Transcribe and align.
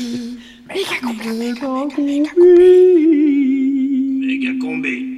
Méga 0.69 0.97
combi. 1.01 1.29
Méga 1.39 1.81
combi. 1.89 2.21
Méga 4.21 4.53
combi. 4.61 5.18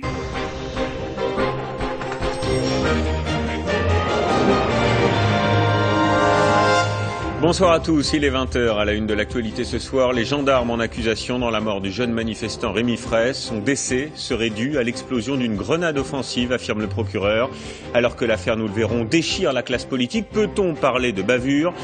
Bonsoir 7.51 7.73
à 7.73 7.80
tous, 7.80 8.12
il 8.12 8.23
est 8.23 8.30
20h 8.30 8.77
à 8.77 8.85
la 8.85 8.93
une 8.93 9.09
de 9.09 9.12
l'actualité 9.12 9.64
ce 9.64 9.80
soir. 9.80 10.12
Les 10.12 10.25
gendarmes 10.25 10.71
en 10.71 10.79
accusation 10.79 11.41
dans 11.41 11.50
la 11.50 11.61
mort 11.61 11.80
du 11.80 11.91
jeune 11.91 12.12
manifestant 12.12 12.71
Rémi 12.71 12.96
Fraisse. 12.96 13.39
Son 13.39 13.59
décès 13.59 14.12
serait 14.14 14.50
dû 14.50 14.79
à 14.79 14.85
l'explosion 14.85 15.35
d'une 15.35 15.57
grenade 15.57 15.99
offensive, 15.99 16.53
affirme 16.53 16.81
le 16.81 16.86
procureur. 16.86 17.50
Alors 17.93 18.14
que 18.14 18.25
l'affaire, 18.25 18.57
nous 18.57 18.68
le 18.68 18.72
verrons, 18.72 19.03
déchire 19.03 19.53
la 19.53 19.64
classe 19.64 19.85
politique, 19.85 20.27
peut-on 20.31 20.75
parler 20.75 21.11
de 21.11 21.22
bavure? 21.22 21.75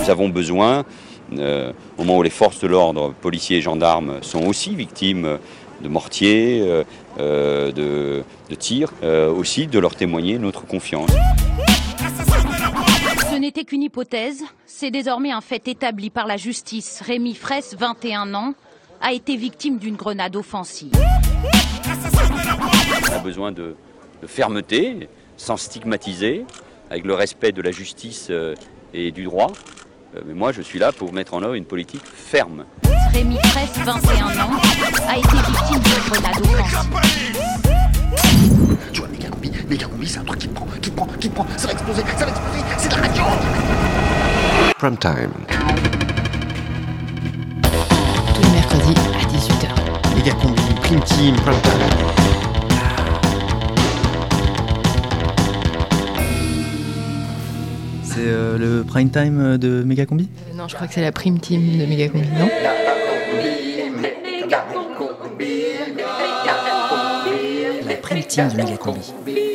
Nous 0.00 0.08
avons 0.08 0.30
besoin, 0.30 0.86
euh, 1.36 1.70
au 1.98 2.04
moment 2.04 2.20
où 2.20 2.22
les 2.22 2.30
forces 2.30 2.60
de 2.60 2.66
l'ordre, 2.66 3.12
policiers 3.20 3.58
et 3.58 3.60
gendarmes, 3.60 4.22
sont 4.22 4.46
aussi 4.46 4.74
victimes 4.74 5.36
de 5.82 5.88
mortiers, 5.90 6.62
euh, 6.62 6.82
euh, 7.20 7.72
de, 7.72 8.54
tirs, 8.54 8.94
aussi 9.36 9.66
de 9.66 9.78
leur 9.78 9.96
témoigner 9.96 10.38
notre 10.38 10.64
confiance. 10.64 11.10
N'était 13.56 13.66
qu'une 13.66 13.82
hypothèse, 13.82 14.42
c'est 14.66 14.90
désormais 14.90 15.30
un 15.30 15.40
fait 15.40 15.68
établi 15.68 16.10
par 16.10 16.26
la 16.26 16.36
justice. 16.36 17.00
Rémi 17.02 17.36
Fraisse, 17.36 17.76
21 17.78 18.34
ans, 18.34 18.54
a 19.00 19.12
été 19.12 19.36
victime 19.36 19.78
d'une 19.78 19.94
grenade 19.94 20.34
offensive. 20.34 20.90
On 23.08 23.12
a 23.12 23.18
besoin 23.20 23.52
de, 23.52 23.76
de 24.22 24.26
fermeté, 24.26 25.08
sans 25.36 25.56
stigmatiser, 25.56 26.44
avec 26.90 27.04
le 27.04 27.14
respect 27.14 27.52
de 27.52 27.62
la 27.62 27.70
justice 27.70 28.26
euh, 28.30 28.56
et 28.92 29.12
du 29.12 29.22
droit. 29.22 29.52
Euh, 30.16 30.22
Mais 30.26 30.34
moi, 30.34 30.50
je 30.50 30.60
suis 30.60 30.80
là 30.80 30.90
pour 30.90 31.12
mettre 31.12 31.34
en 31.34 31.42
œuvre 31.44 31.54
une 31.54 31.64
politique 31.64 32.04
ferme. 32.04 32.64
Rémi 33.12 33.36
Fraisse, 33.44 33.78
21 33.84 34.26
ans, 34.40 34.50
a 35.08 35.16
été 35.16 35.28
victime 35.28 35.78
d'une 35.78 36.10
grenade 36.10 36.40
offensive. 36.40 37.83
Combi, 39.64 39.78
combi, 39.78 40.06
c'est 40.06 40.18
un 40.18 40.24
truc 40.24 40.40
qui 40.40 40.48
te 40.48 40.54
prend, 40.54 40.66
qui 40.66 40.90
te 40.90 40.94
prend, 40.94 41.06
qui 41.18 41.28
te 41.30 41.34
prend, 41.34 41.46
ça 41.56 41.68
va 41.68 41.72
exploser, 41.72 42.02
ça 42.18 42.26
va 42.26 42.30
exploser, 42.32 42.58
c'est 42.76 42.88
de 42.90 42.94
la 42.96 43.00
radio 43.00 43.22
Prime 44.76 44.98
time. 44.98 45.30
Tous 48.34 48.42
les 48.42 48.50
mercredis 48.50 48.94
à 49.14 49.24
18h. 49.32 50.16
Méga 50.16 50.32
combi, 50.34 50.60
prime 50.82 51.00
team, 51.00 51.36
Prime 51.36 51.60
time. 51.62 51.72
C'est 58.02 58.18
euh, 58.20 58.58
le 58.58 58.84
prime 58.84 59.08
time 59.08 59.56
de 59.56 59.82
Megacombi? 59.82 60.28
Euh, 60.50 60.56
non, 60.56 60.68
je 60.68 60.74
crois 60.74 60.86
que 60.86 60.92
c'est 60.92 61.00
la 61.00 61.10
prime 61.10 61.38
team 61.38 61.78
de 61.78 61.86
Megacombi, 61.86 62.28
non? 62.38 62.50
La 67.86 67.96
prime 67.96 68.24
team 68.24 68.48
de 68.50 68.56
Megacombi. 68.56 69.53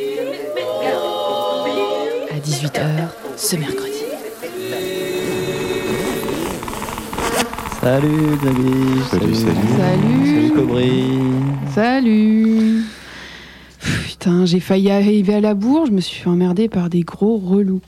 À 2.39 2.41
18h 2.41 3.09
ce 3.35 3.57
mercredi. 3.57 3.91
Salut 7.81 8.37
Xavier 8.37 9.03
Salut, 9.11 9.35
salut. 9.35 9.55
Salut 9.77 10.25
Salut 10.25 10.51
Cobry 10.55 11.19
Salut 11.75 12.83
Putain, 14.07 14.45
j'ai 14.45 14.61
failli 14.61 14.89
arriver 14.89 15.33
à 15.33 15.41
la 15.41 15.53
bourre, 15.53 15.87
je 15.87 15.91
me 15.91 15.99
suis 15.99 16.21
fait 16.21 16.29
emmerder 16.29 16.69
par 16.69 16.89
des 16.89 17.01
gros 17.01 17.35
relous. 17.35 17.81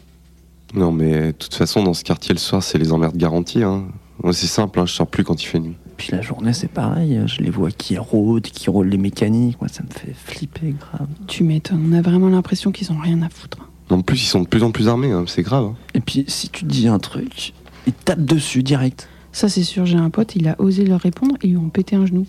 Non, 0.73 0.91
mais 0.91 1.27
de 1.27 1.31
toute 1.31 1.53
façon, 1.53 1.83
dans 1.83 1.93
ce 1.93 2.03
quartier, 2.03 2.33
le 2.33 2.39
soir, 2.39 2.61
c'est 2.61 2.77
les 2.77 2.91
emmerdes 2.91 3.15
garanties. 3.15 3.63
Hein. 3.63 3.85
Moi, 4.21 4.33
c'est 4.33 4.47
simple, 4.47 4.81
hein, 4.81 4.85
je 4.85 4.91
sors 4.91 5.07
plus 5.07 5.23
quand 5.23 5.41
il 5.41 5.45
fait 5.45 5.59
nuit. 5.59 5.77
Puis 5.95 6.09
la 6.11 6.21
journée 6.21 6.51
c'est 6.51 6.67
pareil, 6.67 7.21
je 7.27 7.41
les 7.41 7.51
vois 7.51 7.71
qui 7.71 7.97
rôdent, 7.97 8.41
qui 8.41 8.69
roulent 8.69 8.89
les 8.89 8.97
mécaniques, 8.97 9.61
moi 9.61 9.69
ça 9.69 9.83
me 9.83 9.89
fait 9.89 10.13
flipper 10.13 10.73
grave. 10.77 11.07
Tu 11.27 11.43
m'étonnes, 11.43 11.89
on 11.89 11.95
a 11.95 12.01
vraiment 12.01 12.27
l'impression 12.27 12.71
qu'ils 12.71 12.91
ont 12.91 12.97
rien 12.97 13.21
à 13.21 13.29
foutre. 13.29 13.70
En 13.91 14.01
plus, 14.01 14.23
ils 14.23 14.27
sont 14.27 14.41
de 14.41 14.47
plus 14.47 14.63
en 14.63 14.71
plus 14.71 14.87
armés, 14.87 15.11
hein, 15.11 15.25
c'est 15.27 15.41
grave. 15.43 15.65
hein. 15.65 15.75
Et 15.93 15.99
puis 15.99 16.25
si 16.27 16.49
tu 16.49 16.65
dis 16.65 16.87
un 16.87 16.99
truc, 16.99 17.53
ils 17.87 17.93
tapent 17.93 18.25
dessus 18.25 18.63
direct. 18.63 19.07
Ça, 19.33 19.47
c'est 19.47 19.63
sûr, 19.63 19.85
j'ai 19.85 19.97
un 19.97 20.09
pote, 20.09 20.35
il 20.35 20.47
a 20.49 20.55
osé 20.59 20.85
leur 20.85 20.99
répondre 20.99 21.35
et 21.41 21.47
ils 21.47 21.51
lui 21.51 21.57
ont 21.57 21.69
pété 21.69 21.95
un 21.95 22.05
genou. 22.05 22.25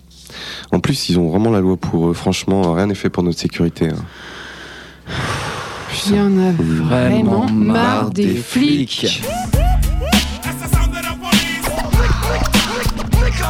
En 0.71 0.79
plus, 0.79 1.09
ils 1.09 1.19
ont 1.19 1.27
vraiment 1.29 1.49
la 1.51 1.59
loi 1.59 1.75
pour 1.75 2.07
eux. 2.09 2.13
Franchement, 2.13 2.73
rien 2.73 2.87
n'est 2.87 2.95
fait 2.95 3.09
pour 3.09 3.23
notre 3.23 3.39
sécurité. 3.39 3.89
hein. 3.89 4.05
Il 6.07 6.15
y 6.15 6.19
en 6.19 6.37
a 6.39 6.51
vraiment 6.53 7.49
marre 7.49 8.09
des 8.11 8.35
flics. 8.35 9.21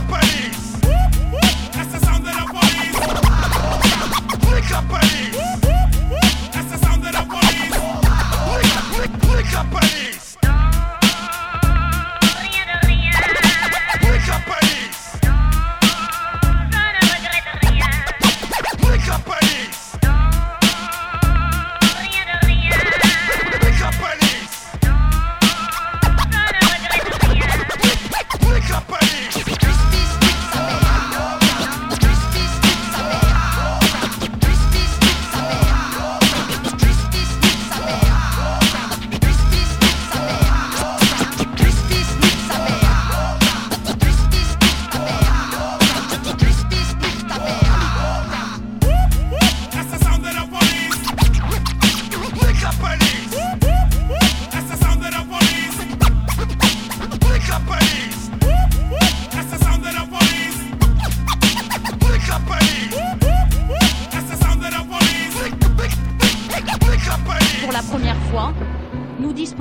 Pour 0.07 0.17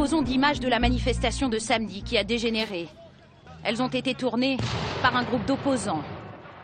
disposons 0.03 0.23
d'images 0.23 0.59
de 0.59 0.67
la 0.67 0.81
manifestation 0.81 1.49
de 1.49 1.61
samedi 1.61 2.03
qui 2.03 2.19
a 2.19 2.25
dégénéré. 2.25 2.89
Elles 3.63 3.81
ont 3.81 3.87
été 3.87 4.15
tournées 4.15 4.57
par 5.01 5.15
un 5.15 5.23
groupe 5.23 5.47
d'opposants, 5.47 6.03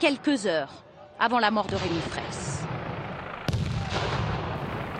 quelques 0.00 0.46
heures 0.46 0.82
avant 1.20 1.38
la 1.38 1.52
mort 1.52 1.68
de 1.68 1.76
Rémi 1.76 2.00
Fraisse. 2.10 2.64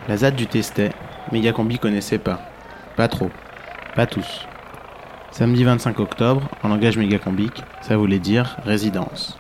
La 0.06 0.19
ZAD 0.19 0.37
du 0.37 0.47
Testet, 0.47 0.93
Megacombi 1.32 1.81
connaissait 1.81 2.21
pas. 2.21 2.41
Pas 2.94 3.09
trop. 3.09 3.28
Pas 3.97 4.06
tous. 4.06 4.47
Samedi 5.32 5.65
25 5.65 5.99
octobre, 5.99 6.49
en 6.62 6.69
langage 6.69 6.97
mégacombique, 6.97 7.65
ça 7.81 7.97
voulait 7.97 8.20
dire 8.20 8.56
résidence. 8.65 9.37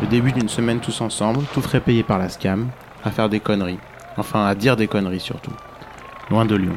Le 0.00 0.06
début 0.06 0.30
d'une 0.30 0.48
semaine 0.48 0.78
tous 0.78 1.00
ensemble, 1.00 1.44
tout 1.52 1.60
frais 1.60 1.80
payé 1.80 2.04
par 2.04 2.20
la 2.20 2.28
SCAM, 2.28 2.68
à 3.04 3.10
faire 3.10 3.28
des 3.28 3.40
conneries. 3.40 3.80
Enfin, 4.16 4.46
à 4.46 4.54
dire 4.54 4.76
des 4.76 4.86
conneries 4.86 5.18
surtout. 5.18 5.54
Loin 6.30 6.44
de 6.44 6.54
Lyon. 6.54 6.76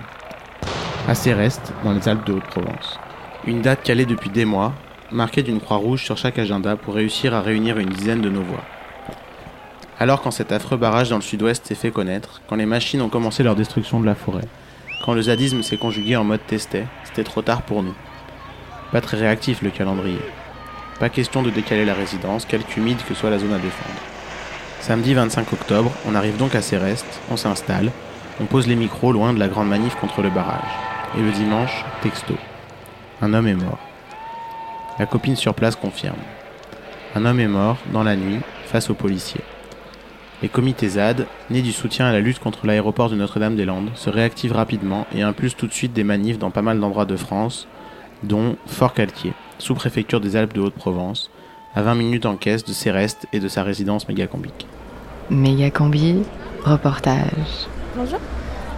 À 1.08 1.16
Céreste, 1.16 1.72
dans 1.86 1.94
les 1.94 2.10
Alpes 2.10 2.28
de 2.28 2.34
Haute-Provence. 2.34 3.00
Une 3.46 3.62
date 3.62 3.82
calée 3.82 4.06
depuis 4.06 4.30
des 4.30 4.44
mois, 4.44 4.74
marquée 5.10 5.42
d'une 5.42 5.62
croix 5.62 5.78
rouge 5.78 6.04
sur 6.04 6.18
chaque 6.18 6.38
agenda 6.38 6.76
pour 6.76 6.96
réussir 6.96 7.34
à 7.34 7.40
réunir 7.40 7.78
une 7.78 7.88
dizaine 7.88 8.20
de 8.20 8.30
nos 8.30 8.42
voix. 8.42 8.66
Alors 10.00 10.22
quand 10.22 10.32
cet 10.32 10.52
affreux 10.52 10.76
barrage 10.76 11.10
dans 11.10 11.16
le 11.16 11.22
sud-ouest 11.22 11.66
s'est 11.66 11.76
fait 11.76 11.92
connaître, 11.92 12.42
quand 12.50 12.58
les 12.58 12.66
machines 12.66 13.02
ont 13.02 13.08
commencé 13.08 13.42
leur 13.42 13.56
destruction 13.56 14.02
de 14.02 14.06
la 14.06 14.16
forêt, 14.16 14.44
quand 15.06 15.14
le 15.14 15.22
zadisme 15.22 15.64
s'est 15.64 15.78
conjugué 15.78 16.18
en 16.18 16.26
mode 16.26 16.46
testet, 16.46 16.88
c'était 17.06 17.24
trop 17.24 17.42
tard 17.42 17.62
pour 17.62 17.84
nous. 17.84 17.96
Pas 18.92 19.00
très 19.00 19.16
réactif 19.16 19.62
le 19.62 19.70
calendrier. 19.70 20.20
Pas 21.00 21.08
question 21.08 21.42
de 21.42 21.52
décaler 21.52 21.86
la 21.86 21.94
résidence, 21.94 22.44
quelque 22.44 22.76
humide 22.76 23.00
que 23.08 23.14
soit 23.14 23.30
la 23.30 23.40
zone 23.40 23.54
à 23.54 23.60
défendre. 23.60 24.02
Samedi 24.82 25.14
25 25.14 25.54
octobre, 25.54 25.94
on 26.06 26.16
arrive 26.16 26.36
donc 26.36 26.54
à 26.54 26.62
Céreste, 26.62 27.22
on 27.32 27.38
s'installe, 27.38 27.94
on 28.42 28.46
pose 28.46 28.68
les 28.68 28.76
micros 28.76 29.14
loin 29.14 29.32
de 29.32 29.40
la 29.40 29.48
grande 29.48 29.70
manif 29.70 29.96
contre 29.96 30.22
le 30.22 30.30
barrage. 30.30 30.87
Et 31.16 31.22
le 31.22 31.32
dimanche, 31.32 31.86
texto. 32.02 32.34
Un 33.22 33.34
homme 33.34 33.48
est 33.48 33.56
mort. 33.56 33.80
La 35.00 35.06
copine 35.06 35.36
sur 35.36 35.54
place 35.54 35.76
confirme. 35.76 36.18
un 37.16 37.26
homme 37.26 37.40
est 37.40 37.48
mort, 37.48 37.78
dans 37.94 38.04
la 38.04 38.16
nuit, 38.16 38.40
face 38.66 38.90
aux 38.90 38.94
policiers. 38.94 39.42
Les 40.42 40.50
comités 40.50 40.90
ZAD, 40.90 41.26
nés 41.50 41.62
du 41.62 41.72
soutien 41.72 42.06
à 42.06 42.12
la 42.12 42.20
lutte 42.20 42.40
contre 42.40 42.68
l'aéroport 42.68 43.10
de 43.10 43.16
Notre-Dame-des-Landes, 43.16 43.90
se 43.96 44.10
réactivent 44.10 44.54
rapidement 44.54 45.08
et 45.16 45.24
impulsent 45.24 45.56
tout 45.56 45.66
de 45.66 45.74
suite 45.74 45.94
des 45.94 46.04
manifs 46.04 46.38
dans 46.38 46.52
pas 46.52 46.62
mal 46.62 46.80
d'endroits 46.80 47.06
de 47.06 47.16
France, 47.16 47.68
dont 48.24 48.56
Fort-Calquier, 48.68 49.34
sous-préfecture 49.58 50.20
des 50.20 50.36
Alpes 50.36 50.54
de 50.54 50.62
Haute-Provence, 50.62 51.32
à 51.74 51.82
20 51.82 51.96
minutes 51.96 52.26
en 52.26 52.36
caisse 52.36 52.66
de 52.66 52.74
Céreste 52.74 53.28
et 53.34 53.40
de 53.40 53.48
sa 53.48 53.64
résidence 53.64 54.08
mégacombique. 54.08 54.68
Mégacombi, 55.30 56.24
reportage. 56.64 57.68
Bonjour. 57.96 58.20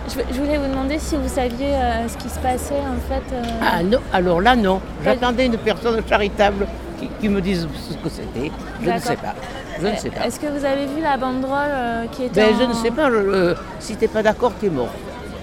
Je, 0.10 0.40
voulais 0.40 0.58
vous 0.58 0.68
demander 0.68 0.98
si 1.00 1.16
vous 1.16 1.28
saviez 1.28 1.76
euh, 1.76 2.08
ce 2.08 2.18
qui 2.18 2.30
se 2.30 2.40
passait 2.40 2.74
en 2.80 3.00
fait. 3.08 3.34
euh, 3.36 3.44
Ah 3.62 3.84
non, 3.84 4.00
alors 4.12 4.42
là 4.42 4.56
non. 4.56 4.82
J'attendais 5.04 5.46
une 5.46 5.58
personne 5.58 6.02
charitable 6.08 6.66
qui, 7.00 7.08
qui 7.20 7.30
me 7.30 7.40
dise 7.42 7.68
ce 7.90 7.94
que 7.96 8.10
c'était. 8.10 8.52
Je 8.84 8.90
ne 8.90 9.00
sais 9.00 9.16
pas. 9.16 9.36
Je 9.82 9.88
ne 9.88 9.96
sais 9.96 10.10
pas. 10.10 10.26
Est-ce 10.26 10.40
que 10.40 10.48
vous 10.48 10.66
avez 10.66 10.86
vu 10.88 11.02
la 11.02 11.16
banderole 11.18 11.70
euh, 11.72 12.06
qui 12.12 12.24
était 12.26 12.42
Ben, 12.48 12.56
en- 12.56 12.60
je 12.60 12.64
ne 12.66 12.74
sais 12.74 12.92
pas. 12.92 13.10
euh, 13.10 13.56
si 13.80 13.96
t'es 13.96 14.08
pas 14.08 14.24
d'accord, 14.24 14.52
t'es 14.60 14.70
mort. 14.70 14.90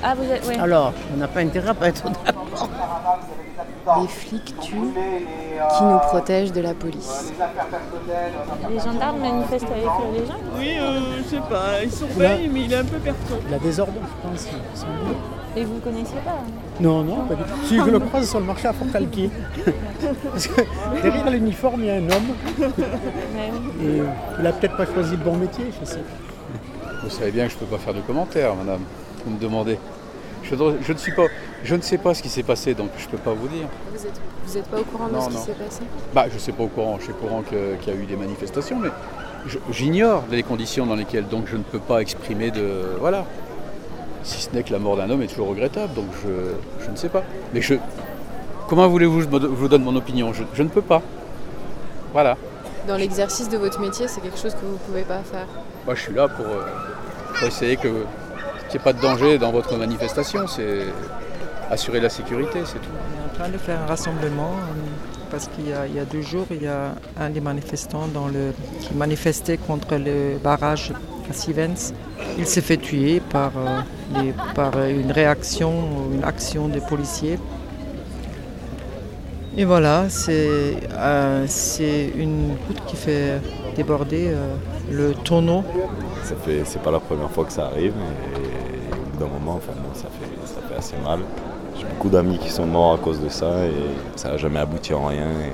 Ah 0.03 0.15
vous 0.15 0.31
êtes. 0.31 0.47
ouais. 0.47 0.59
Alors, 0.59 0.93
on 1.15 1.17
n'a 1.17 1.29
pas 1.29 1.41
intérêt 1.41 1.69
à 1.71 1.75
pas 1.75 1.89
être 1.89 2.05
d'accord. 2.25 2.69
Les 4.01 4.09
flics 4.09 4.55
tuent 4.61 4.75
qui 4.75 5.85
nous 5.85 5.99
protègent 5.99 6.53
de 6.53 6.61
la 6.61 6.75
police. 6.75 7.33
Les 8.69 8.79
gendarmes 8.81 9.21
manifestent 9.21 9.71
avec 9.71 9.85
euh, 9.85 10.19
les 10.19 10.27
gens 10.27 10.39
Oui, 10.57 10.77
euh, 10.79 11.01
je 11.19 11.23
sais 11.23 11.41
pas, 11.49 11.83
il 11.83 11.93
surveille, 11.93 12.49
mais 12.53 12.65
il 12.65 12.73
est 12.73 12.77
un 12.77 12.85
peu 12.85 12.99
perturbé. 12.99 13.43
La 13.51 13.59
désordre, 13.59 13.93
je 13.95 14.29
pense. 14.29 14.49
sans 14.75 14.87
doute. 14.87 15.17
Et 15.57 15.65
vous 15.65 15.79
connaissiez 15.79 16.19
pas 16.25 16.43
Non, 16.81 17.03
non, 17.03 17.25
pas 17.27 17.35
du 17.35 17.43
tout. 17.45 17.65
Si 17.65 17.77
je 17.79 17.85
le 17.85 17.99
croise 18.01 18.29
sur 18.29 18.41
le 18.41 18.45
marché 18.47 18.69
à. 18.69 18.75
Parce 20.33 20.47
que 20.49 20.61
derrière 21.03 21.31
l'uniforme, 21.31 21.81
il 21.83 21.87
y 21.87 21.91
a 21.91 21.95
un 21.95 22.11
homme. 22.11 22.35
Et 23.83 24.03
il 24.41 24.47
a 24.47 24.53
peut-être 24.53 24.77
pas 24.77 24.85
choisi 24.85 25.13
le 25.13 25.25
bon 25.25 25.37
métier, 25.37 25.73
je 25.81 25.87
sais. 25.87 26.03
Vous 27.03 27.11
savez 27.11 27.31
bien 27.31 27.45
que 27.47 27.53
je 27.53 27.55
ne 27.57 27.61
peux 27.61 27.67
pas 27.77 27.79
faire 27.79 27.95
de 27.95 28.01
commentaires, 28.01 28.55
madame. 28.57 28.81
Vous 29.27 29.33
me 29.33 29.41
demandez. 29.41 29.79
Je, 30.45 30.55
je 30.55 30.93
ne 30.93 30.99
suis 30.99 31.13
pas, 31.13 31.27
je 31.65 31.75
ne 31.75 31.83
sais 31.83 31.99
pas 31.99 32.15
ce 32.15 32.23
qui 32.23 32.29
s'est 32.29 32.45
passé, 32.45 32.75
donc 32.75 32.91
je 32.97 33.07
ne 33.07 33.11
peux 33.11 33.19
pas 33.19 33.33
vous 33.33 33.49
dire. 33.49 33.67
Vous 33.93 34.07
êtes, 34.07 34.21
vous 34.47 34.57
êtes 34.57 34.69
pas 34.69 34.79
au 34.79 34.85
courant 34.85 35.09
de 35.09 35.15
Non, 35.15 35.23
ce 35.23 35.31
qui 35.31 35.37
s'est 35.37 35.53
passé? 35.53 35.83
Bah, 36.15 36.27
je 36.29 36.35
ne 36.35 36.39
sais 36.39 36.53
pas 36.53 36.63
au 36.63 36.69
courant. 36.69 36.97
Je 36.99 37.05
suis 37.05 37.13
au 37.13 37.17
courant 37.17 37.43
qu'il 37.43 37.93
y 37.93 37.97
a 37.97 38.01
eu 38.01 38.07
des 38.07 38.15
manifestations, 38.15 38.79
mais 38.79 38.91
j'ignore 39.73 40.23
les 40.31 40.45
conditions 40.45 40.87
dans 40.87 40.95
lesquelles, 40.95 41.27
donc 41.27 41.49
je 41.49 41.57
ne 41.57 41.65
peux 41.65 41.81
pas 41.81 42.01
exprimer 42.01 42.53
de. 42.53 42.97
Voilà. 43.01 43.25
Si 44.23 44.43
ce 44.43 44.51
n'est 44.53 44.63
que 44.63 44.73
la 44.73 44.79
mort 44.79 44.97
d'un 44.97 45.11
homme 45.11 45.23
est 45.23 45.27
toujours 45.27 45.49
regrettable, 45.49 45.93
donc 45.95 46.07
je, 46.23 46.85
je 46.85 46.91
ne 46.91 46.97
sais 46.97 47.09
pas. 47.09 47.25
Mais 47.53 47.61
je. 47.61 47.75
Comment 48.69 48.87
voulez-vous 48.87 49.27
que 49.27 49.41
je, 49.41 49.47
vous 49.47 49.69
donne 49.69 49.83
mon 49.83 49.97
opinion? 49.97 50.33
Je, 50.33 50.45
je 50.55 50.63
ne 50.63 50.69
peux 50.69 50.83
pas. 50.83 51.03
Voilà. 52.13 52.37
Dans 52.87 52.97
l'exercice 52.97 53.49
de 53.49 53.59
votre 53.59 53.81
métier, 53.81 54.07
c'est 54.07 54.21
quelque 54.21 54.39
chose 54.39 54.55
que 54.55 54.65
vous 54.65 54.79
pouvez 54.87 55.03
pas 55.03 55.19
faire? 55.19 55.47
Moi, 55.85 55.97
je 55.97 56.03
suis 56.03 56.15
là 56.15 56.29
pour, 56.29 56.47
euh, 56.47 56.63
pour 57.37 57.49
essayer 57.49 57.77
que 57.77 57.89
n'y 58.71 58.77
ait 58.77 58.85
pas 58.85 58.93
de 58.93 59.01
danger 59.01 59.39
dans 59.39 59.53
votre 59.53 59.77
manifestation. 59.77 60.47
C'est 60.47 60.83
assurer 61.71 62.01
la 62.01 62.09
sécurité, 62.09 62.61
c'est 62.65 62.79
tout. 62.79 62.89
On 62.93 63.23
est 63.29 63.31
en 63.31 63.35
train 63.45 63.49
de 63.53 63.59
faire 63.59 63.81
un 63.83 63.87
rassemblement 63.87 64.53
euh, 64.53 64.75
parce 65.31 65.49
qu'il 65.49 65.69
y, 65.69 65.73
a- 65.73 65.87
y 65.87 65.99
a 65.99 66.05
deux 66.05 66.23
jours, 66.23 66.47
il 66.51 66.63
y 66.63 66.67
a 66.69 66.95
un 67.19 67.31
des 67.31 67.41
manifestants 67.41 68.07
dans 68.15 68.29
le, 68.29 68.53
qui 68.81 68.95
manifestait 68.95 69.57
contre 69.57 69.97
le 69.97 70.39
barrage 70.43 70.93
à 71.29 71.33
Sivens. 71.33 71.93
Il 72.39 72.47
s'est 72.47 72.61
fait 72.61 72.77
tuer 72.77 73.21
par, 73.21 73.51
euh, 73.57 73.81
les- 74.23 74.33
par 74.55 74.73
euh, 74.77 74.89
une 74.91 75.11
réaction, 75.11 75.71
ou 75.71 76.15
une 76.15 76.23
action 76.25 76.69
des 76.69 76.81
policiers. 76.81 77.39
Et 79.59 79.65
voilà, 79.65 80.05
c'est 80.11 80.77
euh, 80.93 81.47
une 82.17 82.55
goutte 82.69 82.85
qui 82.87 82.95
fait 82.97 83.41
déborder 83.75 84.29
euh, 84.29 84.55
le 84.91 85.15
tonneau. 85.15 85.65
Ça 86.23 86.35
fait, 86.45 86.63
c'est 86.67 86.83
pas 86.83 86.91
la 86.91 87.01
première 87.01 87.31
fois 87.31 87.45
que 87.47 87.53
ça 87.53 87.67
arrive 87.67 87.95
et 88.37 88.56
bout 89.17 89.25
d'un 89.25 89.31
moment, 89.31 89.55
enfin, 89.57 89.73
bon, 89.77 89.95
ça, 89.95 90.09
fait, 90.21 90.47
ça 90.47 90.61
fait 90.69 90.79
assez 90.79 90.97
mal. 91.03 91.21
J'ai 91.79 91.85
beaucoup 91.85 92.09
d'amis 92.09 92.39
qui 92.39 92.51
sont 92.51 92.67
morts 92.67 92.95
à 92.95 92.99
cause 92.99 93.21
de 93.21 93.29
ça 93.29 93.65
et 93.67 93.73
ça 94.17 94.31
n'a 94.31 94.37
jamais 94.37 94.61
abouti 94.61 94.95
en 94.95 95.07
rien. 95.07 95.27
Et 95.27 95.53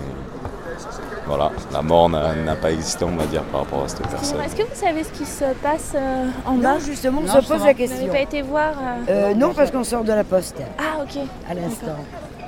voilà, 1.27 1.51
la 1.73 1.83
mort 1.83 2.09
n'a 2.09 2.57
pas 2.61 2.73
existé, 2.73 3.05
on 3.05 3.17
va 3.17 3.27
dire, 3.27 3.43
par 3.45 3.61
rapport 3.63 3.85
à 3.85 3.89
cette 3.89 4.07
personne. 4.07 4.41
Est-ce 4.41 4.57
que 4.57 4.63
vous 4.63 4.75
savez 4.75 5.05
ce 5.05 5.11
qui 5.11 5.25
se 5.25 5.45
passe 5.63 5.93
euh, 5.95 6.27
en 6.47 6.55
Non, 6.55 6.63
bas 6.63 6.79
justement, 6.79 7.23
on 7.25 7.41
se 7.43 7.47
pose 7.47 7.65
la 7.65 7.75
question. 7.75 7.99
Vous 7.99 8.07
n'avez 8.07 8.19
pas 8.19 8.23
été 8.25 8.43
voir 8.43 8.73
euh, 9.09 9.31
Euh, 9.31 9.35
non, 9.35 9.53
parce 9.55 9.71
qu'on 9.71 9.85
sort 9.85 10.05
de 10.05 10.13
la 10.13 10.25
poste 10.25 10.57
Ah 10.79 11.03
ok. 11.03 11.23
à 11.49 11.55
l'instant. 11.55 11.97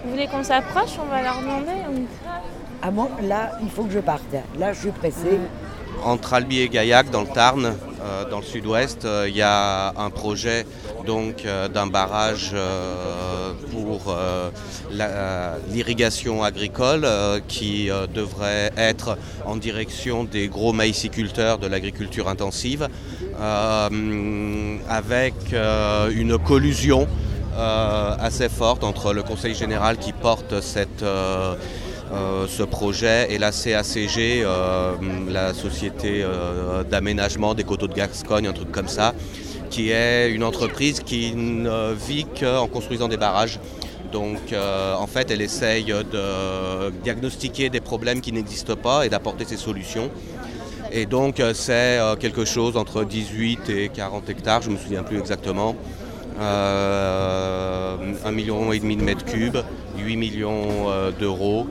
Vous 0.05 0.11
voulez 0.11 0.27
qu'on 0.27 0.43
s'approche 0.45 0.99
On 1.03 1.11
va 1.11 1.23
leur 1.23 1.41
demander 1.41 1.73
ou- 1.97 2.07
Ah 2.83 2.91
bon, 2.91 3.09
là, 3.23 3.53
il 3.63 3.71
faut 3.71 3.85
que 3.85 3.93
je 3.93 4.01
parte. 4.01 4.23
Là, 4.59 4.73
je 4.73 4.81
suis 4.81 4.91
pressée. 4.91 5.39
Entre 6.05 6.35
Albi 6.35 6.61
et 6.61 6.69
Gaillac, 6.69 7.09
dans 7.11 7.23
le 7.23 7.29
Tarn, 7.29 7.65
euh, 7.65 8.29
dans 8.31 8.39
le 8.39 8.43
sud-ouest, 8.45 9.05
euh, 9.07 9.25
il 9.29 9.37
y 9.37 9.41
a 9.43 9.95
un 9.97 10.11
projet 10.11 10.67
donc 11.05 11.45
euh, 11.45 11.69
d'un 11.69 11.87
barrage 11.87 12.51
euh, 12.55 13.53
pour 13.71 14.07
euh, 14.09 14.51
l'irrigation 15.71 16.43
agricole 16.43 17.07
qui 17.49 17.91
devrait 18.15 18.73
être 18.77 19.17
en 19.45 19.57
direction 19.57 20.25
des 20.25 20.49
gros 20.49 20.73
maïsiculteurs 20.73 21.59
de 21.59 21.67
l'agriculture 21.67 22.29
intensive, 22.29 22.89
avec 24.89 25.35
une 25.53 26.39
collusion 26.39 27.07
assez 27.57 28.49
forte 28.49 28.85
entre 28.85 29.13
le 29.13 29.23
Conseil 29.23 29.55
général 29.55 29.97
qui 29.99 30.13
porte 30.13 30.61
ce 30.61 31.57
projet 32.63 33.33
et 33.33 33.39
la 33.39 33.51
CACG, 33.51 34.47
la 35.31 35.53
Société 35.55 36.25
d'aménagement 36.91 37.55
des 37.55 37.65
coteaux 37.65 37.89
de 37.89 37.95
Gascogne, 37.95 38.47
un 38.47 38.53
truc 38.53 38.71
comme 38.71 38.89
ça, 38.89 39.15
qui 39.75 39.91
est 39.91 40.31
une 40.31 40.45
entreprise 40.45 41.01
qui 41.01 41.35
ne 41.35 41.93
vit 41.95 42.27
qu'en 42.39 42.69
construisant 42.69 43.09
des 43.09 43.17
barrages. 43.17 43.59
Donc 44.13 44.53
euh, 44.53 44.95
en 44.95 45.09
fait, 45.09 45.33
elle 45.33 45.43
essaye 45.43 45.87
de 45.87 46.91
diagnostiquer 47.03 47.71
des 47.71 47.81
problèmes 47.81 48.21
qui 48.21 48.31
n'existent 48.31 48.77
pas 48.77 49.05
et 49.05 49.09
d'apporter 49.09 49.45
ses 49.45 49.57
solutions. 49.57 50.11
Et 50.93 51.07
donc 51.07 51.41
euh, 51.41 51.55
c'est 51.55 51.99
euh, 51.99 52.15
quelque 52.15 52.45
chose 52.45 52.77
entre 52.77 53.03
18 53.03 53.69
et 53.69 53.89
40 53.89 54.31
hectares, 54.31 54.63
je 54.63 54.69
ne 54.71 54.75
me 54.75 54.79
souviens 54.79 55.03
plus 55.03 55.19
exactement. 55.19 55.75
Euh, 56.39 57.97
1,5 58.25 58.31
million 58.33 58.71
de 58.71 59.03
mètres 59.03 59.25
cubes, 59.25 59.59
8 59.99 60.17
millions 60.17 60.69
d'euros 61.19 61.67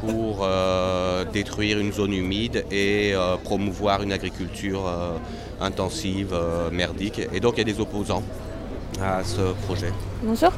pour 0.00 0.40
euh, 0.42 1.24
détruire 1.32 1.78
une 1.78 1.92
zone 1.92 2.12
humide 2.12 2.64
et 2.70 3.12
euh, 3.14 3.36
promouvoir 3.36 4.02
une 4.02 4.12
agriculture 4.12 4.86
euh, 4.86 5.16
intensive, 5.60 6.30
euh, 6.32 6.70
merdique. 6.70 7.20
Et 7.32 7.40
donc 7.40 7.54
il 7.56 7.58
y 7.58 7.70
a 7.70 7.72
des 7.72 7.80
opposants 7.80 8.22
à 9.02 9.22
ce 9.24 9.52
projet. 9.66 9.92
Bonjour. 10.22 10.50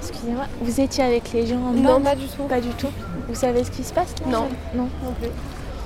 Excusez-moi, 0.00 0.44
vous 0.60 0.80
étiez 0.80 1.04
avec 1.04 1.32
les 1.32 1.46
gens 1.46 1.56
en 1.60 1.72
bas 1.72 1.80
Non, 1.80 2.00
pas 2.00 2.14
du 2.14 2.26
tout. 2.26 2.42
Pas 2.44 2.60
du 2.60 2.70
tout. 2.70 2.88
Vous 3.28 3.34
savez 3.34 3.64
ce 3.64 3.70
qui 3.70 3.82
se 3.84 3.92
passe 3.92 4.14
Non. 4.26 4.48
Non. 4.74 4.88
Non 5.04 5.12
plus. 5.20 5.28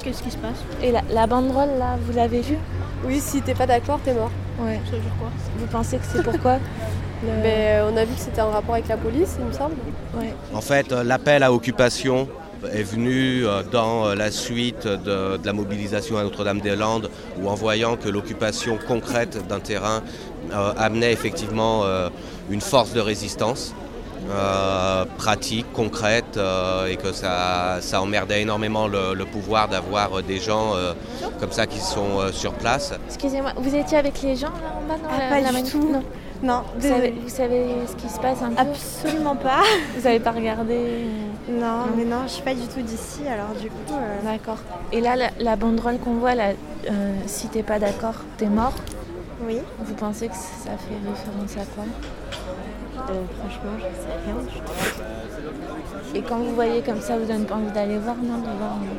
Qu'est-ce 0.02 0.22
qui 0.22 0.30
se 0.30 0.36
passe? 0.36 0.58
Et 0.82 0.90
la, 0.92 1.02
la 1.10 1.26
banderole 1.26 1.70
là, 1.78 1.96
vous 2.04 2.12
l'avez 2.12 2.40
vue? 2.40 2.58
Oui, 3.04 3.20
si 3.20 3.40
t'es 3.40 3.54
pas 3.54 3.66
d'accord, 3.66 4.00
t'es 4.04 4.14
mort. 4.14 4.30
Ouais. 4.60 4.80
Ça 4.84 4.92
veut 4.96 5.02
dire 5.02 5.12
quoi? 5.18 5.28
Vous 5.58 5.66
pensez 5.66 5.96
que 5.98 6.04
c'est 6.12 6.22
pourquoi? 6.22 6.58
Le- 7.24 7.42
Mais 7.42 7.78
euh, 7.80 7.90
on 7.92 7.96
a 7.96 8.04
vu 8.04 8.14
que 8.14 8.20
c'était 8.20 8.40
en 8.40 8.50
rapport 8.50 8.74
avec 8.74 8.88
la 8.88 8.96
police, 8.96 9.36
il 9.38 9.44
me 9.46 9.52
semble. 9.52 9.74
Ouais. 10.18 10.34
En 10.54 10.60
fait, 10.60 10.92
euh, 10.92 11.02
l'appel 11.04 11.42
à 11.42 11.52
occupation 11.52 12.28
est 12.72 12.82
venu 12.82 13.44
euh, 13.46 13.62
dans 13.70 14.14
la 14.14 14.30
suite 14.30 14.86
de, 14.86 15.36
de 15.36 15.44
la 15.46 15.52
mobilisation 15.52 16.16
à 16.18 16.22
Notre-Dame-des-Landes, 16.22 17.10
où 17.40 17.48
en 17.48 17.54
voyant 17.54 17.96
que 17.96 18.08
l'occupation 18.08 18.78
concrète 18.86 19.46
d'un 19.48 19.60
terrain 19.60 20.02
euh, 20.52 20.72
amenait 20.78 21.12
effectivement 21.12 21.82
euh, 21.84 22.08
une 22.50 22.60
force 22.60 22.92
de 22.92 23.00
résistance 23.00 23.74
euh, 24.30 25.04
pratique, 25.18 25.66
concrète, 25.72 26.36
euh, 26.36 26.86
et 26.86 26.94
que 26.96 27.12
ça, 27.12 27.78
ça 27.80 28.00
emmerdait 28.00 28.42
énormément 28.42 28.86
le, 28.86 29.14
le 29.14 29.24
pouvoir 29.24 29.66
d'avoir 29.68 30.18
euh, 30.18 30.22
des 30.22 30.38
gens 30.38 30.76
euh, 30.76 30.92
comme 31.40 31.50
ça 31.50 31.66
qui 31.66 31.80
sont 31.80 32.20
euh, 32.20 32.30
sur 32.32 32.52
place. 32.52 32.92
Excusez-moi, 33.08 33.52
vous 33.56 33.74
étiez 33.74 33.98
avec 33.98 34.22
les 34.22 34.36
gens 34.36 34.52
là 34.62 34.76
en 34.78 34.86
bas 34.88 34.94
dans 34.98 35.08
Ah, 35.10 35.18
la, 35.18 35.28
pas 35.28 35.52
la 35.52 35.60
du 35.62 35.68
tout. 35.70 35.90
Non. 35.92 36.02
Non, 36.42 36.62
Vous 36.74 36.80
savez, 36.88 37.10
désolée. 37.10 37.20
vous 37.22 37.28
savez 37.28 37.66
ce 37.88 37.94
qui 37.96 38.08
se 38.08 38.18
passe 38.18 38.42
un 38.42 38.50
peu 38.50 38.60
Absolument 38.60 39.36
pas. 39.36 39.60
Vous 39.96 40.06
avez 40.06 40.18
pas 40.18 40.32
regardé 40.32 41.04
Non, 41.48 41.86
mais 41.96 42.04
non, 42.04 42.22
je 42.24 42.32
suis 42.32 42.42
pas 42.42 42.54
du 42.54 42.66
tout 42.66 42.82
d'ici, 42.82 43.20
alors 43.28 43.54
du 43.60 43.68
coup. 43.68 43.92
euh, 43.94 44.20
D'accord. 44.24 44.58
Et 44.90 45.00
là, 45.00 45.14
la, 45.14 45.28
la 45.38 45.54
banderole 45.56 45.98
qu'on 45.98 46.14
voit 46.14 46.34
là, 46.34 46.50
euh, 46.90 47.14
si 47.26 47.46
t'es 47.48 47.62
pas 47.62 47.78
d'accord, 47.78 48.14
t'es 48.38 48.46
mort. 48.46 48.72
Oui. 49.46 49.58
Vous 49.84 49.94
pensez 49.94 50.26
que 50.28 50.34
ça 50.34 50.70
fait 50.70 50.98
référence 51.08 51.52
à 51.56 51.64
quoi? 51.74 51.84
Euh, 53.08 53.22
franchement, 53.38 53.72
je 53.78 53.82
sais 53.82 54.18
rien. 54.24 54.36
je- 56.12 56.18
Et 56.18 56.22
quand 56.22 56.38
vous 56.38 56.54
voyez 56.54 56.82
comme 56.82 57.00
ça, 57.00 57.16
vous 57.18 57.24
donne 57.26 57.44
pas 57.44 57.54
envie 57.54 57.70
d'aller 57.72 57.98
voir, 57.98 58.16
non 58.16 58.38
de 58.38 58.44
voir, 58.58 58.76
non? 58.80 58.96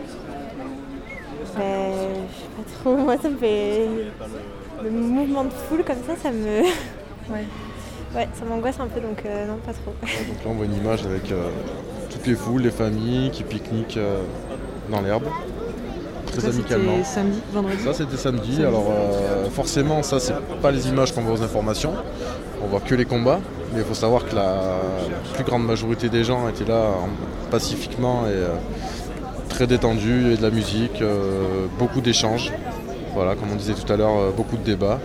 Ben, 1.57 1.91
je 2.31 2.39
sais 2.39 2.47
pas 2.57 2.63
trop. 2.81 2.95
Moi, 2.97 3.15
ça 3.21 3.29
me 3.29 3.38
fait. 3.38 3.88
Le 4.83 4.89
mouvement 4.89 5.43
de 5.43 5.50
foule 5.51 5.83
comme 5.83 6.01
ça, 6.07 6.15
ça 6.21 6.31
me. 6.31 6.63
Ouais. 7.30 7.46
Ouais, 8.15 8.27
ça 8.34 8.46
m'angoisse 8.46 8.80
un 8.80 8.88
peu, 8.88 9.00
donc 9.01 9.24
euh, 9.25 9.48
non, 9.48 9.58
pas 9.65 9.74
trop. 9.74 9.92
Donc 10.01 10.44
là, 10.46 10.51
on 10.51 10.53
voit 10.53 10.65
une 10.65 10.75
image 10.75 11.03
avec 11.06 11.32
euh, 11.32 11.50
toutes 12.12 12.27
les 12.27 12.36
foules, 12.36 12.62
les 12.62 12.70
familles 12.72 13.32
qui 13.32 13.44
pique-niquent 13.44 13.98
euh, 13.98 14.22
dans 14.92 15.01
l'herbe. 15.01 15.24
très 16.27 16.42
Ça, 16.42 16.51
c'était 16.51 16.75
amicalement. 16.75 17.03
samedi, 17.03 17.39
vendredi 17.51 17.84
Ça 17.84 17.94
c'était 17.94 18.18
samedi. 18.18 18.48
Samedi. 18.53 18.62
Alors 18.65 18.86
euh, 18.92 19.50
forcément, 19.50 20.03
ça 20.03 20.20
c'est 20.20 20.36
pas 20.62 20.70
les 20.70 20.88
images 20.89 21.12
qu'on 21.13 21.22
voit 21.22 21.34
aux 21.39 21.42
informations. 21.44 21.94
On 22.63 22.68
voit 22.68 22.82
que 22.82 22.94
les 22.94 23.06
combats. 23.06 23.39
Mais 23.74 23.80
il 23.80 23.86
faut 23.86 23.96
savoir 23.96 24.27
que 24.27 24.36
la 24.36 24.56
plus 25.34 25.44
grande 25.44 25.65
majorité 25.65 26.08
des 26.08 26.24
gens 26.24 26.48
étaient 26.48 26.65
là 26.70 26.82
en- 26.89 27.50
pacifiquement 27.50 28.27
et 28.27 29.50
très 29.50 29.65
détendus, 29.65 30.34
et 30.34 30.38
de 30.38 30.42
la 30.44 30.51
musique, 30.51 31.03
beaucoup 31.80 32.01
d'échanges. 32.01 32.51
Voilà, 33.15 33.34
comme 33.36 33.50
on 33.51 33.56
disait 33.56 33.74
tout 33.74 33.92
à 33.92 33.98
l'heure, 33.98 34.32
beaucoup 34.38 34.58
de 34.58 34.63
débats. 34.63 35.00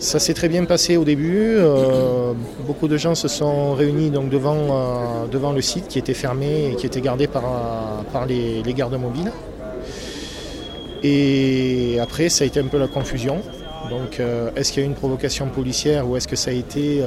Ça 0.00 0.18
s'est 0.18 0.34
très 0.34 0.48
bien 0.48 0.64
passé 0.64 0.96
au 0.96 1.04
début. 1.04 1.56
euh, 1.56 2.32
beaucoup 2.66 2.88
de 2.88 2.96
gens 2.96 3.14
se 3.14 3.28
sont 3.28 3.74
réunis 3.74 4.10
donc 4.10 4.28
devant, 4.28 4.54
euh, 4.54 5.26
devant 5.30 5.52
le 5.52 5.60
site 5.60 5.88
qui 5.88 5.98
était 5.98 6.14
fermé 6.14 6.70
et 6.70 6.76
qui 6.76 6.86
était 6.86 7.00
gardé 7.00 7.26
par, 7.26 7.44
euh, 7.44 8.02
par 8.12 8.26
les, 8.26 8.62
gardes 8.74 8.98
mobiles. 8.98 9.32
Et 11.02 11.98
après, 12.00 12.28
ça 12.28 12.44
a 12.44 12.46
été 12.46 12.60
un 12.60 12.66
peu 12.66 12.78
la 12.78 12.88
confusion. 12.88 13.40
Donc, 13.90 14.18
est-ce 14.56 14.72
qu'il 14.72 14.82
y 14.82 14.86
a 14.86 14.88
eu 14.88 14.90
une 14.90 14.96
provocation 14.96 15.46
policière 15.48 16.08
ou 16.08 16.16
est-ce 16.16 16.26
que 16.26 16.36
ça 16.36 16.50
a 16.50 16.54
été 16.54 17.02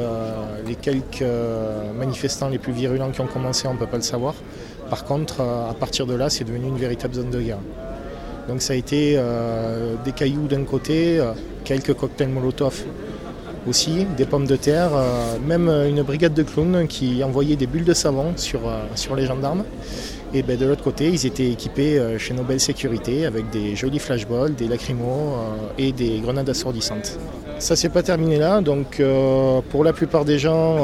les 0.67 0.75
quelques 0.75 1.25
manifestants 1.97 2.49
les 2.49 2.59
plus 2.59 2.71
virulents 2.71 3.09
qui 3.09 3.19
ont 3.21 3.27
commencé 3.27 3.67
On 3.67 3.73
ne 3.73 3.79
peut 3.79 3.87
pas 3.87 3.97
le 3.97 4.03
savoir. 4.03 4.35
Par 4.91 5.03
contre, 5.03 5.41
à 5.41 5.73
partir 5.73 6.05
de 6.05 6.13
là, 6.13 6.29
c'est 6.29 6.43
devenu 6.43 6.67
une 6.67 6.77
véritable 6.77 7.15
zone 7.15 7.31
de 7.31 7.41
guerre. 7.41 7.57
Donc, 8.47 8.61
ça 8.61 8.73
a 8.73 8.75
été 8.75 9.19
des 10.05 10.11
cailloux 10.11 10.45
d'un 10.47 10.63
côté, 10.63 11.19
quelques 11.67 11.93
cocktails 11.93 12.29
Molotov 12.29 12.85
aussi, 13.67 14.07
des 14.15 14.25
pommes 14.25 14.47
de 14.47 14.55
terre, 14.55 14.91
euh, 14.95 15.35
même 15.45 15.67
une 15.67 16.01
brigade 16.01 16.33
de 16.33 16.43
clowns 16.43 16.87
qui 16.87 17.21
envoyait 17.21 17.57
des 17.57 17.67
bulles 17.67 17.83
de 17.83 17.93
savon 17.93 18.31
sur, 18.37 18.65
euh, 18.65 18.85
sur 18.95 19.15
les 19.15 19.25
gendarmes. 19.25 19.65
Et 20.33 20.43
ben, 20.43 20.57
de 20.57 20.65
l'autre 20.65 20.83
côté, 20.83 21.09
ils 21.09 21.25
étaient 21.25 21.49
équipés 21.49 21.99
euh, 21.99 22.17
chez 22.17 22.33
Nobel 22.33 22.61
Sécurité 22.61 23.25
avec 23.25 23.49
des 23.49 23.75
jolis 23.75 23.99
flashballs, 23.99 24.55
des 24.55 24.69
lacrymos 24.69 25.33
et 25.77 25.91
des 25.91 26.19
grenades 26.19 26.49
assourdissantes. 26.49 27.19
Ça 27.59 27.75
s'est 27.75 27.89
pas 27.89 28.03
terminé 28.03 28.37
là, 28.37 28.61
donc 28.61 29.01
pour 29.71 29.83
la 29.83 29.91
plupart 29.91 30.25
des 30.25 30.37
gens, 30.37 30.77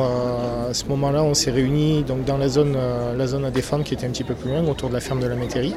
à 0.70 0.74
ce 0.74 0.86
moment-là, 0.86 1.22
on 1.24 1.36
s'est 1.36 1.52
réunis 1.52 2.02
donc, 2.02 2.25
dans 2.25 2.38
la 2.38 2.50
zone, 2.50 2.75
la 3.16 3.28
zone 3.28 3.46
à 3.46 3.52
défendre 3.52 3.84
qui 3.84 3.94
était 3.94 4.08
un 4.08 4.10
petit 4.10 4.24
peu 4.24 4.34
plus 4.34 4.50
loin, 4.50 4.68
autour 4.68 4.90
de 4.90 4.96
la 4.96 5.00
ferme 5.00 5.20
de 5.20 5.28
la 5.28 5.36
métairie. 5.36 5.75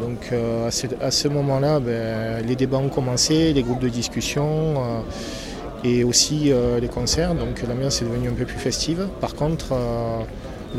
Donc 0.00 0.30
euh, 0.32 0.68
à 1.00 1.10
ce, 1.10 1.28
moment-là, 1.28 1.80
ben, 1.80 2.44
les 2.46 2.56
débats 2.56 2.78
ont 2.78 2.88
commencé, 2.88 3.52
les 3.52 3.62
groupes 3.62 3.80
de 3.80 3.88
discussion 3.88 4.46
euh, 4.46 5.00
et 5.84 6.04
aussi 6.04 6.52
euh, 6.52 6.80
les 6.80 6.88
concerts. 6.88 7.34
Donc 7.34 7.62
l'ambiance 7.66 8.02
est 8.02 8.04
devenue 8.04 8.28
un 8.28 8.34
peu 8.34 8.44
plus 8.44 8.58
festive. 8.58 9.08
Par 9.20 9.34
contre, 9.34 9.74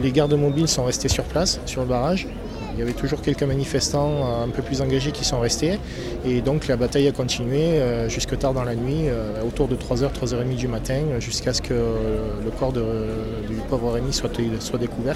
les 0.01 0.12
gardes 0.12 0.33
mobiles 0.33 0.67
sont 0.67 0.86
restés 0.86 1.09
sur 1.09 1.24
place, 1.24 1.59
sur 1.65 1.81
le 1.81 1.88
barrage. 1.88 2.27
Il 2.74 2.79
y 2.79 2.83
avait 2.83 2.93
toujours 2.93 3.24
quelques 3.24 3.41
manifestants 3.41 4.43
un 4.43 4.50
peu 4.50 4.62
plus 4.62 4.83
engagés 4.83 5.12
qui 5.12 5.25
sont 5.25 5.39
restés. 5.39 5.79
Et 6.24 6.41
donc 6.41 6.67
la 6.67 6.75
bataille 6.75 7.07
a 7.07 7.12
continué 7.12 7.81
jusque 8.07 8.38
tard 8.38 8.53
dans 8.53 8.63
la 8.63 8.75
nuit, 8.75 9.05
autour 9.47 9.67
de 9.67 9.75
3h, 9.75 10.12
3h30 10.13 10.55
du 10.55 10.67
matin, 10.67 11.01
jusqu'à 11.17 11.53
ce 11.53 11.63
que 11.63 11.74
le 11.74 12.51
corps 12.51 12.74
du 12.74 13.55
pauvre 13.67 13.93
Rémi 13.93 14.13
soit 14.13 14.77
découvert. 14.77 15.15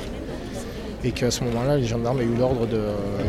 Et 1.04 1.12
qu'à 1.12 1.32
ce 1.32 1.44
moment-là, 1.46 1.78
les 1.78 1.86
gendarmes 1.86 2.22
aient 2.22 2.26
eu 2.26 2.36
l'ordre 2.38 2.68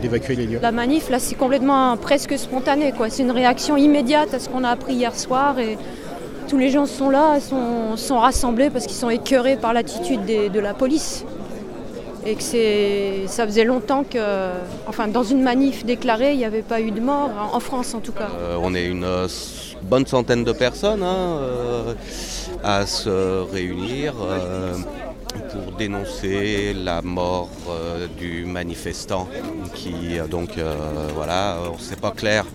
d'évacuer 0.00 0.34
les 0.36 0.46
lieux. 0.46 0.58
La 0.60 0.72
manif, 0.72 1.08
là, 1.08 1.18
c'est 1.18 1.34
complètement 1.34 1.96
presque 1.96 2.36
spontané. 2.38 2.92
quoi. 2.92 3.08
C'est 3.08 3.22
une 3.22 3.30
réaction 3.30 3.76
immédiate 3.76 4.34
à 4.34 4.38
ce 4.38 4.48
qu'on 4.48 4.64
a 4.64 4.68
appris 4.68 4.94
hier 4.94 5.14
soir. 5.16 5.58
Et 5.58 5.78
tous 6.48 6.58
les 6.58 6.68
gens 6.68 6.84
sont 6.84 7.08
là, 7.08 7.40
sont, 7.40 7.96
sont 7.96 8.18
rassemblés 8.18 8.68
parce 8.68 8.86
qu'ils 8.86 8.96
sont 8.96 9.10
écœurés 9.10 9.56
par 9.56 9.72
l'attitude 9.72 10.24
de 10.26 10.60
la 10.60 10.74
police. 10.74 11.24
Et 12.24 12.36
que 12.36 12.42
c'est, 12.42 13.26
ça 13.26 13.44
faisait 13.46 13.64
longtemps 13.64 14.04
que, 14.08 14.18
enfin, 14.86 15.08
dans 15.08 15.24
une 15.24 15.42
manif 15.42 15.84
déclarée, 15.84 16.32
il 16.32 16.38
n'y 16.38 16.44
avait 16.44 16.62
pas 16.62 16.80
eu 16.80 16.92
de 16.92 17.00
mort, 17.00 17.30
en 17.52 17.58
France 17.58 17.94
en 17.94 17.98
tout 18.00 18.12
cas. 18.12 18.28
Euh, 18.38 18.56
on 18.62 18.76
est 18.76 18.84
une 18.86 19.02
euh, 19.02 19.26
bonne 19.82 20.06
centaine 20.06 20.44
de 20.44 20.52
personnes 20.52 21.02
hein, 21.02 21.38
euh, 21.40 21.94
à 22.62 22.86
se 22.86 23.42
réunir 23.50 24.14
euh, 24.22 24.74
pour 25.52 25.72
dénoncer 25.72 26.74
la 26.74 27.02
mort 27.02 27.50
euh, 27.68 28.06
du 28.18 28.46
manifestant 28.46 29.28
qui 29.74 30.18
euh, 30.18 30.26
donc 30.26 30.56
euh, 30.56 30.74
voilà, 31.14 31.58
on 31.70 31.76
ne 31.76 31.80
sait 31.80 31.96
pas 31.96 32.10
clair 32.10 32.46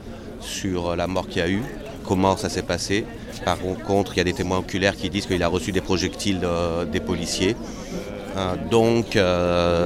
sur 0.42 0.96
la 0.96 1.08
mort 1.08 1.28
qu'il 1.28 1.38
y 1.38 1.46
a 1.46 1.50
eu, 1.50 1.62
comment 2.06 2.38
ça 2.38 2.50
s'est 2.50 2.64
passé. 2.64 3.06
Par 3.46 3.58
contre, 3.86 4.14
il 4.14 4.18
y 4.18 4.22
a 4.22 4.24
des 4.24 4.34
témoins 4.34 4.60
oculaires 4.60 4.96
qui 4.96 5.10
disent 5.10 5.28
qu'il 5.28 5.44
a 5.44 5.48
reçu 5.48 5.72
des 5.72 5.82
projectiles 5.82 6.42
des 6.92 7.00
policiers. 7.00 7.56
Donc 8.70 9.18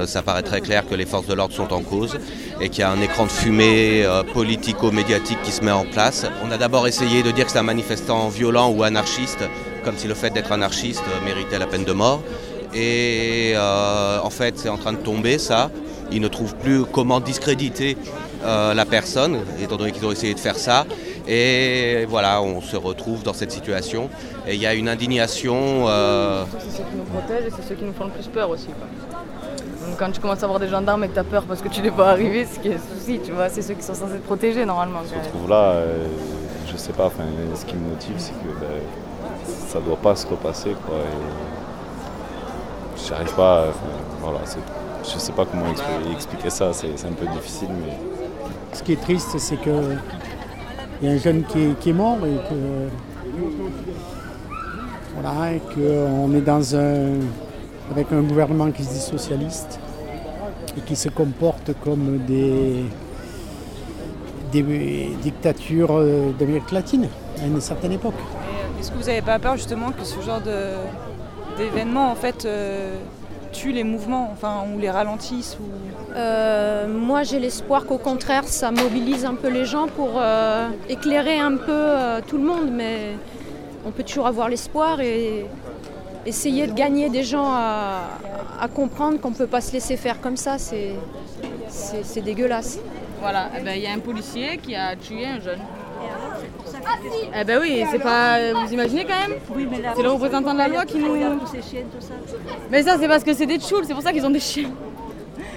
ça 0.06 0.22
paraît 0.22 0.42
très 0.42 0.60
clair 0.60 0.86
que 0.86 0.94
les 0.94 1.06
forces 1.06 1.26
de 1.26 1.34
l'ordre 1.34 1.54
sont 1.54 1.72
en 1.72 1.80
cause 1.80 2.18
et 2.60 2.68
qu'il 2.68 2.80
y 2.80 2.82
a 2.82 2.90
un 2.90 3.00
écran 3.00 3.24
de 3.24 3.30
fumée 3.30 4.06
politico-médiatique 4.32 5.42
qui 5.42 5.52
se 5.52 5.64
met 5.64 5.70
en 5.72 5.84
place. 5.84 6.26
On 6.44 6.50
a 6.50 6.58
d'abord 6.58 6.86
essayé 6.86 7.22
de 7.22 7.30
dire 7.30 7.46
que 7.46 7.52
c'est 7.52 7.58
un 7.58 7.62
manifestant 7.62 8.28
violent 8.28 8.70
ou 8.70 8.82
anarchiste, 8.82 9.44
comme 9.84 9.96
si 9.96 10.06
le 10.06 10.14
fait 10.14 10.30
d'être 10.30 10.52
anarchiste 10.52 11.04
méritait 11.24 11.58
la 11.58 11.66
peine 11.66 11.84
de 11.84 11.92
mort. 11.92 12.22
Et 12.74 13.52
euh, 13.54 14.18
en 14.22 14.30
fait 14.30 14.58
c'est 14.58 14.68
en 14.68 14.76
train 14.78 14.92
de 14.92 14.98
tomber 14.98 15.38
ça. 15.38 15.70
Ils 16.10 16.20
ne 16.20 16.28
trouvent 16.28 16.54
plus 16.56 16.84
comment 16.84 17.20
discréditer 17.20 17.96
euh, 18.44 18.74
la 18.74 18.84
personne, 18.84 19.38
étant 19.62 19.76
donné 19.76 19.92
qu'ils 19.92 20.04
ont 20.04 20.12
essayé 20.12 20.34
de 20.34 20.40
faire 20.40 20.56
ça. 20.56 20.84
Et 21.28 22.04
voilà, 22.08 22.42
on 22.42 22.60
se 22.60 22.76
retrouve 22.76 23.22
dans 23.22 23.32
cette 23.32 23.52
situation. 23.52 24.10
Et 24.46 24.54
il 24.56 24.60
y 24.60 24.66
a 24.66 24.74
une 24.74 24.88
indignation. 24.88 25.86
euh, 25.88 26.44
C'est 26.58 26.78
ceux 26.78 26.82
qui 26.82 26.96
nous 26.96 27.04
protègent 27.04 27.46
et 27.46 27.50
c'est 27.56 27.66
ceux 27.68 27.74
qui 27.76 27.84
nous 27.84 27.92
font 27.92 28.04
le 28.06 28.10
plus 28.10 28.26
peur 28.26 28.50
aussi. 28.50 28.66
quoi. 28.66 28.86
Donc 29.88 29.98
quand 29.98 30.10
tu 30.10 30.20
commences 30.20 30.42
à 30.42 30.46
voir 30.46 30.58
des 30.60 30.68
gendarmes 30.68 31.04
et 31.04 31.08
que 31.08 31.14
tu 31.14 31.18
as 31.20 31.24
peur 31.24 31.44
parce 31.44 31.60
que 31.62 31.68
tu 31.68 31.80
n'es 31.80 31.90
pas 31.90 32.10
arrivé, 32.10 32.46
c'est 32.50 32.60
qu'il 32.60 32.72
y 32.72 32.74
a 32.74 32.76
un 32.76 32.98
souci, 32.98 33.20
tu 33.24 33.32
vois. 33.32 33.48
C'est 33.48 33.62
ceux 33.62 33.74
qui 33.74 33.82
sont 33.84 33.94
censés 33.94 34.14
te 34.18 34.26
protéger 34.26 34.64
normalement. 34.64 35.00
Je 35.08 35.16
me 35.18 35.24
trouve 35.24 35.48
là, 35.48 35.62
euh, 35.72 36.06
je 36.70 36.76
sais 36.76 36.92
pas, 36.92 37.06
enfin, 37.06 37.24
ce 37.54 37.64
qui 37.64 37.74
me 37.76 37.88
motive, 37.88 38.14
c'est 38.18 38.32
que 38.32 38.48
ben, 38.60 39.46
ça 39.68 39.80
doit 39.80 39.96
pas 39.96 40.14
se 40.16 40.26
repasser, 40.26 40.74
quoi. 40.86 40.96
Et 40.96 41.81
j'arrive 43.08 43.34
pas, 43.34 43.66
enfin, 43.68 43.94
voilà, 44.20 44.38
je 45.02 45.18
sais 45.18 45.32
pas 45.32 45.44
comment 45.44 45.66
expli- 45.72 46.12
expliquer 46.12 46.50
ça, 46.50 46.72
c'est 46.72 46.88
un 47.06 47.12
peu 47.12 47.26
difficile, 47.26 47.68
mais 47.84 47.92
Ce 48.72 48.82
qui 48.82 48.92
est 48.92 49.00
triste, 49.00 49.38
c'est 49.38 49.56
que 49.56 49.96
il 51.00 51.08
y 51.08 51.10
a 51.10 51.14
un 51.14 51.18
jeune 51.18 51.42
qui 51.44 51.58
est, 51.64 51.78
qui 51.80 51.90
est 51.90 51.94
mort 51.94 52.18
et 52.24 52.36
que 52.48 52.88
voilà, 55.14 55.52
et 55.54 55.60
qu'on 55.74 56.34
est 56.34 56.40
dans 56.40 56.76
un 56.76 57.14
avec 57.90 58.10
un 58.12 58.22
gouvernement 58.22 58.70
qui 58.70 58.84
se 58.84 58.90
dit 58.92 59.00
socialiste 59.00 59.78
et 60.76 60.80
qui 60.80 60.96
se 60.96 61.08
comporte 61.08 61.72
comme 61.84 62.18
des 62.26 62.84
des 64.52 65.10
dictatures 65.22 65.88
euh, 65.92 66.30
d'Amérique 66.38 66.70
latine 66.72 67.08
à 67.42 67.46
une 67.46 67.60
certaine 67.60 67.92
époque. 67.92 68.14
Est-ce 68.78 68.90
que 68.90 68.96
vous 68.98 69.04
n'avez 69.04 69.22
pas 69.22 69.38
peur 69.38 69.56
justement 69.56 69.90
que 69.92 70.04
ce 70.04 70.20
genre 70.20 70.40
de- 70.40 70.74
d'événements 71.56 72.10
en 72.10 72.14
fait 72.14 72.44
euh, 72.44 72.96
tue 73.52 73.72
les 73.72 73.84
mouvements, 73.84 74.30
enfin 74.32 74.64
ou 74.74 74.78
les 74.78 74.90
ralentisse 74.90 75.56
ou... 75.60 75.64
Euh, 76.14 76.86
moi, 76.88 77.22
j'ai 77.22 77.38
l'espoir 77.38 77.86
qu'au 77.86 77.96
contraire, 77.98 78.44
ça 78.44 78.70
mobilise 78.70 79.24
un 79.24 79.34
peu 79.34 79.48
les 79.48 79.64
gens 79.64 79.86
pour 79.86 80.10
euh, 80.16 80.68
éclairer 80.88 81.38
un 81.38 81.56
peu 81.56 81.70
euh, 81.70 82.20
tout 82.26 82.36
le 82.36 82.44
monde, 82.44 82.68
mais 82.70 83.16
on 83.86 83.90
peut 83.90 84.02
toujours 84.02 84.26
avoir 84.26 84.48
l'espoir 84.50 85.00
et 85.00 85.46
essayer 86.26 86.66
de 86.66 86.72
gagner 86.72 87.08
des 87.08 87.22
gens 87.24 87.46
à, 87.50 88.02
à 88.60 88.68
comprendre 88.68 89.20
qu'on 89.20 89.30
ne 89.30 89.34
peut 89.34 89.46
pas 89.46 89.60
se 89.62 89.72
laisser 89.72 89.96
faire 89.96 90.20
comme 90.20 90.36
ça, 90.36 90.58
c'est 90.58 90.92
c'est- 91.68 92.04
c'est 92.04 92.20
dégueulasse. 92.20 92.78
Voilà, 93.20 93.48
eh 93.58 93.62
ben, 93.62 93.72
il 93.76 93.82
y 93.82 93.86
a 93.86 93.92
un 93.92 93.98
policier 93.98 94.58
qui 94.58 94.74
a 94.74 94.94
tué 94.96 95.24
un 95.26 95.40
jeune. 95.40 95.60
Eh 97.34 97.44
ben 97.44 97.58
oui, 97.60 97.84
c'est 97.90 97.98
pas. 97.98 98.38
Vous 98.52 98.72
imaginez 98.72 99.04
quand 99.04 99.28
même 99.28 99.38
C'est 99.96 100.02
le 100.02 100.10
représentant 100.10 100.52
de 100.52 100.58
la 100.58 100.68
loi 100.68 100.84
qui 100.84 100.98
nous. 100.98 101.16
Mais 102.70 102.82
ça, 102.82 102.96
c'est 102.98 103.08
parce 103.08 103.24
que 103.24 103.32
c'est 103.34 103.46
des 103.46 103.58
tchouls, 103.58 103.84
c'est 103.84 103.94
pour 103.94 104.02
ça 104.02 104.12
qu'ils 104.12 104.24
ont 104.26 104.30
des 104.30 104.40
chiens. 104.40 104.70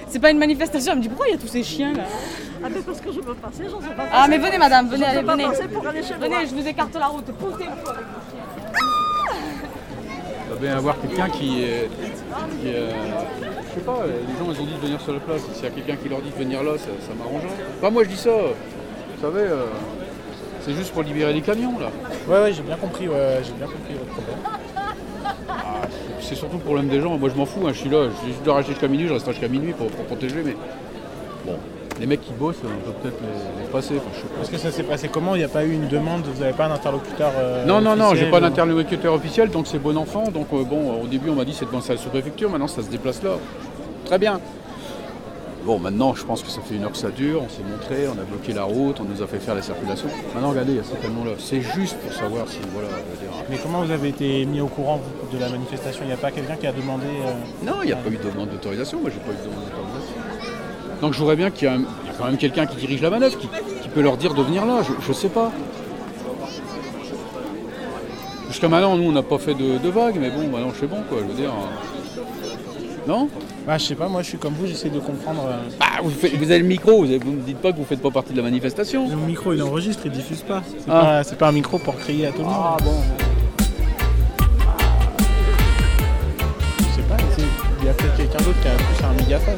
C'est 0.08 0.18
pas 0.20 0.30
une 0.30 0.38
manifestation. 0.38 0.92
Elle 0.92 0.98
me 0.98 1.02
dit 1.02 1.08
pourquoi 1.08 1.26
il 1.28 1.32
y 1.32 1.34
a 1.34 1.38
tous 1.38 1.48
ces 1.48 1.62
chiens 1.62 1.92
là? 1.92 2.04
Ah 2.64 2.68
ben 2.70 2.82
parce 2.82 3.00
que 3.00 3.12
je 3.12 3.20
veux 3.20 3.34
passer, 3.34 3.64
j'en 3.70 3.80
sais 3.80 3.94
pas 3.94 4.06
Ah 4.12 4.26
mais 4.28 4.38
venez 4.38 4.56
madame, 4.58 4.88
venez, 4.88 5.04
allez, 5.04 5.22
pas 5.22 5.32
venez. 5.32 5.44
passer 5.44 5.68
pour 5.68 5.86
aller 5.86 6.02
chez 6.02 6.14
moi. 6.16 6.26
Venez, 6.28 6.46
je 6.48 6.54
vous 6.54 6.66
écarte 6.66 6.94
la 6.94 7.06
route. 7.06 7.24
Poussez-vous 7.26 7.58
avec 7.58 7.68
vos 7.84 8.22
chiens. 8.30 8.72
Il 10.48 10.50
va 10.54 10.56
bien 10.60 10.76
avoir 10.76 11.00
quelqu'un 11.00 11.28
qui 11.28 11.64
est. 11.64 11.90
qui 12.60 12.68
est, 12.68 12.74
euh, 12.74 12.90
je 13.68 13.74
sais 13.74 13.84
pas, 13.84 13.98
les 14.06 14.38
gens 14.38 14.52
ils 14.52 14.60
ont 14.62 14.64
dit 14.66 14.74
de 14.74 14.78
venir 14.86 15.00
sur 15.00 15.12
la 15.12 15.20
place. 15.20 15.42
S'il 15.52 15.64
y 15.64 15.66
a 15.66 15.70
quelqu'un 15.70 15.96
qui 15.96 16.08
leur 16.08 16.20
dit 16.22 16.30
de 16.30 16.36
venir 16.36 16.62
là, 16.62 16.72
ça, 16.78 16.86
ça 17.06 17.14
m'arrangerait. 17.18 17.48
Enfin, 17.78 17.90
moi 17.90 18.04
je 18.04 18.08
dis 18.08 18.16
ça, 18.16 18.30
vous 18.30 19.20
savez, 19.22 19.42
euh, 19.42 19.66
c'est 20.66 20.74
juste 20.74 20.92
pour 20.92 21.02
libérer 21.04 21.32
les 21.32 21.40
camions 21.42 21.78
là. 21.78 21.86
Ouais, 22.28 22.42
ouais, 22.42 22.52
j'ai 22.52 22.62
bien 22.62 22.76
compris, 22.76 23.08
ouais, 23.08 23.40
j'ai 23.44 23.52
bien 23.52 23.66
compris 23.66 23.94
votre 23.94 24.10
problème. 24.12 24.38
Ah, 25.48 25.86
c'est 26.20 26.34
surtout 26.34 26.56
le 26.56 26.62
problème 26.62 26.88
des 26.88 27.00
gens. 27.00 27.16
Moi 27.18 27.28
je 27.32 27.38
m'en 27.38 27.46
fous, 27.46 27.66
hein, 27.66 27.70
je 27.72 27.78
suis 27.78 27.88
là, 27.88 28.08
je 28.26 28.44
dois 28.44 28.56
rester 28.56 28.72
jusqu'à 28.72 28.88
minuit, 28.88 29.06
je 29.08 29.12
resterai 29.12 29.32
jusqu'à 29.32 29.48
minuit 29.48 29.72
pour, 29.72 29.86
pour 29.88 30.04
protéger, 30.06 30.42
mais 30.44 30.56
bon, 31.46 31.54
les 32.00 32.06
mecs 32.06 32.20
qui 32.22 32.32
bossent, 32.32 32.56
on 32.64 32.84
peut 32.90 32.96
peut-être 33.02 33.20
les, 33.22 33.62
les 33.64 33.68
passer. 33.70 33.94
enfin, 33.96 34.08
je 34.12 34.20
sais 34.20 34.26
pas. 34.26 34.42
Est-ce 34.42 34.50
que 34.50 34.58
ça 34.58 34.70
s'est 34.72 34.82
passé 34.82 35.08
comment? 35.08 35.34
Il 35.34 35.38
n'y 35.38 35.44
a 35.44 35.48
pas 35.48 35.64
eu 35.64 35.72
une 35.72 35.88
demande 35.88 36.22
Vous 36.24 36.40
n'avez 36.40 36.52
pas 36.52 36.66
un 36.66 36.72
interlocuteur 36.72 37.32
euh, 37.38 37.64
Non, 37.64 37.80
non, 37.80 37.94
non, 37.96 38.06
j'ai 38.08 38.22
officiel 38.24 38.30
pas 38.30 38.38
ou- 38.38 38.40
d'interlocuteur 38.40 39.14
officiel, 39.14 39.50
donc 39.50 39.66
c'est 39.68 39.78
bon 39.78 39.96
enfant. 39.96 40.24
Donc 40.30 40.48
euh, 40.52 40.64
bon, 40.64 41.00
au 41.02 41.06
début 41.06 41.30
on 41.30 41.34
m'a 41.36 41.44
dit 41.44 41.54
c'est 41.54 41.64
devant 41.66 41.80
sa 41.80 41.96
sous-préfecture, 41.96 42.50
maintenant 42.50 42.66
ça 42.68 42.82
se 42.82 42.88
déplace 42.88 43.22
là. 43.22 43.30
Très 44.04 44.18
bien. 44.18 44.40
Bon, 45.66 45.80
maintenant, 45.80 46.14
je 46.14 46.24
pense 46.24 46.42
que 46.44 46.48
ça 46.48 46.60
fait 46.60 46.76
une 46.76 46.84
heure 46.84 46.92
que 46.92 46.96
ça 46.96 47.10
dure, 47.10 47.42
on 47.42 47.48
s'est 47.48 47.64
montré, 47.68 48.06
on 48.06 48.12
a 48.12 48.22
bloqué 48.24 48.52
la 48.52 48.62
route, 48.62 49.00
on 49.00 49.04
nous 49.04 49.20
a 49.20 49.26
fait 49.26 49.40
faire 49.40 49.56
la 49.56 49.62
circulation. 49.62 50.06
Maintenant, 50.32 50.50
regardez, 50.50 50.72
il 50.72 50.76
y 50.76 50.80
a 50.80 50.84
ces 50.84 50.94
camions-là. 50.96 51.32
C'est 51.38 51.60
juste 51.60 51.96
pour 51.98 52.12
savoir 52.12 52.46
si, 52.46 52.58
voilà, 52.72 52.86
dire, 52.88 53.28
Mais 53.50 53.58
comment 53.60 53.82
vous 53.82 53.90
avez 53.90 54.10
été 54.10 54.44
mis 54.46 54.60
au 54.60 54.68
courant 54.68 55.00
de 55.32 55.38
la 55.38 55.48
manifestation? 55.48 56.02
Il 56.04 56.06
n'y 56.06 56.12
a 56.12 56.16
pas 56.18 56.30
quelqu'un 56.30 56.54
qui 56.54 56.68
a 56.68 56.72
demandé. 56.72 57.06
euh, 57.06 57.66
Non, 57.66 57.78
il 57.82 57.86
n'y 57.86 57.92
a 57.92 57.96
pas 57.96 58.08
eu 58.10 58.16
de 58.16 58.30
demande 58.30 58.50
d'autorisation. 58.50 59.00
Moi, 59.00 59.10
j'ai 59.12 59.18
pas 59.18 59.32
eu 59.32 59.44
de 59.44 59.50
demande 59.50 59.64
d'autorisation. 59.64 60.14
Donc, 61.00 61.14
je 61.14 61.18
voudrais 61.18 61.36
bien 61.36 61.50
qu'il 61.50 61.66
y, 61.68 61.70
ait 61.72 61.74
un- 61.74 61.82
quand 62.16 62.26
même 62.26 62.36
quelqu'un 62.36 62.66
qui 62.66 62.76
dirige 62.76 63.02
la 63.02 63.10
manœuvre, 63.10 63.36
qui, 63.36 63.48
qui 63.82 63.88
peut 63.88 64.02
leur 64.02 64.16
dire 64.16 64.34
de 64.34 64.42
venir 64.44 64.64
là. 64.66 64.82
Je, 64.84 64.92
je 65.04 65.12
sais 65.12 65.28
pas. 65.28 65.50
Jusqu'à 68.46 68.68
maintenant, 68.68 68.96
nous, 68.96 69.08
on 69.08 69.12
n'a 69.12 69.24
pas 69.24 69.38
fait 69.38 69.54
de, 69.54 69.78
de 69.78 69.88
vagues, 69.88 70.16
mais 70.20 70.30
bon, 70.30 70.46
maintenant, 70.46 70.72
c'est 70.78 70.86
bon, 70.86 71.02
quoi. 71.08 71.18
Je 71.22 71.24
veux 71.26 71.34
dire. 71.34 71.50
euh. 71.50 73.08
Non? 73.08 73.28
Bah, 73.66 73.78
je 73.78 73.84
sais 73.84 73.94
pas, 73.96 74.06
moi 74.08 74.22
je 74.22 74.28
suis 74.28 74.38
comme 74.38 74.54
vous, 74.54 74.66
j'essaie 74.66 74.90
de 74.90 75.00
comprendre. 75.00 75.42
euh, 75.48 75.58
Bah, 75.80 75.86
vous, 76.02 76.10
faites- 76.10 76.34
vous 76.36 76.44
avez 76.50 76.60
le 76.60 76.66
micro, 76.66 76.98
vous 76.98 77.06
ne 77.06 77.14
me 77.18 77.42
dites 77.42 77.58
pas 77.58 77.72
que 77.72 77.78
vous 77.78 77.84
faites 77.84 78.00
pas 78.00 78.10
partie 78.12 78.30
de 78.32 78.36
la 78.36 78.44
manifestation. 78.44 79.08
Le 79.08 79.16
micro 79.16 79.52
il 79.52 79.62
enregistre, 79.62 80.02
il 80.06 80.12
diffuse 80.12 80.42
pas. 80.42 80.62
C'est 80.78 80.84
Ah. 80.88 81.00
pas, 81.00 81.24
c'est 81.24 81.36
pas 81.36 81.48
un 81.48 81.52
micro 81.52 81.78
pour 81.78 81.96
crier 81.96 82.26
à 82.26 82.30
tout 82.30 82.38
le 82.38 82.44
monde. 82.44 82.54
Ah 82.56 82.76
bon. 82.84 82.94
Je 86.78 86.84
sais 86.94 87.02
pas, 87.08 87.16
c'est- 87.36 87.42
il 87.80 87.86
y 87.86 87.88
a 87.88 87.92
peut-être 87.94 88.16
quelqu'un 88.16 88.38
d'autre 88.44 88.60
qui 88.62 88.68
a 88.68 88.72
plus 88.72 89.04
un 89.04 89.12
mégaphone. 89.24 89.56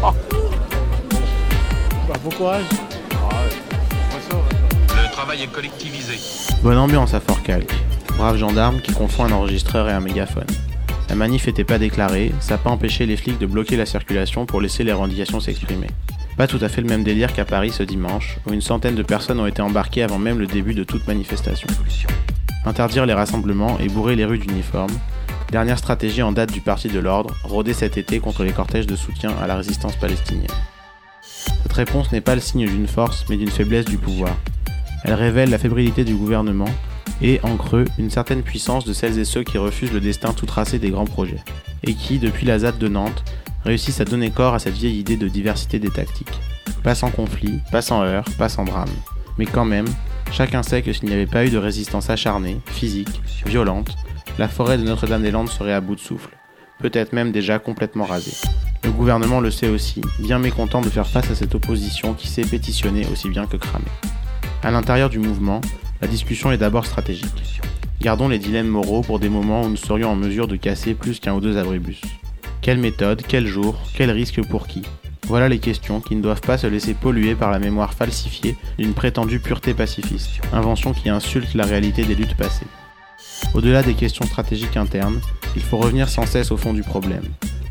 quoi. 0.00 0.14
Bah, 2.08 2.14
bon 2.22 2.30
courage. 2.30 2.64
Le 4.30 5.12
travail 5.12 5.42
est 5.42 5.46
collectivisé. 5.52 6.14
Bonne 6.62 6.78
ambiance 6.78 7.12
à 7.14 7.20
Fort 7.20 7.42
Calque. 7.42 7.74
Brave 8.16 8.36
gendarme 8.36 8.80
qui 8.80 8.92
confond 8.92 9.24
un 9.24 9.32
enregistreur 9.32 9.88
et 9.88 9.92
un 9.92 10.00
mégaphone. 10.00 10.46
La 11.08 11.14
manif 11.14 11.46
n'était 11.46 11.64
pas 11.64 11.78
déclarée, 11.78 12.32
ça 12.40 12.54
n'a 12.54 12.58
pas 12.58 12.70
empêché 12.70 13.06
les 13.06 13.16
flics 13.16 13.38
de 13.38 13.46
bloquer 13.46 13.76
la 13.76 13.86
circulation 13.86 14.44
pour 14.44 14.60
laisser 14.60 14.84
les 14.84 14.92
revendications 14.92 15.40
s'exprimer. 15.40 15.86
Pas 16.36 16.46
tout 16.46 16.58
à 16.60 16.68
fait 16.68 16.82
le 16.82 16.86
même 16.86 17.02
délire 17.02 17.32
qu'à 17.32 17.44
Paris 17.44 17.70
ce 17.70 17.82
dimanche, 17.82 18.38
où 18.46 18.52
une 18.52 18.60
centaine 18.60 18.94
de 18.94 19.02
personnes 19.02 19.40
ont 19.40 19.46
été 19.46 19.62
embarquées 19.62 20.02
avant 20.02 20.18
même 20.18 20.38
le 20.38 20.46
début 20.46 20.74
de 20.74 20.84
toute 20.84 21.06
manifestation. 21.08 21.66
Interdire 22.66 23.06
les 23.06 23.14
rassemblements 23.14 23.78
et 23.80 23.88
bourrer 23.88 24.16
les 24.16 24.26
rues 24.26 24.38
d'uniformes, 24.38 24.96
dernière 25.50 25.78
stratégie 25.78 26.22
en 26.22 26.32
date 26.32 26.52
du 26.52 26.60
Parti 26.60 26.88
de 26.88 26.98
l'Ordre, 26.98 27.34
rodée 27.42 27.72
cet 27.72 27.96
été 27.96 28.20
contre 28.20 28.44
les 28.44 28.52
cortèges 28.52 28.86
de 28.86 28.96
soutien 28.96 29.30
à 29.42 29.46
la 29.46 29.56
résistance 29.56 29.96
palestinienne. 29.96 30.46
Cette 31.22 31.72
réponse 31.72 32.12
n'est 32.12 32.20
pas 32.20 32.34
le 32.34 32.40
signe 32.40 32.66
d'une 32.66 32.86
force, 32.86 33.24
mais 33.30 33.36
d'une 33.36 33.50
faiblesse 33.50 33.86
du 33.86 33.96
pouvoir. 33.96 34.36
Elle 35.04 35.14
révèle 35.14 35.50
la 35.50 35.58
fébrilité 35.58 36.04
du 36.04 36.14
gouvernement 36.14 36.68
et, 37.20 37.40
en 37.42 37.56
creux, 37.56 37.84
une 37.98 38.10
certaine 38.10 38.42
puissance 38.42 38.84
de 38.84 38.92
celles 38.92 39.18
et 39.18 39.24
ceux 39.24 39.42
qui 39.42 39.58
refusent 39.58 39.92
le 39.92 40.00
destin 40.00 40.32
tout 40.32 40.46
tracé 40.46 40.78
des 40.78 40.90
grands 40.90 41.04
projets, 41.04 41.42
et 41.84 41.94
qui, 41.94 42.18
depuis 42.18 42.46
la 42.46 42.60
ZAD 42.60 42.78
de 42.78 42.88
Nantes, 42.88 43.24
réussissent 43.64 44.00
à 44.00 44.04
donner 44.04 44.30
corps 44.30 44.54
à 44.54 44.58
cette 44.58 44.74
vieille 44.74 44.98
idée 44.98 45.16
de 45.16 45.28
diversité 45.28 45.78
des 45.78 45.90
tactiques. 45.90 46.40
Pas 46.82 46.94
sans 46.94 47.10
conflit, 47.10 47.60
pas 47.72 47.82
sans 47.82 48.02
heurts, 48.02 48.30
pas 48.38 48.48
sans 48.48 48.64
drame. 48.64 48.88
Mais 49.36 49.46
quand 49.46 49.64
même, 49.64 49.86
chacun 50.30 50.62
sait 50.62 50.82
que 50.82 50.92
s'il 50.92 51.08
n'y 51.08 51.14
avait 51.14 51.26
pas 51.26 51.44
eu 51.44 51.50
de 51.50 51.58
résistance 51.58 52.10
acharnée, 52.10 52.60
physique, 52.66 53.20
violente, 53.46 53.96
la 54.38 54.48
forêt 54.48 54.78
de 54.78 54.84
Notre-Dame-des-Landes 54.84 55.48
serait 55.48 55.72
à 55.72 55.80
bout 55.80 55.96
de 55.96 56.00
souffle, 56.00 56.30
peut-être 56.78 57.12
même 57.12 57.32
déjà 57.32 57.58
complètement 57.58 58.04
rasée. 58.04 58.36
Le 58.84 58.92
gouvernement 58.92 59.40
le 59.40 59.50
sait 59.50 59.68
aussi, 59.68 60.00
bien 60.20 60.38
mécontent 60.38 60.80
de 60.80 60.88
faire 60.88 61.06
face 61.06 61.30
à 61.30 61.34
cette 61.34 61.54
opposition 61.54 62.14
qui 62.14 62.28
sait 62.28 62.42
pétitionner 62.42 63.06
aussi 63.12 63.28
bien 63.28 63.46
que 63.46 63.56
cramer. 63.56 63.84
À 64.62 64.70
l'intérieur 64.70 65.10
du 65.10 65.18
mouvement, 65.18 65.60
la 66.00 66.08
discussion 66.08 66.52
est 66.52 66.58
d'abord 66.58 66.86
stratégique. 66.86 67.60
Gardons 68.00 68.28
les 68.28 68.38
dilemmes 68.38 68.68
moraux 68.68 69.02
pour 69.02 69.18
des 69.18 69.28
moments 69.28 69.62
où 69.62 69.68
nous 69.68 69.76
serions 69.76 70.10
en 70.10 70.16
mesure 70.16 70.46
de 70.46 70.56
casser 70.56 70.94
plus 70.94 71.18
qu'un 71.18 71.34
ou 71.34 71.40
deux 71.40 71.56
abribus. 71.56 72.00
Quelle 72.60 72.78
méthode, 72.78 73.22
quel 73.26 73.46
jour, 73.46 73.76
quel 73.94 74.10
risque 74.10 74.44
pour 74.46 74.66
qui? 74.66 74.82
Voilà 75.26 75.48
les 75.48 75.58
questions 75.58 76.00
qui 76.00 76.14
ne 76.14 76.22
doivent 76.22 76.40
pas 76.40 76.58
se 76.58 76.66
laisser 76.66 76.94
polluer 76.94 77.34
par 77.34 77.50
la 77.50 77.58
mémoire 77.58 77.92
falsifiée 77.92 78.56
d'une 78.78 78.94
prétendue 78.94 79.40
pureté 79.40 79.74
pacifiste, 79.74 80.40
invention 80.52 80.92
qui 80.92 81.08
insulte 81.08 81.54
la 81.54 81.66
réalité 81.66 82.04
des 82.04 82.14
luttes 82.14 82.36
passées. 82.36 82.66
Au-delà 83.54 83.82
des 83.82 83.94
questions 83.94 84.26
stratégiques 84.26 84.76
internes, 84.76 85.20
il 85.56 85.62
faut 85.62 85.76
revenir 85.76 86.08
sans 86.08 86.26
cesse 86.26 86.50
au 86.52 86.56
fond 86.56 86.72
du 86.72 86.82
problème. 86.82 87.24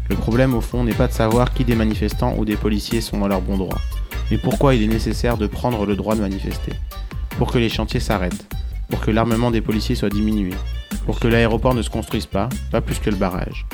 Le 0.10 0.16
problème 0.16 0.54
au 0.54 0.62
fond 0.62 0.84
n'est 0.84 0.94
pas 0.94 1.08
de 1.08 1.14
savoir 1.14 1.54
qui 1.54 1.64
des 1.64 1.76
manifestants 1.76 2.36
ou 2.38 2.46
des 2.46 2.56
policiers 2.56 3.02
sont 3.02 3.18
dans 3.18 3.28
leur 3.28 3.42
bon 3.42 3.58
droit, 3.58 3.80
mais 4.30 4.38
pourquoi 4.38 4.76
il 4.76 4.84
est 4.84 4.88
nécessaire 4.88 5.38
de 5.38 5.48
prendre 5.48 5.86
le 5.86 5.96
droit 5.96 6.16
de 6.16 6.22
manifester. 6.22 6.74
Pour 7.38 7.52
que 7.52 7.60
les 7.60 7.70
chantiers 7.70 8.00
s'arrêtent, 8.00 8.48
pour 8.90 9.00
que 9.00 9.12
l'armement 9.12 9.52
des 9.52 9.62
policiers 9.62 9.96
soit 9.96 10.10
diminué, 10.10 10.52
pour 11.06 11.20
que 11.20 11.28
l'aéroport 11.28 11.76
ne 11.76 11.82
se 11.82 11.90
construise 11.90 12.26
pas, 12.26 12.50
pas 12.72 12.82
plus 12.82 13.00
que 13.00 13.10
le 13.10 13.16
barrage. 13.16 13.66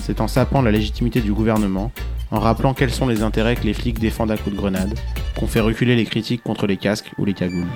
C'est 0.00 0.20
en 0.20 0.26
sapant 0.26 0.62
la 0.62 0.72
légitimité 0.72 1.20
du 1.20 1.32
gouvernement, 1.32 1.92
en 2.32 2.40
rappelant 2.40 2.74
quels 2.74 2.90
sont 2.90 3.06
les 3.06 3.22
intérêts 3.22 3.54
que 3.54 3.64
les 3.64 3.74
flics 3.74 4.00
défendent 4.00 4.32
à 4.32 4.36
coups 4.36 4.56
de 4.56 4.60
grenade, 4.60 4.98
qu'on 5.38 5.46
fait 5.46 5.60
reculer 5.60 5.94
les 5.94 6.04
critiques 6.04 6.42
contre 6.42 6.66
les 6.66 6.76
casques 6.76 7.12
ou 7.18 7.24
les 7.24 7.34
cagoules. 7.34 7.68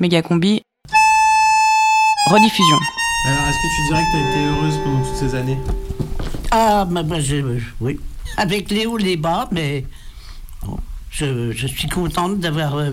Méga 0.00 0.22
combi. 0.22 0.62
Rediffusion. 2.30 2.78
Alors, 3.26 3.46
est-ce 3.48 3.56
que 3.58 3.76
tu 3.76 3.82
dirais 3.88 4.04
que 4.04 4.10
tu 4.10 4.16
as 4.16 4.30
été 4.30 4.46
heureuse 4.46 4.74
pendant 4.84 5.02
toutes 5.04 5.16
ces 5.16 5.34
années? 5.34 5.58
Ah, 6.50 6.84
bah, 6.90 7.02
bah, 7.02 7.20
je- 7.20 7.60
oui. 7.80 7.98
Avec 8.36 8.70
les 8.70 8.86
hauts, 8.86 8.96
les 8.96 9.16
bas, 9.16 9.48
mais 9.52 9.84
bon, 10.64 10.78
je, 11.10 11.52
je 11.52 11.66
suis 11.66 11.88
contente 11.88 12.38
d'avoir 12.40 12.76
euh, 12.76 12.92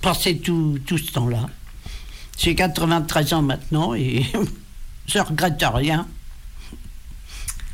passé 0.00 0.38
tout, 0.38 0.78
tout 0.86 0.98
ce 0.98 1.12
temps-là. 1.12 1.46
J'ai 2.38 2.54
93 2.54 3.32
ans 3.34 3.42
maintenant 3.42 3.94
et 3.94 4.24
je 5.06 5.18
regrette 5.18 5.62
rien. 5.74 6.06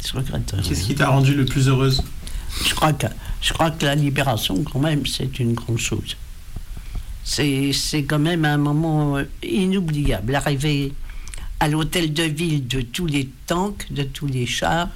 Je 0.04 0.12
regrette 0.16 0.50
rien. 0.50 0.62
Qu'est-ce 0.62 0.84
qui 0.84 0.94
t'a 0.94 1.08
rendu 1.08 1.34
le 1.34 1.44
plus 1.44 1.68
heureuse? 1.68 2.02
Je 2.66 2.74
crois 2.74 2.92
que, 2.92 3.06
je 3.40 3.52
crois 3.52 3.70
que 3.70 3.84
la 3.84 3.94
libération, 3.94 4.62
quand 4.64 4.78
même, 4.80 5.06
c'est 5.06 5.38
une 5.38 5.54
grande 5.54 5.78
chose. 5.78 6.16
C'est 7.24 8.04
quand 8.08 8.18
même 8.18 8.44
un 8.44 8.56
moment 8.58 9.16
euh, 9.18 9.24
inoubliable. 9.42 10.34
Arriver 10.34 10.92
à 11.60 11.68
l'hôtel 11.68 12.12
de 12.12 12.24
ville 12.24 12.66
de 12.66 12.80
tous 12.82 13.06
les 13.06 13.28
tanks, 13.46 13.86
de 13.92 14.02
tous 14.02 14.26
les 14.26 14.46
chars, 14.46 14.88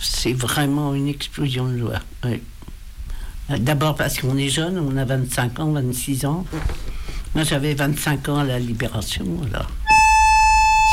c'est 0.00 0.32
vraiment 0.32 0.94
une 0.94 1.08
explosion 1.08 1.66
de 1.68 1.78
joie. 1.78 2.00
D'abord 3.58 3.94
parce 3.94 4.18
qu'on 4.18 4.36
est 4.36 4.50
jeune, 4.50 4.78
on 4.78 4.96
a 4.98 5.04
25 5.06 5.60
ans, 5.60 5.72
26 5.72 6.26
ans. 6.26 6.44
Moi, 7.34 7.44
j'avais 7.44 7.72
25 7.74 8.28
ans 8.28 8.38
à 8.38 8.44
la 8.44 8.58
Libération, 8.58 9.24
alors. 9.50 9.70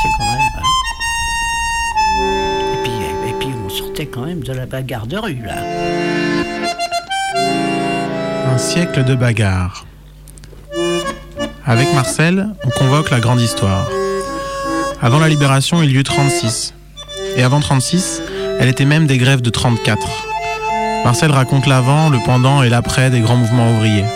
C'est 0.02 0.08
quand 0.16 0.32
même. 0.32 0.40
hein. 0.56 0.62
Et 2.72 2.82
puis, 2.82 3.30
et 3.30 3.34
puis, 3.38 3.48
on 3.64 3.68
sortait 3.68 4.06
quand 4.06 4.24
même 4.24 4.42
de 4.42 4.52
la 4.52 4.64
bagarre 4.66 5.06
de 5.06 5.16
rue, 5.18 5.42
là. 5.44 6.15
Un 8.56 8.58
siècle 8.58 9.04
de 9.04 9.14
bagarre. 9.14 9.84
Avec 11.66 11.92
Marcel, 11.92 12.48
on 12.64 12.70
convoque 12.70 13.10
la 13.10 13.20
grande 13.20 13.42
histoire. 13.42 13.86
Avant 15.02 15.18
la 15.18 15.28
libération, 15.28 15.82
il 15.82 15.90
y 15.90 15.96
eut 15.96 16.02
36. 16.02 16.72
Et 17.36 17.42
avant 17.42 17.60
36, 17.60 18.22
elle 18.58 18.70
était 18.70 18.86
même 18.86 19.06
des 19.06 19.18
grèves 19.18 19.42
de 19.42 19.50
34. 19.50 20.08
Marcel 21.04 21.32
raconte 21.32 21.66
l'avant, 21.66 22.08
le 22.08 22.18
pendant 22.24 22.62
et 22.62 22.70
l'après 22.70 23.10
des 23.10 23.20
grands 23.20 23.36
mouvements 23.36 23.72
ouvriers. 23.72 24.06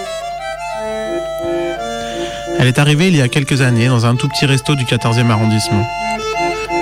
Elle 2.59 2.67
est 2.67 2.79
arrivée 2.79 3.09
il 3.09 3.17
y 3.17 3.21
a 3.21 3.29
quelques 3.29 3.61
années 3.61 3.89
dans 3.89 4.07
un 4.07 4.15
tout 4.15 4.29
petit 4.31 4.47
resto 4.47 4.75
du 4.75 4.87
14e 4.87 5.29
arrondissement. 5.29 5.87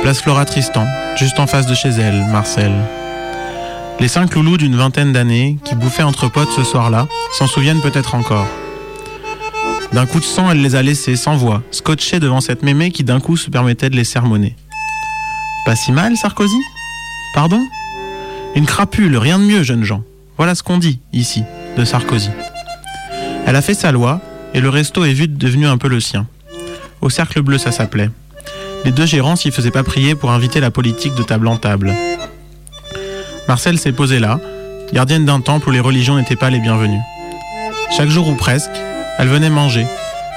Place 0.02 0.20
Flora 0.20 0.44
Tristan, 0.44 0.86
juste 1.16 1.40
en 1.40 1.48
face 1.48 1.66
de 1.66 1.74
chez 1.74 1.88
elle, 1.88 2.24
Marcel. 2.30 2.70
Les 4.00 4.06
cinq 4.06 4.36
loulous 4.36 4.56
d'une 4.56 4.76
vingtaine 4.76 5.12
d'années, 5.12 5.58
qui 5.64 5.74
bouffaient 5.74 6.04
entre 6.04 6.28
potes 6.28 6.52
ce 6.52 6.62
soir-là, 6.62 7.08
s'en 7.32 7.48
souviennent 7.48 7.80
peut-être 7.80 8.14
encore. 8.14 8.46
D'un 9.92 10.06
coup 10.06 10.20
de 10.20 10.24
sang, 10.24 10.50
elle 10.50 10.62
les 10.62 10.76
a 10.76 10.82
laissés 10.82 11.16
sans 11.16 11.36
voix, 11.36 11.62
scotchés 11.72 12.20
devant 12.20 12.40
cette 12.40 12.62
mémé 12.62 12.92
qui 12.92 13.02
d'un 13.02 13.18
coup 13.18 13.36
se 13.36 13.50
permettait 13.50 13.90
de 13.90 13.96
les 13.96 14.04
sermonner. 14.04 14.54
Pas 15.66 15.74
si 15.74 15.90
mal, 15.90 16.16
Sarkozy? 16.16 16.60
Pardon? 17.34 17.60
Une 18.54 18.66
crapule, 18.66 19.16
rien 19.16 19.38
de 19.40 19.44
mieux, 19.44 19.64
jeunes 19.64 19.84
gens. 19.84 20.04
Voilà 20.36 20.54
ce 20.54 20.62
qu'on 20.62 20.78
dit, 20.78 21.00
ici, 21.12 21.42
de 21.76 21.84
Sarkozy. 21.84 22.30
Elle 23.46 23.56
a 23.56 23.62
fait 23.62 23.74
sa 23.74 23.90
loi, 23.90 24.20
et 24.54 24.60
le 24.60 24.68
resto 24.68 25.04
est 25.04 25.12
vite 25.12 25.36
devenu 25.36 25.66
un 25.66 25.76
peu 25.76 25.88
le 25.88 25.98
sien. 25.98 26.28
Au 27.00 27.10
cercle 27.10 27.42
bleu, 27.42 27.58
ça 27.58 27.72
s'appelait. 27.72 28.10
Les 28.84 28.92
deux 28.92 29.06
gérants 29.06 29.34
s'y 29.34 29.50
faisaient 29.50 29.72
pas 29.72 29.82
prier 29.82 30.14
pour 30.14 30.30
inviter 30.30 30.60
la 30.60 30.70
politique 30.70 31.16
de 31.16 31.24
table 31.24 31.48
en 31.48 31.56
table. 31.56 31.92
Marcel 33.48 33.78
s'est 33.78 33.92
posée 33.92 34.18
là, 34.18 34.38
gardienne 34.92 35.24
d'un 35.24 35.40
temple 35.40 35.70
où 35.70 35.72
les 35.72 35.80
religions 35.80 36.16
n'étaient 36.16 36.36
pas 36.36 36.50
les 36.50 36.60
bienvenues. 36.60 37.00
Chaque 37.96 38.10
jour 38.10 38.28
ou 38.28 38.34
presque, 38.34 38.70
elle 39.18 39.28
venait 39.28 39.48
manger, 39.48 39.86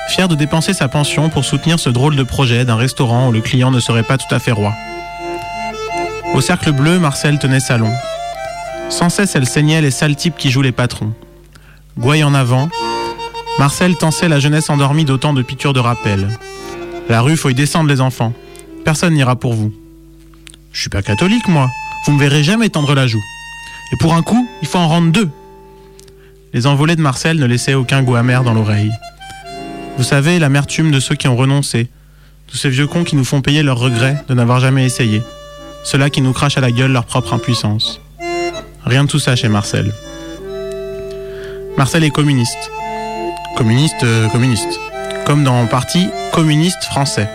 fière 0.08 0.30
de 0.30 0.36
dépenser 0.36 0.74
sa 0.74 0.88
pension 0.88 1.30
pour 1.30 1.43
soutenir 1.43 1.78
ce 1.78 1.89
drôle 1.89 2.15
de 2.15 2.24
projet 2.24 2.63
d'un 2.63 2.78
restaurant 2.78 3.28
où 3.28 3.34
le 3.34 3.41
client 3.41 3.69
ne 3.69 3.82
serait 3.82 4.04
pas 4.04 4.17
tout 4.17 4.34
à 4.34 4.39
fait 4.39 4.54
roi. 4.54 4.74
Au 6.34 6.39
cercle 6.39 6.71
bleu, 6.71 7.00
Marcel 7.00 7.38
tenait 7.38 7.60
salon. 7.60 7.91
Sans 8.89 9.10
cesse, 9.10 9.36
elle 9.36 9.45
saignait 9.45 9.82
les 9.82 9.91
sales 9.91 10.15
types 10.15 10.38
qui 10.38 10.50
jouent 10.50 10.62
les 10.62 10.71
patrons. 10.71 11.12
Gouaille 11.97 12.24
en 12.24 12.34
avant, 12.34 12.69
Marcel 13.60 13.97
tensait 13.97 14.30
la 14.30 14.39
jeunesse 14.39 14.69
endormie 14.69 15.04
d'autant 15.04 15.34
de 15.34 15.41
piqûres 15.41 15.74
de 15.74 15.82
rappel. 15.82 16.30
La 17.10 17.19
rue, 17.19 17.36
faut 17.36 17.50
y 17.50 17.54
descendre 17.54 17.89
les 17.89 18.00
enfants. 18.00 18.32
Personne 18.86 19.13
n'ira 19.13 19.36
pour 19.36 19.54
vous. 19.54 19.74
Je 20.71 20.80
suis 20.80 20.89
pas 20.89 21.02
catholique, 21.02 21.50
moi. 21.50 21.69
Vous 22.06 22.14
me 22.14 22.20
verrez 22.20 22.44
jamais 22.44 22.70
tendre 22.70 22.96
la 22.96 23.08
joue. 23.08 23.22
Et 23.92 23.98
pour 23.98 24.14
un 24.14 24.24
coup, 24.24 24.48
il 24.62 24.68
faut 24.68 24.80
en 24.80 24.88
rendre 24.88 25.12
deux. 25.12 25.30
Les 26.54 26.68
envolées 26.68 26.96
de 26.96 27.02
Marcel 27.02 27.38
ne 27.38 27.46
laissaient 27.46 27.76
aucun 27.76 28.02
goût 28.04 28.16
amer 28.16 28.44
dans 28.44 28.54
l'oreille. 28.54 28.92
Vous 29.98 30.04
savez, 30.04 30.40
l'amertume 30.40 30.92
de 30.92 31.00
ceux 31.00 31.16
qui 31.16 31.28
ont 31.28 31.36
renoncé, 31.36 31.90
tous 32.48 32.58
ces 32.58 32.70
vieux 32.70 32.88
cons 32.88 33.04
qui 33.04 33.16
nous 33.16 33.24
font 33.24 33.42
payer 33.42 33.64
leurs 33.64 33.78
regrets 33.78 34.24
de 34.28 34.34
n'avoir 34.34 34.60
jamais 34.60 34.86
essayé, 34.86 35.22
ceux-là 35.84 36.10
qui 36.10 36.22
nous 36.22 36.34
crachent 36.34 36.58
à 36.58 36.62
la 36.62 36.72
gueule 36.72 36.92
leur 36.92 37.06
propre 37.06 37.34
impuissance. 37.34 38.02
Rien 38.84 39.04
de 39.04 39.10
tout 39.10 39.20
ça 39.20 39.36
chez 39.36 39.48
Marcel. 39.48 39.94
Marcel 41.78 42.04
est 42.04 42.10
communiste. 42.10 42.72
Communiste, 43.56 44.04
euh, 44.04 44.28
communiste. 44.30 44.80
Comme 45.26 45.44
dans 45.44 45.66
Parti 45.68 46.10
communiste 46.34 46.84
français. 46.84 47.30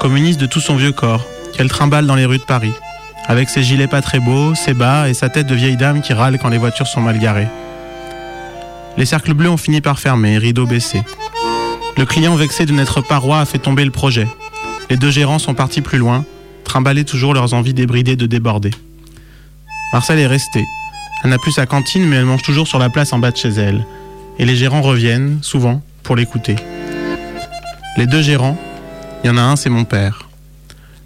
Communiste 0.00 0.40
de 0.40 0.46
tout 0.46 0.60
son 0.60 0.76
vieux 0.76 0.92
corps, 0.92 1.24
qu'elle 1.52 1.68
trimballe 1.68 2.06
dans 2.06 2.16
les 2.16 2.24
rues 2.24 2.38
de 2.38 2.42
Paris, 2.42 2.72
avec 3.28 3.48
ses 3.48 3.62
gilets 3.62 3.86
pas 3.86 4.02
très 4.02 4.20
beaux, 4.20 4.54
ses 4.54 4.74
bas 4.74 5.08
et 5.08 5.14
sa 5.14 5.28
tête 5.28 5.46
de 5.46 5.54
vieille 5.54 5.76
dame 5.76 6.02
qui 6.02 6.12
râle 6.12 6.38
quand 6.38 6.48
les 6.48 6.58
voitures 6.58 6.86
sont 6.86 7.00
mal 7.00 7.18
garées. 7.18 7.48
Les 8.96 9.06
cercles 9.06 9.34
bleus 9.34 9.50
ont 9.50 9.56
fini 9.56 9.80
par 9.80 9.98
fermer, 9.98 10.38
rideau 10.38 10.66
baissé. 10.66 11.02
Le 11.96 12.04
client 12.04 12.34
vexé 12.34 12.66
de 12.66 12.72
n'être 12.72 13.00
pas 13.00 13.18
roi 13.18 13.40
a 13.40 13.44
fait 13.44 13.58
tomber 13.58 13.84
le 13.84 13.90
projet. 13.90 14.26
Les 14.90 14.96
deux 14.96 15.10
gérants 15.10 15.38
sont 15.38 15.54
partis 15.54 15.80
plus 15.80 15.98
loin, 15.98 16.24
trimballer 16.64 17.04
toujours 17.04 17.34
leurs 17.34 17.54
envies 17.54 17.74
débridées 17.74 18.16
de 18.16 18.26
déborder. 18.26 18.70
Marcel 19.92 20.18
est 20.18 20.26
restée. 20.26 20.64
Elle 21.22 21.30
n'a 21.30 21.38
plus 21.38 21.52
sa 21.52 21.66
cantine, 21.66 22.04
mais 22.06 22.16
elle 22.16 22.24
mange 22.24 22.42
toujours 22.42 22.66
sur 22.66 22.78
la 22.78 22.90
place 22.90 23.12
en 23.12 23.18
bas 23.18 23.30
de 23.30 23.36
chez 23.36 23.50
elle. 23.50 23.84
Et 24.38 24.44
les 24.44 24.56
gérants 24.56 24.82
reviennent, 24.82 25.38
souvent, 25.42 25.82
pour 26.02 26.16
l'écouter. 26.16 26.56
Les 27.96 28.06
deux 28.06 28.22
gérants, 28.22 28.58
il 29.22 29.28
y 29.28 29.30
en 29.30 29.36
a 29.36 29.42
un, 29.42 29.56
c'est 29.56 29.70
mon 29.70 29.84
père. 29.84 30.28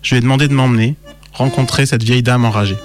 Je 0.03 0.15
lui 0.15 0.19
ai 0.19 0.21
demandé 0.21 0.49
de 0.49 0.55
m'emmener, 0.55 0.95
rencontrer 1.37 1.87
cette 1.87 2.03
vieille 2.03 2.23
dame 2.23 2.45
enragée. 2.45 2.79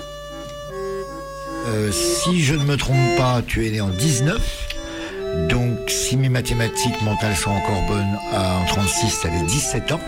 Euh, 1.67 1.91
si 1.91 2.43
je 2.43 2.53
ne 2.53 2.63
me 2.63 2.75
trompe 2.75 3.15
pas, 3.17 3.41
tu 3.45 3.65
es 3.65 3.71
né 3.71 3.81
en 3.81 3.89
19. 3.89 4.70
Donc, 5.49 5.77
si 5.87 6.17
mes 6.17 6.29
mathématiques 6.29 7.01
mentales 7.03 7.35
sont 7.35 7.51
encore 7.51 7.81
bonnes, 7.87 8.17
à- 8.33 8.57
en 8.59 8.65
36, 8.65 9.19
tu 9.21 9.27
avais 9.27 9.41
17 9.45 9.91
ans. 9.93 9.99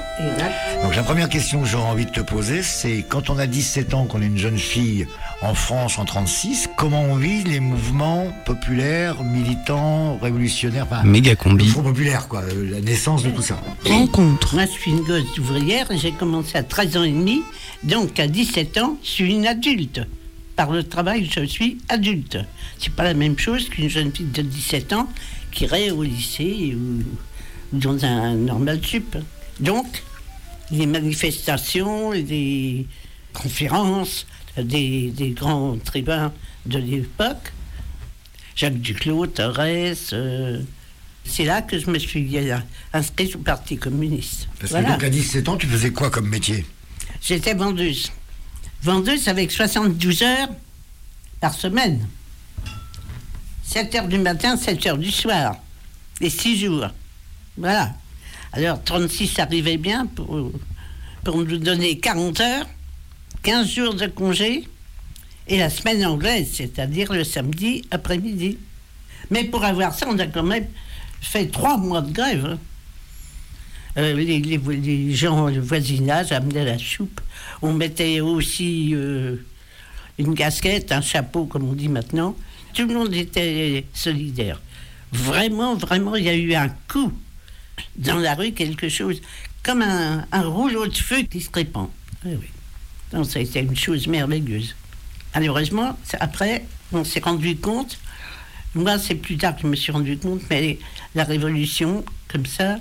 Donc, 0.83 0.95
la 0.95 1.03
première 1.03 1.29
question 1.29 1.61
que 1.61 1.67
j'aurais 1.67 1.89
envie 1.89 2.05
de 2.05 2.11
te 2.11 2.19
poser, 2.21 2.61
c'est 2.61 3.03
quand 3.07 3.29
on 3.29 3.37
a 3.39 3.47
17 3.47 3.93
ans, 3.93 4.05
qu'on 4.05 4.21
est 4.21 4.25
une 4.25 4.37
jeune 4.37 4.57
fille 4.57 5.07
en 5.41 5.53
France 5.53 5.97
en 5.97 6.05
36, 6.05 6.69
comment 6.77 7.03
on 7.03 7.15
vit 7.15 7.43
les 7.43 7.59
mouvements 7.59 8.27
populaires, 8.45 9.23
militants, 9.23 10.17
révolutionnaires, 10.21 10.87
enfin, 10.91 11.03
Méga 11.03 11.35
combi. 11.35 11.65
le 11.65 11.71
Front 11.71 11.83
populaire, 11.83 12.27
quoi, 12.27 12.41
euh, 12.41 12.71
la 12.71 12.81
naissance 12.81 13.23
de 13.23 13.29
tout 13.29 13.41
ça. 13.41 13.57
Rencontre. 13.85 14.55
Moi, 14.55 14.65
je 14.65 14.71
suis 14.71 14.91
une 14.91 15.03
gosse 15.03 15.37
ouvrière. 15.37 15.87
J'ai 15.95 16.11
commencé 16.11 16.57
à 16.57 16.63
13 16.63 16.97
ans 16.97 17.03
et 17.03 17.11
demi. 17.11 17.41
Donc, 17.83 18.19
à 18.19 18.27
17 18.27 18.77
ans, 18.77 18.97
je 19.03 19.09
suis 19.09 19.33
une 19.33 19.47
adulte. 19.47 20.01
Par 20.55 20.71
le 20.71 20.83
travail, 20.83 21.29
je 21.31 21.43
suis 21.45 21.79
adulte. 21.89 22.37
C'est 22.77 22.93
pas 22.93 23.03
la 23.03 23.13
même 23.15 23.37
chose 23.39 23.69
qu'une 23.69 23.89
jeune 23.89 24.11
fille 24.13 24.27
de 24.27 24.41
17 24.43 24.93
ans 24.93 25.09
qui 25.51 25.63
irait 25.63 25.89
au 25.91 26.03
lycée 26.03 26.75
ou, 26.75 27.03
dans 27.75 28.05
un 28.05 28.35
normal 28.35 28.79
sup. 28.85 29.17
Donc, 29.59 30.03
les 30.71 30.85
manifestations, 30.85 32.11
les 32.11 32.85
conférences 33.33 34.27
des, 34.57 35.09
des 35.09 35.31
grands 35.31 35.77
tribuns 35.83 36.31
de 36.67 36.77
l'époque, 36.77 37.51
Jacques 38.55 38.79
Duclos, 38.79 39.27
Thorez, 39.27 39.93
euh, 40.13 40.61
c'est 41.25 41.45
là 41.45 41.63
que 41.63 41.79
je 41.79 41.89
me 41.89 41.97
suis 41.97 42.37
inscrite 42.93 43.35
au 43.35 43.39
Parti 43.39 43.77
communiste. 43.77 44.47
Parce 44.59 44.71
Voilà. 44.71 44.89
que 44.89 44.93
donc 44.93 45.03
à 45.03 45.09
17 45.09 45.49
ans, 45.49 45.57
tu 45.57 45.65
faisais 45.67 45.91
quoi 45.91 46.11
comme 46.11 46.29
métier? 46.29 46.63
J'étais 47.21 47.55
vendeuse. 47.55 48.11
Vendeuse 48.83 49.29
avec 49.29 49.49
72 49.49 50.23
heures 50.23 50.49
par 51.39 51.53
semaine. 51.53 52.05
7 53.63 53.95
heures 53.95 54.07
du 54.09 54.17
matin, 54.17 54.57
7 54.57 54.85
heures 54.87 54.97
du 54.97 55.09
soir. 55.09 55.55
Et 56.19 56.29
6 56.29 56.59
jours. 56.59 56.87
Voilà. 57.57 57.93
Alors 58.51 58.83
36 58.83 59.39
arrivait 59.39 59.77
bien 59.77 60.05
pour, 60.05 60.51
pour 61.23 61.37
nous 61.37 61.57
donner 61.57 61.97
40 61.97 62.41
heures, 62.41 62.65
15 63.43 63.67
jours 63.69 63.93
de 63.93 64.07
congé 64.07 64.67
et 65.47 65.57
la 65.57 65.69
semaine 65.69 66.05
anglaise, 66.05 66.49
c'est-à-dire 66.53 67.13
le 67.13 67.23
samedi 67.23 67.83
après-midi. 67.89 68.57
Mais 69.31 69.45
pour 69.45 69.63
avoir 69.63 69.93
ça, 69.93 70.07
on 70.09 70.19
a 70.19 70.27
quand 70.27 70.43
même 70.43 70.67
fait 71.21 71.47
trois 71.47 71.77
mois 71.77 72.01
de 72.01 72.11
grève. 72.11 72.57
Euh, 73.97 74.13
les, 74.13 75.13
gens, 75.13 75.47
le 75.47 75.59
voisinage 75.59 76.31
amenaient 76.31 76.65
la 76.65 76.77
soupe. 76.79 77.21
On 77.61 77.73
mettait 77.73 78.21
aussi 78.21 78.91
euh, 78.93 79.37
une 80.17 80.35
casquette, 80.35 80.91
un 80.91 81.01
chapeau, 81.01 81.45
comme 81.45 81.69
on 81.69 81.73
dit 81.73 81.89
maintenant. 81.89 82.35
Tout 82.73 82.87
le 82.87 82.93
monde 82.93 83.13
était 83.13 83.85
solidaire. 83.93 84.59
Vraiment, 85.11 85.75
vraiment, 85.75 86.15
il 86.15 86.23
y 86.23 86.29
a 86.29 86.35
eu 86.35 86.55
un 86.55 86.69
coup 86.87 87.13
dans 87.95 88.17
la 88.17 88.33
rue, 88.33 88.51
quelque 88.51 88.89
chose 88.89 89.21
comme 89.61 89.81
un, 89.81 90.25
un 90.31 90.41
rouleau 90.41 90.87
de 90.87 90.97
feu 90.97 91.21
qui 91.21 91.39
se 91.39 91.49
répand. 91.53 91.89
Oui, 92.25 92.33
oui. 92.39 92.47
Donc, 93.11 93.27
ça 93.27 93.39
a 93.39 93.41
été 93.43 93.59
une 93.59 93.75
chose 93.75 94.07
merveilleuse. 94.07 94.75
Malheureusement, 95.35 95.97
après, 96.19 96.65
on 96.91 97.03
s'est 97.03 97.19
rendu 97.19 97.55
compte, 97.57 97.99
moi, 98.75 98.97
c'est 98.97 99.15
plus 99.15 99.37
tard 99.37 99.55
que 99.55 99.61
je 99.61 99.67
me 99.67 99.75
suis 99.75 99.91
rendu 99.91 100.17
compte, 100.17 100.41
mais 100.49 100.79
la 101.13 101.23
révolution, 101.23 102.03
comme 102.27 102.45
ça, 102.47 102.79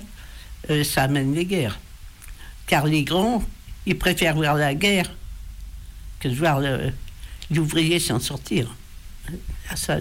euh, 0.69 0.83
ça 0.83 1.03
amène 1.03 1.33
les 1.33 1.45
guerres. 1.45 1.79
Car 2.67 2.85
les 2.85 3.03
grands, 3.03 3.43
ils 3.85 3.97
préfèrent 3.97 4.35
voir 4.35 4.55
la 4.55 4.73
guerre 4.73 5.11
que 6.19 6.27
de 6.27 6.35
voir 6.35 6.61
l'ouvrier 7.51 7.99
s'en 7.99 8.19
sortir. 8.19 8.73
Ah, 9.69 9.97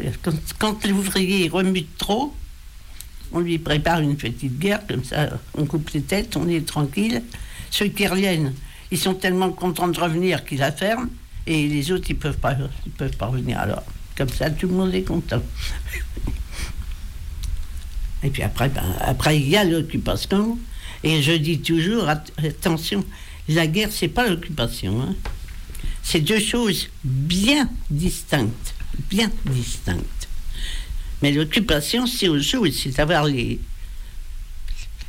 quand 0.58 0.84
l'ouvrier 0.86 1.48
remue 1.48 1.84
trop, 1.98 2.34
on 3.32 3.40
lui 3.40 3.58
prépare 3.58 4.00
une 4.00 4.16
petite 4.16 4.58
guerre, 4.58 4.86
comme 4.86 5.04
ça, 5.04 5.30
on 5.54 5.64
coupe 5.64 5.90
les 5.90 6.02
têtes, 6.02 6.36
on 6.36 6.48
est 6.48 6.66
tranquille. 6.66 7.22
Ceux 7.70 7.86
qui 7.86 8.06
reviennent, 8.06 8.54
ils 8.90 8.98
sont 8.98 9.14
tellement 9.14 9.50
contents 9.50 9.88
de 9.88 9.98
revenir 9.98 10.44
qu'ils 10.44 10.58
la 10.58 10.72
ferment, 10.72 11.08
et 11.46 11.66
les 11.66 11.90
autres, 11.90 12.06
ils 12.10 12.16
ne 12.16 12.20
peuvent, 12.20 12.38
peuvent 12.96 13.16
pas 13.16 13.26
revenir. 13.26 13.58
Alors, 13.58 13.82
comme 14.16 14.28
ça, 14.28 14.50
tout 14.50 14.68
le 14.68 14.74
monde 14.74 14.94
est 14.94 15.02
content. 15.02 15.42
Et 18.24 18.30
puis 18.30 18.42
après, 18.42 18.68
ben, 18.68 18.84
après 19.00 19.38
il 19.38 19.48
y 19.48 19.56
a 19.56 19.64
l'occupation. 19.64 20.58
Et 21.04 21.22
je 21.22 21.32
dis 21.32 21.58
toujours, 21.60 22.08
at- 22.08 22.24
attention, 22.38 23.04
la 23.48 23.66
guerre, 23.66 23.88
c'est 23.90 24.08
pas 24.08 24.28
l'occupation. 24.28 25.02
hein. 25.02 25.14
C'est 26.02 26.20
deux 26.20 26.40
choses 26.40 26.88
bien 27.04 27.68
distinctes. 27.90 28.74
Bien 29.10 29.30
distinctes. 29.46 30.28
Mais 31.22 31.32
l'occupation, 31.32 32.06
c'est 32.06 32.28
autre 32.28 32.42
chose. 32.44 32.76
C'est 32.82 32.96
d'avoir 32.96 33.24
les, 33.24 33.58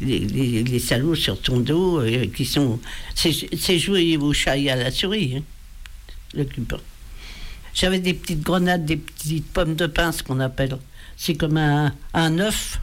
les, 0.02 0.80
salauds 0.80 1.16
sur 1.16 1.40
ton 1.42 1.60
dos 1.60 2.00
euh, 2.00 2.28
qui 2.28 2.46
sont. 2.46 2.80
C'est 3.16 3.80
jouer 3.80 4.18
au 4.18 4.34
chat 4.34 4.58
et 4.58 4.70
à 4.70 4.76
la 4.76 4.92
souris, 4.92 5.38
hein, 5.38 5.44
l'occupant. 6.34 6.78
J'avais 7.74 8.00
des 8.00 8.14
petites 8.14 8.42
grenades, 8.42 8.86
des 8.86 8.98
petites 8.98 9.48
pommes 9.48 9.76
de 9.76 9.88
pin, 9.88 10.12
ce 10.12 10.22
qu'on 10.24 10.40
appelle. 10.40 10.78
C'est 11.18 11.36
comme 11.36 11.58
un, 11.58 11.94
un 12.14 12.40
œuf. 12.40 12.80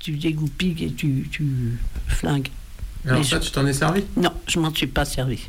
Tu 0.00 0.12
dégoupilles 0.12 0.84
et 0.84 0.92
tu, 0.92 1.28
tu 1.30 1.44
flingues. 2.06 2.48
Alors 3.04 3.18
Mais 3.20 3.24
ça, 3.24 3.40
je- 3.40 3.46
tu 3.46 3.50
t'en 3.52 3.66
es 3.66 3.72
servi? 3.72 4.04
Non, 4.16 4.32
je 4.46 4.58
m'en 4.58 4.74
suis 4.74 4.86
pas 4.86 5.04
servi. 5.04 5.40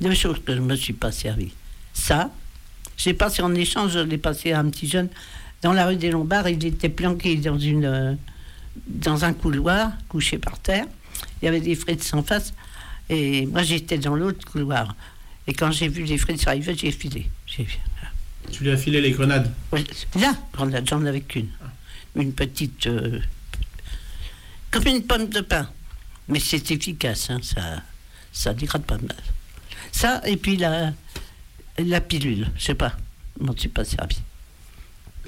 Deux 0.00 0.14
choses 0.14 0.38
que 0.44 0.54
je 0.54 0.60
me 0.60 0.74
suis 0.74 0.92
pas 0.94 1.12
servi. 1.12 1.52
Ça, 1.92 2.30
j'ai 2.96 3.14
passé 3.14 3.42
en 3.42 3.54
échange, 3.54 3.92
je 3.92 3.98
l'ai 4.00 4.18
passé 4.18 4.52
à 4.52 4.60
un 4.60 4.68
petit 4.70 4.88
jeune 4.88 5.08
dans 5.62 5.72
la 5.72 5.86
rue 5.86 5.96
des 5.96 6.10
Lombards. 6.10 6.48
Il 6.48 6.64
était 6.64 6.88
planqué 6.88 7.36
dans, 7.36 7.58
une, 7.58 7.84
euh, 7.84 8.14
dans 8.88 9.24
un 9.24 9.32
couloir, 9.32 9.92
couché 10.08 10.38
par 10.38 10.58
terre. 10.58 10.86
Il 11.40 11.44
y 11.44 11.48
avait 11.48 11.60
des 11.60 11.74
frites 11.74 12.02
sans 12.02 12.22
face. 12.22 12.52
Et 13.08 13.46
moi, 13.46 13.62
j'étais 13.62 13.98
dans 13.98 14.16
l'autre 14.16 14.46
couloir. 14.50 14.96
Et 15.46 15.52
quand 15.52 15.70
j'ai 15.70 15.88
vu 15.88 16.04
les 16.04 16.18
frites 16.18 16.46
arriver, 16.48 16.74
j'ai 16.76 16.90
filé. 16.90 17.28
Tu 17.46 18.64
lui 18.64 18.70
as 18.70 18.76
filé 18.76 19.00
les 19.00 19.10
grenades? 19.12 19.50
Ouais, 19.72 19.84
Là, 20.20 20.32
j'en 20.56 20.72
a- 20.72 20.84
j'en 20.84 21.04
avais 21.06 21.20
qu'une. 21.20 21.48
Une 22.16 22.32
petite. 22.32 22.86
euh, 22.86 23.20
comme 24.72 24.86
une 24.88 25.02
pomme 25.02 25.28
de 25.28 25.40
pain. 25.40 25.68
Mais 26.28 26.40
c'est 26.40 26.70
efficace, 26.70 27.30
hein, 27.30 27.38
ça, 27.42 27.82
ça 28.32 28.54
dégrade 28.54 28.82
pas 28.82 28.98
mal. 28.98 29.16
Ça, 29.92 30.20
et 30.26 30.36
puis 30.36 30.56
la, 30.56 30.92
la 31.78 32.00
pilule, 32.00 32.48
je 32.56 32.64
sais 32.64 32.74
pas, 32.74 32.96
je 33.38 33.44
m'en 33.46 33.56
suis 33.56 33.68
pas 33.68 33.84
servi. 33.84 34.16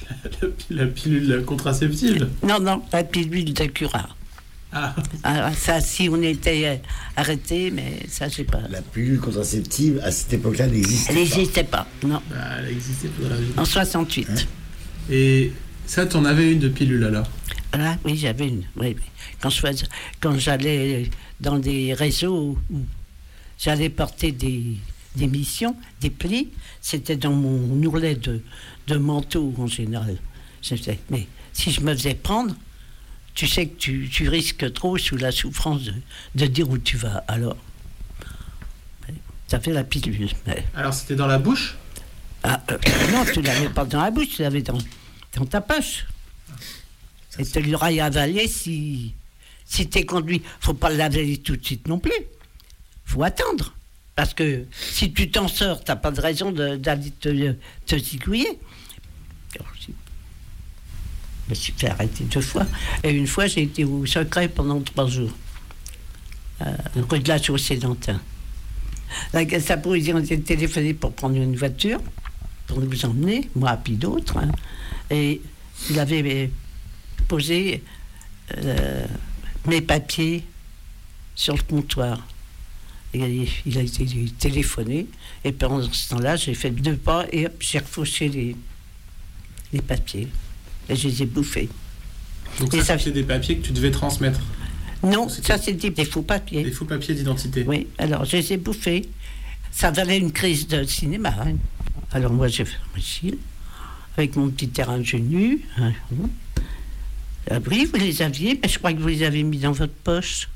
la, 0.09 0.47
la 0.85 0.87
pilule 0.87 1.45
contraceptive 1.45 2.29
Non, 2.43 2.59
non, 2.59 2.83
la 2.93 3.05
pilule 3.05 3.53
de 3.53 3.65
curare. 3.67 4.17
Ah. 4.77 4.93
Alors, 5.23 5.55
ça, 5.55 5.81
si 5.81 6.09
on 6.11 6.21
était 6.21 6.67
euh, 6.67 6.77
arrêté, 7.17 7.71
mais 7.71 8.01
ça, 8.09 8.29
je 8.29 8.35
sais 8.37 8.45
pas. 8.45 8.61
La 8.71 8.83
pilule 8.83 9.21
contraceptive, 9.21 10.01
à 10.03 10.11
cette 10.11 10.33
époque-là, 10.33 10.67
n'existait 10.67 11.13
Elle 11.13 11.15
pas. 11.15 11.21
n'existait 11.37 11.65
pas, 11.65 11.87
non. 12.03 12.21
Bah, 12.29 12.37
elle 12.59 12.71
existait 12.71 13.07
pour 13.09 13.29
la 13.29 13.37
vie. 13.37 13.53
En 13.57 13.65
68. 13.65 14.49
Et 15.11 15.53
ça, 15.87 16.07
t'en 16.07 16.25
avais 16.25 16.51
une 16.51 16.59
de 16.59 16.69
pilule 16.69 17.05
alors? 17.05 17.29
Voilà, 17.75 17.99
oui, 18.05 18.17
j'avais 18.17 18.49
une. 18.49 18.65
Oui. 18.77 18.97
Quand 19.41 19.51
je 19.51 19.61
faisais- 19.61 19.87
quand 20.21 20.39
j'allais 20.39 21.11
dans 21.41 21.59
des 21.59 21.93
réseaux 21.95 22.59
où 22.71 22.79
j'allais 23.59 23.89
porter 23.91 24.33
des, 24.33 24.77
des 25.17 25.27
missions, 25.27 25.77
des 26.01 26.11
plis, 26.11 26.51
c'était 26.81 27.17
dans 27.17 27.33
mon 27.33 27.83
ourlet 27.85 28.15
de, 28.15 28.41
de 28.87 28.97
manteau 28.97 29.53
en 29.59 29.67
général. 29.67 30.17
Mais 31.11 31.27
si 31.53 31.71
je 31.73 31.81
me 31.81 31.95
faisais 31.95 32.15
prendre, 32.15 32.55
tu 33.35 33.47
sais 33.49 33.67
que 33.67 33.77
tu, 33.77 34.09
tu 34.11 34.29
risques 34.29 34.73
trop 34.73 34.97
sous 34.97 35.17
la 35.17 35.33
souffrance 35.33 35.83
de, 35.83 35.95
de 36.37 36.47
dire 36.47 36.69
où 36.71 36.79
tu 36.79 36.97
vas. 36.97 37.25
Alors, 37.29 37.57
ça 39.49 39.61
fait 39.61 39.73
la 39.73 39.85
pilule. 39.85 40.31
Mais, 40.47 40.65
Alors 40.75 40.95
c'était 40.95 41.17
dans 41.17 41.27
la 41.27 41.39
bouche? 41.39 41.77
Ah, 42.45 42.63
euh, 42.71 42.79
non, 43.13 43.25
tu 43.33 43.43
l'avais 43.43 43.69
pas 43.69 43.85
dans 43.85 44.03
la 44.03 44.11
bouche, 44.11 44.29
tu 44.37 44.43
l'avais 44.43 44.63
dans, 44.63 44.79
dans 45.37 45.47
ta 45.47 45.61
poche. 45.61 46.07
Et 47.39 47.45
tu 47.45 47.63
l'aurais 47.63 47.99
avalé 48.01 48.47
si, 48.49 49.15
si 49.65 49.89
t'es 49.89 50.05
conduit. 50.05 50.43
faut 50.61 50.75
pas 50.75 50.91
l'avaler 50.91 51.39
tout 51.39 51.57
de 51.57 51.65
suite 51.65 51.89
non 51.89 51.99
plus. 51.99 52.13
faut 53.05 53.23
attendre. 53.23 53.75
Parce 54.17 54.33
que 54.35 54.65
si 54.71 55.13
tu 55.13 55.31
t'en 55.31 55.49
sors, 55.49 55.83
t'as 55.83 55.97
pas 55.97 56.13
de 56.13 56.21
raison 56.21 56.53
d'aller 56.53 57.11
te, 57.21 57.55
te 57.87 57.99
zigouiller. 57.99 58.59
Alors, 59.59 59.73
je 59.81 59.91
me 61.51 61.55
suis 61.55 61.73
fait 61.77 61.89
arrêter 61.89 62.25
deux 62.25 62.41
fois. 62.41 62.67
Et 63.03 63.11
une 63.11 63.27
fois, 63.27 63.49
j'ai 63.49 63.63
été 63.63 63.85
au 63.85 64.07
secret 64.07 64.49
pendant 64.49 64.81
trois 64.81 65.09
jours. 65.09 65.33
Euh, 66.63 66.73
rue 67.11 67.19
de 67.19 67.29
la 67.29 67.43
Chaussée 67.43 67.77
d'Antin. 67.77 68.21
La 69.33 69.47
Gestapo, 69.47 69.97
ils 69.97 70.13
ont 70.13 70.19
été 70.19 70.41
téléphonés 70.41 70.95
pour 70.95 71.13
prendre 71.13 71.37
une 71.37 71.57
voiture, 71.57 72.01
pour 72.69 72.81
nous 72.81 73.05
emmener, 73.05 73.51
moi 73.57 73.77
puis 73.83 73.95
d'autres. 73.95 74.37
hein. 74.39 74.51
Et 75.11 75.41
il 75.91 75.99
avait 75.99 76.51
posé 77.29 77.83
euh, 78.59 79.07
mes 79.67 79.81
papiers 79.81 80.45
sur 81.35 81.55
le 81.57 81.63
comptoir. 81.63 82.27
Et 83.13 83.47
il 83.65 83.79
a 83.79 83.83
été 83.83 84.05
téléphoné. 84.39 85.07
Et 85.45 85.53
pendant 85.53 85.81
ce 85.93 86.09
temps-là, 86.11 86.37
j'ai 86.37 86.55
fait 86.55 86.71
deux 86.71 86.97
pas 86.97 87.27
et 87.33 87.47
j'ai 87.61 87.79
refauché 87.79 88.29
les, 88.29 88.57
les 89.73 89.81
papiers. 89.83 90.29
Et 90.89 90.97
je 90.97 91.09
les 91.09 91.23
ai 91.23 91.27
bouffés. 91.27 91.69
Donc 92.61 92.75
ça, 92.83 92.99
c'était 92.99 93.13
des 93.13 93.23
papiers 93.23 93.59
que 93.59 93.67
tu 93.67 93.73
devais 93.73 93.91
transmettre 93.91 94.41
Non, 95.03 95.29
ça 95.29 95.59
c'était 95.59 95.91
des 95.91 96.05
faux 96.05 96.23
papiers. 96.23 96.65
Des 96.65 96.71
faux 96.73 96.85
papiers 96.85 97.15
d'identité 97.15 97.65
Oui, 97.67 97.87
alors 97.99 98.25
je 98.25 98.37
les 98.37 98.53
ai 98.53 98.57
bouffés. 98.57 99.09
Ça 99.71 99.91
valait 99.91 100.19
une 100.19 100.31
crise 100.33 100.67
de 100.69 100.85
cinéma. 100.85 101.35
hein. 101.41 101.55
Alors 102.13 102.33
moi 102.33 102.47
j'ai 102.49 102.65
fait 102.65 102.77
un 102.97 103.31
avec 104.17 104.37
mon 104.37 104.49
petit 104.51 104.69
terrain 104.69 104.95
ingénu. 104.95 105.61
hein. 105.79 105.93
Ah 107.51 107.59
oui, 107.71 107.85
vous 107.93 107.99
les 107.99 108.23
aviez, 108.23 108.59
mais 108.63 108.69
je 108.69 108.79
crois 108.79 108.93
que 108.93 108.99
vous 108.99 109.09
les 109.09 109.23
avez 109.23 109.43
mis 109.43 109.59
dans 109.59 109.73
votre 109.73 109.93
poche. 109.93 110.49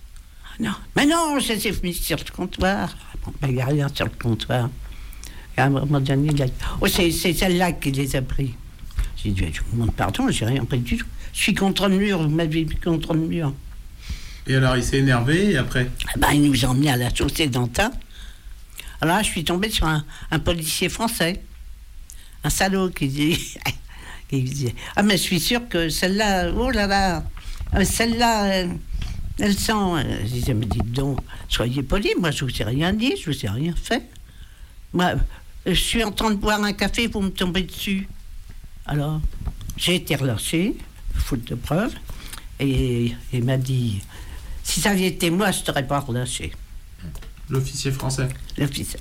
Ah 0.44 0.54
non, 0.60 0.72
mais 0.96 1.06
non, 1.06 1.38
je 1.38 1.52
les 1.52 1.68
ai 1.68 1.74
mis 1.82 1.94
sur 1.94 2.16
le 2.16 2.30
comptoir. 2.34 2.96
Ah 2.96 3.16
Bon, 3.24 3.32
ben, 3.40 3.48
il 3.48 3.54
n'y 3.56 3.60
a 3.62 3.66
rien 3.66 3.88
sur 3.94 4.06
le 4.06 4.12
comptoir. 4.20 4.70
Et 5.56 5.60
à 5.60 5.66
un 5.66 5.70
moment 5.70 6.00
donné, 6.00 6.30
il 6.32 6.42
a 6.42 6.46
dit, 6.46 6.52
oh, 6.80 6.86
c'est 6.86 7.10
celle-là 7.10 7.72
qui 7.72 7.90
les 7.90 8.16
a 8.16 8.22
pris. 8.22 8.54
J'ai 9.22 9.30
dit, 9.30 9.44
je 9.52 9.60
vous 9.60 9.72
demande 9.72 9.94
pardon, 9.94 10.30
j'ai 10.30 10.44
rien 10.46 10.64
pris 10.64 10.78
du 10.78 10.96
tout. 10.96 11.06
Je 11.32 11.40
suis 11.40 11.54
contre 11.54 11.88
le 11.88 11.96
mur, 11.96 12.22
vous 12.22 12.28
m'avez 12.28 12.64
mis 12.64 12.76
contre 12.76 13.12
le 13.14 13.20
mur. 13.20 13.52
Et 14.46 14.54
alors 14.54 14.76
il 14.76 14.82
s'est 14.82 14.98
énervé 14.98 15.50
et 15.52 15.56
après? 15.58 15.90
Ah 16.06 16.12
ben, 16.16 16.30
il 16.32 16.42
nous 16.42 16.64
a 16.64 16.68
emmenés 16.68 16.90
à 16.90 16.96
la 16.96 17.14
chaussée 17.14 17.48
d'Antin. 17.48 17.90
Alors 19.00 19.16
là, 19.16 19.22
je 19.22 19.28
suis 19.28 19.44
tombée 19.44 19.70
sur 19.70 19.86
un, 19.86 20.04
un 20.30 20.38
policier 20.38 20.88
français. 20.88 21.42
Un 22.44 22.50
salaud 22.50 22.88
qui 22.90 23.08
dit, 23.08 23.38
qui 24.28 24.42
disait 24.42 24.74
Ah, 24.96 25.02
mais 25.02 25.16
je 25.16 25.22
suis 25.22 25.40
sûr 25.40 25.68
que 25.68 25.88
celle-là, 25.88 26.50
oh 26.54 26.70
là 26.70 26.86
là, 26.86 27.24
euh, 27.74 27.84
celle-là, 27.84 28.44
euh, 28.64 28.68
elle 29.38 29.54
sent. 29.58 29.72
euh, 29.72 30.02
Je 30.24 30.28
disais 30.32 30.54
Mais 30.54 30.66
dites 30.66 30.92
donc, 30.92 31.20
soyez 31.48 31.82
poli, 31.82 32.10
moi 32.20 32.30
je 32.30 32.44
vous 32.44 32.62
ai 32.62 32.64
rien 32.64 32.92
dit, 32.92 33.14
je 33.22 33.30
vous 33.30 33.44
ai 33.44 33.48
rien 33.48 33.74
fait. 33.80 34.02
Moi, 34.92 35.12
je 35.66 35.72
suis 35.74 36.02
en 36.04 36.12
train 36.12 36.30
de 36.30 36.36
boire 36.36 36.62
un 36.62 36.72
café, 36.72 37.06
vous 37.08 37.20
me 37.20 37.30
tombez 37.30 37.62
dessus. 37.62 38.08
Alors, 38.86 39.20
j'ai 39.76 39.96
été 39.96 40.16
relâché, 40.16 40.76
faute 41.14 41.44
de 41.44 41.54
preuve, 41.54 41.92
et 42.58 43.12
il 43.32 43.44
m'a 43.44 43.58
dit 43.58 44.00
Si 44.64 44.80
ça 44.80 44.90
avait 44.90 45.06
été 45.06 45.30
moi, 45.30 45.50
je 45.50 45.60
ne 45.60 45.64
t'aurais 45.64 45.86
pas 45.86 46.00
relâché. 46.00 46.52
L'officier 47.50 47.90
français. 47.92 48.28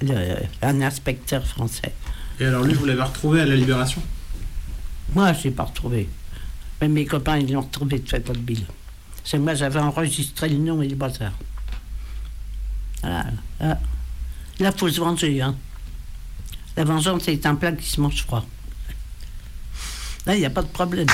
Le- 0.02 0.38
un 0.62 0.82
inspecteur 0.82 1.46
français. 1.46 1.94
Et 2.40 2.46
alors 2.46 2.64
lui, 2.64 2.74
vous 2.74 2.86
l'avez 2.86 3.02
retrouvé 3.02 3.42
à 3.42 3.46
la 3.46 3.56
Libération? 3.56 4.02
Moi, 5.14 5.34
je 5.34 5.44
l'ai 5.46 5.52
pas 5.52 5.64
retrouvé. 5.64 6.10
Mais 6.82 6.88
mes 6.88 7.06
copains, 7.06 7.38
ils 7.38 7.52
l'ont 7.52 7.62
retrouvé 7.62 8.00
de 8.00 8.18
de 8.18 8.38
bill. 8.40 8.66
C'est 9.24 9.40
moi, 9.40 9.56
j'avais 9.56 9.80
enregistré 9.80 10.50
le 10.50 10.58
nom 10.58 10.82
et 10.82 10.88
le 10.88 10.96
bazar. 10.96 11.32
Voilà. 13.02 13.26
Là, 13.60 13.78
il 14.60 14.72
faut 14.78 14.90
se 14.90 15.00
venger. 15.00 15.42
Hein. 15.42 15.56
La 16.76 16.84
vengeance, 16.84 17.24
c'est 17.26 17.46
un 17.46 17.56
plat 17.56 17.72
qui 17.72 17.90
se 17.90 18.00
mange 18.00 18.24
froid. 18.24 18.46
Là, 20.26 20.36
il 20.36 20.40
n'y 20.40 20.46
a 20.46 20.50
pas 20.50 20.62
de 20.62 20.68
problème. 20.68 21.08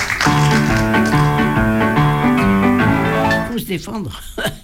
Il 3.46 3.52
faut 3.52 3.58
se 3.58 3.64
défendre. 3.64 4.20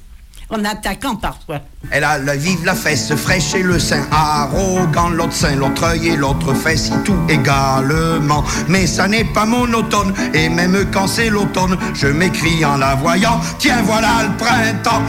en 0.51 0.65
attaquant 0.65 1.17
parfois. 1.17 1.61
Elle 1.91 2.05
a 2.05 2.19
la 2.19 2.37
vive 2.37 2.65
la 2.65 2.75
fesse 2.75 3.15
fraîche 3.15 3.55
et 3.55 3.63
le 3.63 3.79
sein 3.79 4.07
arrogant, 4.11 5.09
l'autre 5.09 5.33
sein, 5.33 5.57
l'autre 5.57 5.85
œil 5.85 6.09
et 6.09 6.17
l'autre 6.17 6.55
fesse, 6.55 6.91
tout 7.05 7.19
également. 7.29 8.45
Mais 8.69 8.87
ça 8.87 9.09
n'est 9.09 9.25
pas 9.25 9.47
monotone, 9.47 10.13
et 10.35 10.49
même 10.49 10.87
quand 10.93 11.07
c'est 11.07 11.31
l'automne, 11.31 11.77
je 11.95 12.07
m'écris 12.07 12.65
en 12.65 12.77
la 12.77 12.95
voyant, 12.95 13.41
tiens 13.59 13.83
voilà 13.83 14.25
le 14.25 14.37
printemps, 14.37 15.03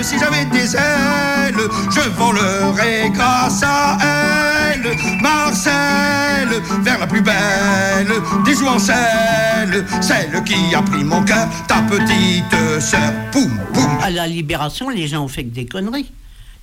Si 0.00 0.18
j'avais 0.18 0.46
des 0.46 0.74
ailes, 0.74 1.68
je 1.90 2.08
volerais 2.16 3.10
grâce 3.10 3.62
à 3.62 3.98
elle, 4.00 4.96
Marcel, 5.20 6.48
vers 6.82 6.98
la 6.98 7.06
plus 7.06 7.20
belle 7.20 8.10
des 8.44 8.54
jouancelles, 8.54 9.84
celle 10.00 10.42
qui 10.44 10.74
a 10.74 10.80
pris 10.82 11.04
mon 11.04 11.22
cœur, 11.22 11.46
ta 11.68 11.82
petite 11.82 12.80
sœur, 12.80 13.12
poum, 13.30 13.60
poum. 13.74 13.98
À 14.02 14.10
la 14.10 14.26
libération, 14.26 14.88
les 14.88 15.06
gens 15.06 15.24
ont 15.24 15.28
fait 15.28 15.44
que 15.44 15.54
des 15.54 15.66
conneries. 15.66 16.10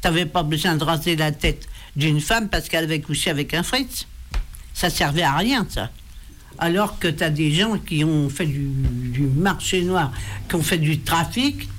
T'avais 0.01 0.25
pas 0.25 0.43
besoin 0.43 0.75
de 0.75 0.83
raser 0.83 1.15
la 1.15 1.31
tête 1.31 1.69
d'une 1.95 2.19
femme 2.19 2.49
parce 2.49 2.67
qu'elle 2.67 2.85
avait 2.85 2.99
couché 2.99 3.29
avec 3.29 3.53
un 3.53 3.63
fritz. 3.63 4.07
Ça 4.73 4.89
servait 4.89 5.23
à 5.23 5.35
rien, 5.35 5.65
ça. 5.69 5.89
Alors 6.57 6.99
que 6.99 7.07
tu 7.07 7.23
as 7.23 7.29
des 7.29 7.53
gens 7.53 7.77
qui 7.77 8.03
ont 8.03 8.27
fait 8.29 8.47
du 8.47 9.29
marché 9.37 9.83
noir, 9.83 10.11
qui 10.49 10.55
ont 10.55 10.63
fait 10.63 10.77
du 10.77 10.99
trafic, 10.99 11.69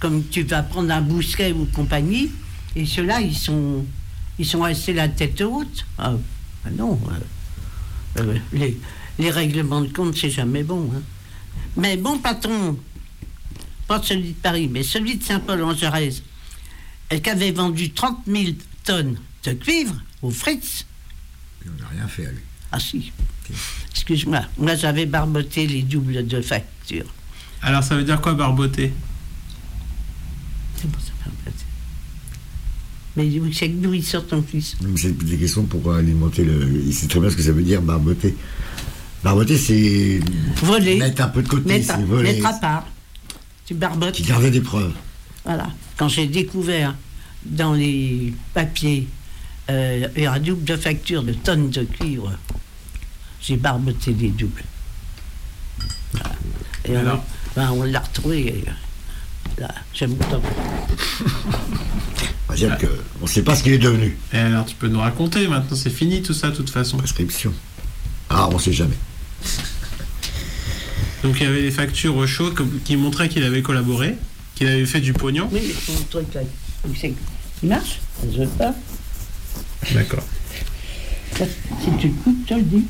comme 0.00 0.24
tu 0.28 0.42
vas 0.42 0.62
prendre 0.62 0.90
un 0.92 1.00
bousquet 1.00 1.52
ou 1.52 1.66
compagnie, 1.66 2.30
et 2.74 2.84
ceux-là, 2.86 3.20
ils 3.20 3.36
sont, 3.36 3.84
ils 4.38 4.46
sont 4.46 4.60
restés 4.62 4.92
la 4.92 5.08
tête 5.08 5.40
haute. 5.40 5.86
Ah, 5.98 6.14
ah 6.66 6.70
non, 6.70 6.98
euh, 8.18 8.20
euh, 8.22 8.38
les, 8.52 8.78
les 9.18 9.30
règlements 9.30 9.80
de 9.80 9.88
compte, 9.92 10.16
c'est 10.16 10.30
jamais 10.30 10.62
bon. 10.62 10.90
hein. 10.94 11.02
Mais 11.76 11.96
bon 11.96 12.18
patron, 12.18 12.78
pas 13.86 14.02
celui 14.02 14.28
de 14.30 14.34
Paris, 14.34 14.68
mais 14.70 14.82
celui 14.82 15.16
de 15.16 15.22
Saint-Paul-en-Jarez, 15.24 16.14
et 17.10 17.20
qui 17.20 17.30
avait 17.30 17.52
vendu 17.52 17.90
30 17.92 18.18
000 18.26 18.44
tonnes 18.84 19.16
de 19.44 19.52
cuivre 19.52 19.94
au 20.22 20.30
Fritz. 20.30 20.84
On 21.66 21.82
n'a 21.82 21.88
rien 21.88 22.08
fait 22.08 22.26
à 22.26 22.30
lui. 22.32 22.40
Ah 22.72 22.80
si. 22.80 23.12
Excuse-moi, 23.92 24.42
moi 24.58 24.74
j'avais 24.74 25.06
barboté 25.06 25.66
les 25.66 25.82
doubles 25.82 26.26
de 26.26 26.40
facture. 26.40 27.06
Alors 27.62 27.82
ça 27.84 27.96
veut 27.96 28.04
dire 28.04 28.20
quoi 28.20 28.34
barboter? 28.34 28.92
C'est 30.80 30.90
pour 30.90 31.00
ça. 31.02 31.12
Mais 33.16 33.30
c'est 33.54 33.68
d'où 33.68 33.94
il 33.94 34.04
sort 34.04 34.26
ton 34.26 34.42
fils 34.42 34.76
C'est 34.96 35.16
des 35.16 35.38
questions 35.38 35.64
pour 35.64 35.90
alimenter 35.94 36.44
le. 36.44 36.82
Il 36.86 36.92
sait 36.92 37.06
très 37.06 37.18
bien 37.18 37.30
ce 37.30 37.36
que 37.36 37.42
ça 37.42 37.52
veut 37.52 37.62
dire, 37.62 37.80
barboter. 37.80 38.36
Barboter, 39.24 39.56
c'est. 39.56 40.20
Voler. 40.62 40.96
Mettre 40.98 41.22
un 41.22 41.28
peu 41.28 41.42
de 41.42 41.48
côté, 41.48 41.66
Mettre, 41.66 41.98
voler. 42.00 42.34
mettre 42.34 42.46
à 42.46 42.52
part. 42.54 42.86
Tu 43.64 43.72
barbotes. 43.74 44.12
Qui 44.16 44.22
gardait 44.22 44.50
des 44.50 44.60
preuves. 44.60 44.92
Voilà. 45.46 45.66
Quand 45.96 46.08
j'ai 46.08 46.26
découvert 46.26 46.94
dans 47.46 47.72
les 47.72 48.34
papiers 48.52 49.08
euh, 49.70 50.06
un 50.18 50.38
double 50.38 50.64
de 50.64 50.76
facture 50.76 51.22
de 51.22 51.32
tonnes 51.32 51.70
de 51.70 51.84
cuivre, 51.84 52.32
j'ai 53.40 53.56
barboté 53.56 54.12
les 54.12 54.28
doubles. 54.28 54.62
Voilà. 56.12 56.34
Et 56.84 56.90
on- 56.96 56.98
Alors 57.00 57.24
ben, 57.56 57.70
on 57.72 57.82
l'a 57.84 58.00
retrouvé. 58.00 58.62
Là, 59.58 59.74
j'aime 59.94 60.12
autant. 60.12 60.42
On 62.48 62.52
va 62.52 62.56
dire 62.56 62.78
que 62.78 62.86
on 63.20 63.24
ne 63.24 63.28
sait 63.28 63.42
pas 63.42 63.56
ce 63.56 63.62
qu'il 63.64 63.72
est 63.72 63.78
devenu. 63.78 64.16
Et 64.32 64.36
alors 64.38 64.64
tu 64.64 64.76
peux 64.76 64.86
nous 64.88 65.00
raconter 65.00 65.46
maintenant, 65.48 65.76
c'est 65.76 65.90
fini 65.90 66.22
tout 66.22 66.32
ça 66.32 66.50
de 66.50 66.54
toute 66.56 66.70
façon. 66.70 66.96
Prescription. 66.96 67.52
Ah, 68.30 68.48
on 68.50 68.54
ne 68.54 68.58
sait 68.60 68.72
jamais. 68.72 68.96
Donc 71.22 71.36
il 71.40 71.42
y 71.42 71.46
avait 71.46 71.62
les 71.62 71.70
factures 71.72 72.16
au 72.16 72.26
chaud 72.26 72.54
qui 72.84 72.96
montraient 72.96 73.28
qu'il 73.28 73.42
avait 73.42 73.62
collaboré, 73.62 74.16
qu'il 74.54 74.68
avait 74.68 74.86
fait 74.86 75.00
du 75.00 75.12
pognon. 75.12 75.48
Oui, 75.52 75.60
mais 75.66 75.74
ton 75.94 76.00
truc 76.08 76.32
là, 76.34 76.42
où 76.88 76.94
c'est 76.98 77.10
que- 77.10 77.14
il 77.62 77.68
marche 77.68 77.98
Je 78.32 78.38
veux 78.42 78.48
pas. 78.48 78.74
D'accord. 79.92 80.24
Si 81.36 81.90
tu 82.00 82.10
coupes, 82.10 82.36
je 82.48 82.54
te 82.54 82.58
le 82.58 82.62
dis. 82.62 82.84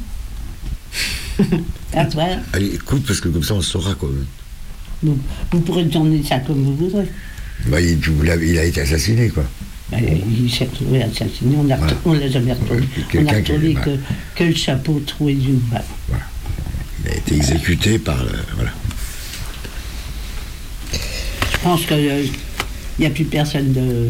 à 1.94 2.04
toi, 2.04 2.24
Allez, 2.52 2.74
écoute, 2.74 3.04
parce 3.06 3.20
que 3.20 3.28
comme 3.28 3.42
ça, 3.42 3.54
on 3.54 3.62
saura 3.62 3.94
quoi. 3.94 4.10
Vous, 5.02 5.18
vous 5.52 5.60
pourrez 5.60 5.86
tourner 5.88 6.22
ça 6.22 6.38
comme 6.38 6.62
vous 6.62 6.76
voudrez. 6.76 7.06
Bah, 7.66 7.80
il, 7.80 8.58
a 8.58 8.64
été 8.64 8.80
assassiné, 8.80 9.28
quoi. 9.28 9.44
Ben, 9.90 10.00
il 10.28 10.50
s'est 10.50 10.64
retrouvé 10.64 11.02
assassiné, 11.02 11.56
on 11.56 11.62
ne 11.64 11.74
Voilà. 12.04 12.20
l'a 12.20 12.28
jamais 12.30 12.52
retrouvé. 12.52 12.80
Ouais, 12.80 13.20
on 13.20 13.26
a 13.26 13.32
retrouvé 13.36 13.74
bah. 13.74 13.80
que, 13.84 13.90
que 14.34 14.44
le 14.44 14.54
chapeau 14.54 15.00
troué 15.06 15.34
d'une 15.34 15.58
balle. 15.70 15.84
Il 17.04 17.10
a 17.10 17.14
été 17.16 17.36
exécuté 17.36 17.98
par 17.98 18.22
le. 18.24 18.32
Voilà. 18.56 18.70
Je 21.52 21.58
pense 21.62 21.86
qu'il 21.86 22.30
n'y 22.98 23.06
a 23.06 23.10
plus 23.10 23.24
personne 23.24 23.72
de, 23.72 24.08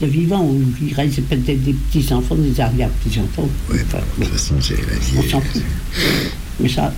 de 0.00 0.06
vivant, 0.06 0.44
ou 0.44 0.62
il 0.82 0.94
reste 0.94 1.22
peut-être 1.22 1.62
des 1.62 1.72
petits-enfants, 1.74 2.34
des 2.34 2.60
arrière-petits-enfants. 2.60 3.48
Ouais, 3.70 3.78
de 3.78 4.24
toute 4.24 4.32
façon, 4.32 4.54
c'est 4.60 4.76
la 4.76 4.98
vie. 4.98 5.18
On 5.18 5.22
s'en 5.22 5.40
fout. 5.40 5.62
Mais 6.60 6.68
ça. 6.68 6.92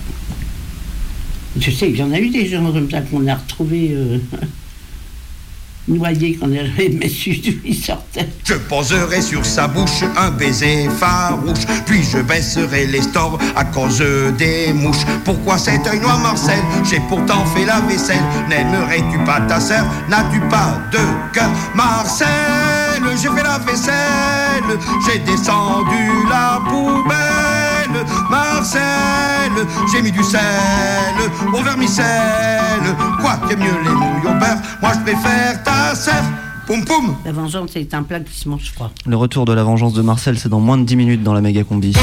Je 1.57 1.71
sais 1.71 1.87
qu'il 1.87 1.97
y 1.97 2.03
en 2.03 2.11
a 2.11 2.19
eu 2.19 2.29
des 2.29 2.47
gens 2.47 2.71
comme 2.71 2.89
ça 2.89 3.01
qu'on 3.01 3.25
a 3.27 3.35
retrouvés 3.35 3.91
euh, 3.93 4.17
noyés 5.87 6.37
quand 6.39 6.47
avait 6.47 7.07
su 7.07 7.37
d'où 7.37 7.53
ils 7.63 7.75
sortaient. 7.75 8.27
Je 8.43 8.55
poserai 8.55 9.21
sur 9.21 9.45
sa 9.45 9.67
bouche 9.67 10.03
un 10.17 10.31
baiser 10.31 10.89
farouche, 10.99 11.65
puis 11.85 12.01
je 12.03 12.19
baisserai 12.19 12.87
les 12.87 13.01
stores 13.01 13.39
à 13.55 13.63
cause 13.65 14.03
des 14.37 14.73
mouches. 14.73 15.05
Pourquoi 15.23 15.57
cet 15.57 15.87
œil 15.87 15.99
noir, 15.99 16.19
Marcel? 16.19 16.59
J'ai 16.89 16.99
pourtant 17.07 17.45
fait 17.45 17.65
la 17.65 17.79
vaisselle. 17.81 18.23
N'aimerais-tu 18.49 19.17
pas 19.25 19.41
ta 19.41 19.59
sœur? 19.59 19.85
N'as-tu 20.09 20.39
pas 20.49 20.81
de 20.91 20.99
cœur, 21.33 21.51
Marcel 21.75 22.27
J'ai 23.21 23.29
fait 23.29 23.43
la 23.43 23.59
vaisselle, 23.59 24.79
j'ai 25.05 25.19
descendu 25.19 26.09
la 26.29 26.61
poubelle. 26.67 27.74
Marcel, 28.29 29.51
j'ai 29.91 30.01
mis 30.01 30.11
du 30.11 30.23
sel 30.23 30.41
au 31.53 31.63
vermicelle. 31.63 32.95
Quoi 33.21 33.37
que 33.47 33.55
mieux 33.55 33.65
les 33.83 33.89
nouilles 33.89 34.25
au 34.25 34.39
beurre 34.39 34.57
Moi 34.81 34.91
je 34.93 34.99
préfère 35.11 35.63
ta 35.63 35.95
sœur. 35.95 36.23
Poum 36.67 36.83
poum 36.83 37.15
La 37.23 37.31
vengeance 37.31 37.75
est 37.75 37.93
un 37.93 38.01
plat 38.03 38.19
qui 38.19 38.35
se 38.39 38.49
mange 38.49 38.71
froid. 38.73 38.91
Le 39.05 39.15
retour 39.15 39.45
de 39.45 39.53
la 39.53 39.63
vengeance 39.63 39.93
de 39.93 40.01
Marcel, 40.01 40.39
c'est 40.39 40.49
dans 40.49 40.59
moins 40.59 40.77
de 40.79 40.83
10 40.83 40.95
minutes 40.95 41.23
dans 41.23 41.33
la 41.33 41.41
méga 41.41 41.63
combi. 41.63 41.93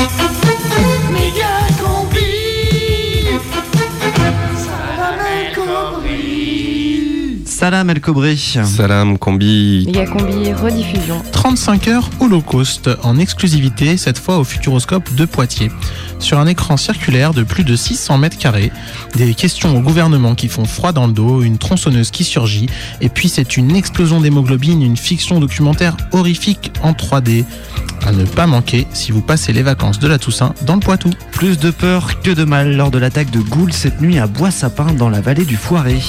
Salam 7.63 7.91
El 7.91 8.01
Kobri. 8.01 8.37
Salam 8.65 9.19
Combi. 9.19 9.85
Méga 9.87 10.05
combi 10.05 10.53
rediffusion. 10.53 11.23
35 11.31 11.87
heures 11.87 12.11
Holocauste 12.19 12.91
en 13.05 13.21
exclusivité, 13.21 13.97
cette 13.97 14.19
fois 14.19 14.39
au 14.39 14.43
Futuroscope 14.43 15.15
de 15.15 15.25
Poitiers. 15.27 15.71
Sur 16.19 16.41
un 16.41 16.49
écran 16.49 16.77
circulaire 16.77 17.33
de 17.33 17.45
plus 17.45 17.63
de 17.63 17.77
600 17.77 18.19
mètres 18.19 18.37
carrés, 18.37 18.73
des 19.15 19.35
questions 19.35 19.77
au 19.77 19.81
gouvernement 19.81 20.35
qui 20.35 20.49
font 20.49 20.65
froid 20.65 20.91
dans 20.91 21.07
le 21.07 21.13
dos, 21.13 21.43
une 21.43 21.59
tronçonneuse 21.59 22.11
qui 22.11 22.25
surgit, 22.25 22.69
et 23.01 23.09
puis 23.09 23.29
c'est 23.29 23.57
une 23.57 23.77
explosion 23.77 24.21
d'hémoglobine, 24.21 24.83
une 24.83 24.97
fiction 24.97 25.39
documentaire 25.39 25.97
horrifique 26.11 26.73
en 26.83 26.93
3D. 26.95 27.45
À 28.05 28.11
ne 28.11 28.25
pas 28.25 28.49
manquer 28.49 28.89
si 28.93 29.13
vous 29.13 29.21
passez 29.21 29.53
les 29.53 29.63
vacances 29.63 30.01
de 30.01 30.09
la 30.09 30.19
Toussaint 30.19 30.55
dans 30.67 30.75
le 30.75 30.81
Poitou. 30.81 31.11
Plus 31.31 31.59
de 31.59 31.71
peur 31.71 32.21
que 32.21 32.33
de 32.33 32.43
mal 32.43 32.77
lors 32.77 32.91
de 32.91 32.99
l'attaque 32.99 33.31
de 33.31 33.39
Goules 33.39 33.73
cette 33.73 34.01
nuit 34.01 34.19
à 34.19 34.27
Bois-Sapin 34.27 34.93
dans 34.95 35.09
la 35.09 35.21
vallée 35.21 35.45
du 35.45 35.57
Foiré. 35.57 36.01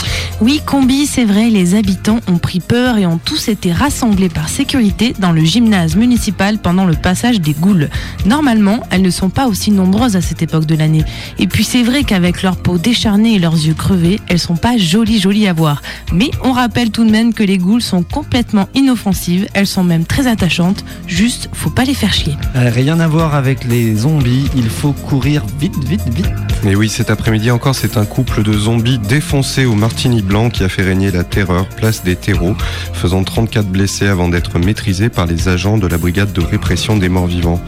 Oui, 0.42 0.62
combi, 0.66 1.06
c'est 1.06 1.26
vrai, 1.26 1.42
les 1.49 1.75
habitants 1.75 2.19
ont 2.27 2.38
pris 2.38 2.60
peur 2.60 2.97
et 2.97 3.06
ont 3.06 3.17
tous 3.17 3.47
été 3.47 3.71
rassemblés 3.71 4.29
par 4.29 4.49
sécurité 4.49 5.13
dans 5.19 5.32
le 5.32 5.43
gymnase 5.43 5.95
municipal 5.95 6.58
pendant 6.58 6.86
le 6.86 6.95
passage 6.95 7.41
des 7.41 7.53
goules. 7.53 7.89
Normalement, 8.25 8.82
elles 8.89 9.01
ne 9.01 9.10
sont 9.10 9.29
pas 9.29 9.47
aussi 9.47 9.71
nombreuses 9.71 10.15
à 10.15 10.21
cette 10.21 10.41
époque 10.41 10.65
de 10.65 10.75
l'année. 10.75 11.03
Et 11.39 11.47
puis 11.47 11.63
c'est 11.63 11.84
vrai 11.84 12.03
qu'avec 12.03 12.43
leur 12.43 12.58
peau 12.58 12.77
décharnée 12.77 13.36
et 13.36 13.39
leurs 13.39 13.56
yeux 13.56 13.73
crevés, 13.73 14.19
elles 14.27 14.39
sont 14.39 14.56
pas 14.56 14.77
jolies 14.77 15.19
jolies 15.19 15.47
à 15.47 15.53
voir. 15.53 15.82
Mais 16.12 16.29
on 16.43 16.51
rappelle 16.51 16.91
tout 16.91 17.06
de 17.06 17.12
même 17.12 17.34
que 17.34 17.43
les 17.43 17.58
goules 17.58 17.82
sont 17.82 18.03
complètement 18.03 18.67
inoffensives, 18.75 19.47
elles 19.53 19.67
sont 19.67 19.84
même 19.84 20.06
très 20.06 20.27
attachantes, 20.27 20.84
juste 21.08 21.49
faut 21.53 21.69
pas 21.69 21.86
les 21.86 21.93
faire 21.93 22.13
chier. 22.13 22.36
Euh, 22.56 22.69
Rien 22.73 22.99
à 22.99 23.08
voir 23.08 23.36
avec 23.36 23.63
les 23.65 23.95
zombies, 23.95 24.49
il 24.56 24.69
faut 24.69 24.93
courir 24.93 25.43
vite, 25.60 25.77
vite, 25.86 26.01
vite. 26.13 26.32
Et 26.65 26.75
oui, 26.75 26.89
cet 26.89 27.10
après-midi 27.10 27.51
encore, 27.51 27.75
c'est 27.75 27.97
un 27.97 28.06
couple 28.06 28.41
de 28.41 28.53
zombies 28.53 28.97
défoncés 28.97 29.65
au 29.65 29.75
martini 29.75 30.21
blanc 30.21 30.49
qui 30.49 30.63
a 30.63 30.69
fait 30.69 30.82
régner 30.82 31.12
la 31.12 31.23
terreur 31.34 31.67
place 31.67 32.04
des 32.04 32.15
terreaux, 32.15 32.56
faisant 32.93 33.24
34 33.24 33.67
blessés 33.67 34.08
avant 34.08 34.30
d'être 34.30 34.60
maîtrisés 34.60 35.10
par 35.10 35.26
les 35.26 35.48
agents 35.48 35.80
de 35.80 35.88
la 35.88 35.98
brigade 35.98 36.32
de 36.32 36.41
répression 36.41 36.96
des 36.96 37.10
morts 37.10 37.26
vivants. 37.26 37.60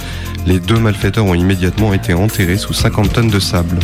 Les 0.45 0.59
deux 0.59 0.77
malfaiteurs 0.77 1.25
ont 1.25 1.33
immédiatement 1.33 1.91
été 1.91 2.13
enterrés 2.13 2.57
sous 2.57 2.73
50 2.73 3.13
tonnes 3.13 3.31
de 3.31 3.39
sable. 3.39 3.79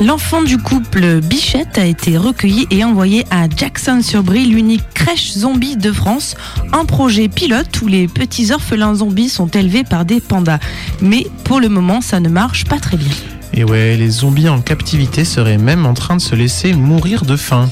L'enfant 0.00 0.40
du 0.40 0.56
couple 0.56 1.20
Bichette 1.20 1.76
a 1.76 1.84
été 1.84 2.16
recueilli 2.16 2.66
et 2.70 2.84
envoyé 2.84 3.26
à 3.30 3.48
Jackson-sur-Brie, 3.54 4.46
l'unique 4.46 4.88
crèche 4.94 5.32
zombie 5.32 5.76
de 5.76 5.92
France, 5.92 6.34
un 6.72 6.86
projet 6.86 7.28
pilote 7.28 7.82
où 7.82 7.86
les 7.86 8.08
petits 8.08 8.50
orphelins 8.52 8.94
zombies 8.94 9.28
sont 9.28 9.48
élevés 9.48 9.84
par 9.84 10.06
des 10.06 10.20
pandas. 10.20 10.58
Mais 11.02 11.26
pour 11.44 11.60
le 11.60 11.68
moment, 11.68 12.00
ça 12.00 12.18
ne 12.18 12.30
marche 12.30 12.64
pas 12.64 12.78
très 12.78 12.96
bien. 12.96 13.12
Et 13.52 13.64
ouais, 13.64 13.96
les 13.96 14.08
zombies 14.08 14.48
en 14.48 14.60
captivité 14.60 15.26
seraient 15.26 15.58
même 15.58 15.84
en 15.84 15.92
train 15.92 16.16
de 16.16 16.22
se 16.22 16.34
laisser 16.34 16.72
mourir 16.72 17.26
de 17.26 17.36
faim. 17.36 17.68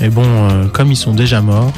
Mais 0.00 0.08
bon, 0.08 0.24
euh, 0.24 0.66
comme 0.66 0.92
ils 0.92 0.96
sont 0.96 1.14
déjà 1.14 1.40
morts. 1.40 1.72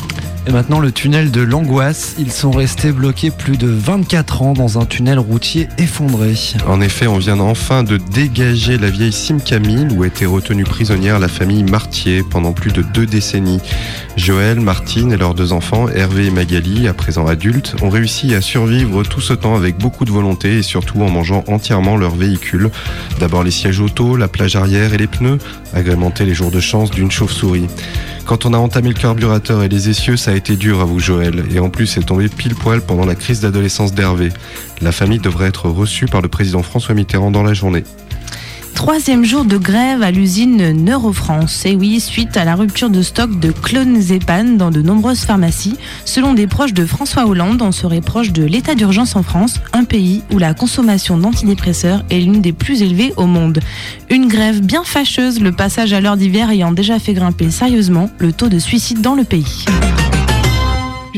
Et 0.48 0.50
maintenant 0.50 0.80
le 0.80 0.92
tunnel 0.92 1.30
de 1.30 1.42
l'angoisse, 1.42 2.14
ils 2.18 2.32
sont 2.32 2.50
restés 2.50 2.90
bloqués 2.90 3.30
plus 3.30 3.58
de 3.58 3.68
24 3.68 4.40
ans 4.40 4.52
dans 4.54 4.78
un 4.78 4.86
tunnel 4.86 5.18
routier 5.18 5.68
effondré. 5.76 6.32
En 6.66 6.80
effet, 6.80 7.06
on 7.06 7.18
vient 7.18 7.38
enfin 7.38 7.82
de 7.82 7.98
dégager 7.98 8.78
la 8.78 8.88
vieille 8.88 9.12
Sim 9.12 9.40
Camille 9.44 9.88
où 9.94 10.04
était 10.04 10.24
retenue 10.24 10.64
prisonnière 10.64 11.18
la 11.18 11.28
famille 11.28 11.64
Martier 11.64 12.22
pendant 12.22 12.54
plus 12.54 12.72
de 12.72 12.80
deux 12.80 13.04
décennies. 13.04 13.60
Joël, 14.16 14.58
Martine 14.58 15.12
et 15.12 15.18
leurs 15.18 15.34
deux 15.34 15.52
enfants, 15.52 15.86
Hervé 15.90 16.28
et 16.28 16.30
Magali, 16.30 16.88
à 16.88 16.94
présent 16.94 17.26
adultes, 17.26 17.76
ont 17.82 17.90
réussi 17.90 18.34
à 18.34 18.40
survivre 18.40 19.02
tout 19.02 19.20
ce 19.20 19.34
temps 19.34 19.54
avec 19.54 19.76
beaucoup 19.76 20.06
de 20.06 20.10
volonté 20.10 20.56
et 20.56 20.62
surtout 20.62 21.02
en 21.02 21.10
mangeant 21.10 21.44
entièrement 21.46 21.98
leur 21.98 22.16
véhicule. 22.16 22.70
D'abord 23.20 23.42
les 23.42 23.50
sièges 23.50 23.80
auto, 23.80 24.16
la 24.16 24.28
plage 24.28 24.56
arrière 24.56 24.94
et 24.94 24.98
les 24.98 25.08
pneus, 25.08 25.36
agrémentés 25.74 26.24
les 26.24 26.34
jours 26.34 26.50
de 26.50 26.60
chance 26.60 26.90
d'une 26.90 27.10
chauve-souris. 27.10 27.66
Quand 28.28 28.44
on 28.44 28.52
a 28.52 28.58
entamé 28.58 28.88
le 28.88 28.94
carburateur 28.94 29.62
et 29.62 29.70
les 29.70 29.88
essieux, 29.88 30.18
ça 30.18 30.32
a 30.32 30.34
été 30.38 30.56
dur 30.56 30.80
à 30.80 30.84
vous 30.84 31.00
Joël, 31.00 31.44
et 31.52 31.58
en 31.58 31.68
plus 31.68 31.86
c'est 31.86 32.04
tombé 32.04 32.28
pile 32.28 32.54
poil 32.54 32.80
pendant 32.80 33.04
la 33.04 33.16
crise 33.16 33.40
d'adolescence 33.40 33.92
d'Hervé. 33.92 34.30
La 34.80 34.92
famille 34.92 35.18
devrait 35.18 35.48
être 35.48 35.68
reçue 35.68 36.06
par 36.06 36.22
le 36.22 36.28
président 36.28 36.62
François 36.62 36.94
Mitterrand 36.94 37.32
dans 37.32 37.42
la 37.42 37.54
journée. 37.54 37.82
Troisième 38.74 39.24
jour 39.24 39.44
de 39.44 39.56
grève 39.56 40.02
à 40.02 40.12
l'usine 40.12 40.70
Neurofrance. 40.84 41.66
Et 41.66 41.74
oui, 41.74 41.98
suite 41.98 42.36
à 42.36 42.44
la 42.44 42.54
rupture 42.54 42.90
de 42.90 43.02
stock 43.02 43.40
de 43.40 43.50
clonazepam 43.50 44.56
dans 44.56 44.70
de 44.70 44.80
nombreuses 44.80 45.24
pharmacies, 45.24 45.76
selon 46.04 46.32
des 46.32 46.46
proches 46.46 46.74
de 46.74 46.86
François 46.86 47.26
Hollande, 47.26 47.60
on 47.60 47.72
serait 47.72 48.00
proche 48.00 48.30
de 48.30 48.44
l'état 48.44 48.76
d'urgence 48.76 49.16
en 49.16 49.24
France, 49.24 49.60
un 49.72 49.82
pays 49.82 50.22
où 50.32 50.38
la 50.38 50.54
consommation 50.54 51.18
d'antidépresseurs 51.18 52.04
est 52.10 52.20
l'une 52.20 52.40
des 52.40 52.52
plus 52.52 52.82
élevées 52.82 53.12
au 53.16 53.26
monde. 53.26 53.58
Une 54.10 54.28
grève 54.28 54.60
bien 54.60 54.84
fâcheuse, 54.84 55.40
le 55.40 55.50
passage 55.50 55.92
à 55.92 56.00
l'heure 56.00 56.16
d'hiver 56.16 56.48
ayant 56.50 56.70
déjà 56.70 57.00
fait 57.00 57.14
grimper 57.14 57.50
sérieusement 57.50 58.10
le 58.18 58.32
taux 58.32 58.48
de 58.48 58.60
suicide 58.60 59.00
dans 59.00 59.16
le 59.16 59.24
pays. 59.24 59.64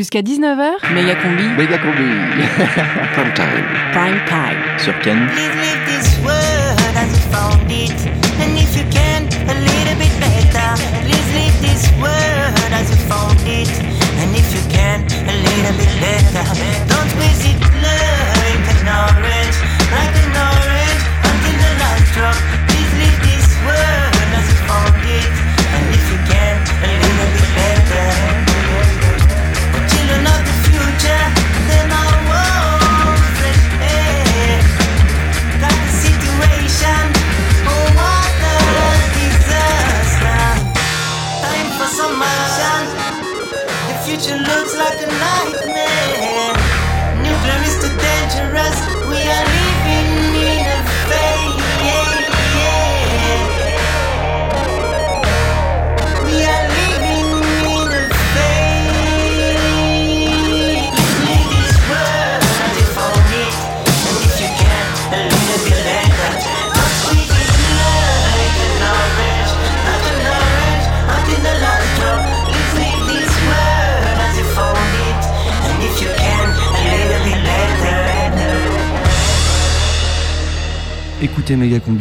Jusqu'à 0.00 0.22
19h, 0.22 0.94
méga 0.94 1.14
combi. 1.14 1.42
Méga 1.58 1.76
combi. 1.76 2.00
Prime 3.12 3.34
time. 3.34 3.66
Prime 3.92 4.24
time. 4.24 4.78
Sur 4.78 4.98
Ken. 5.00 5.28
this 13.50 13.89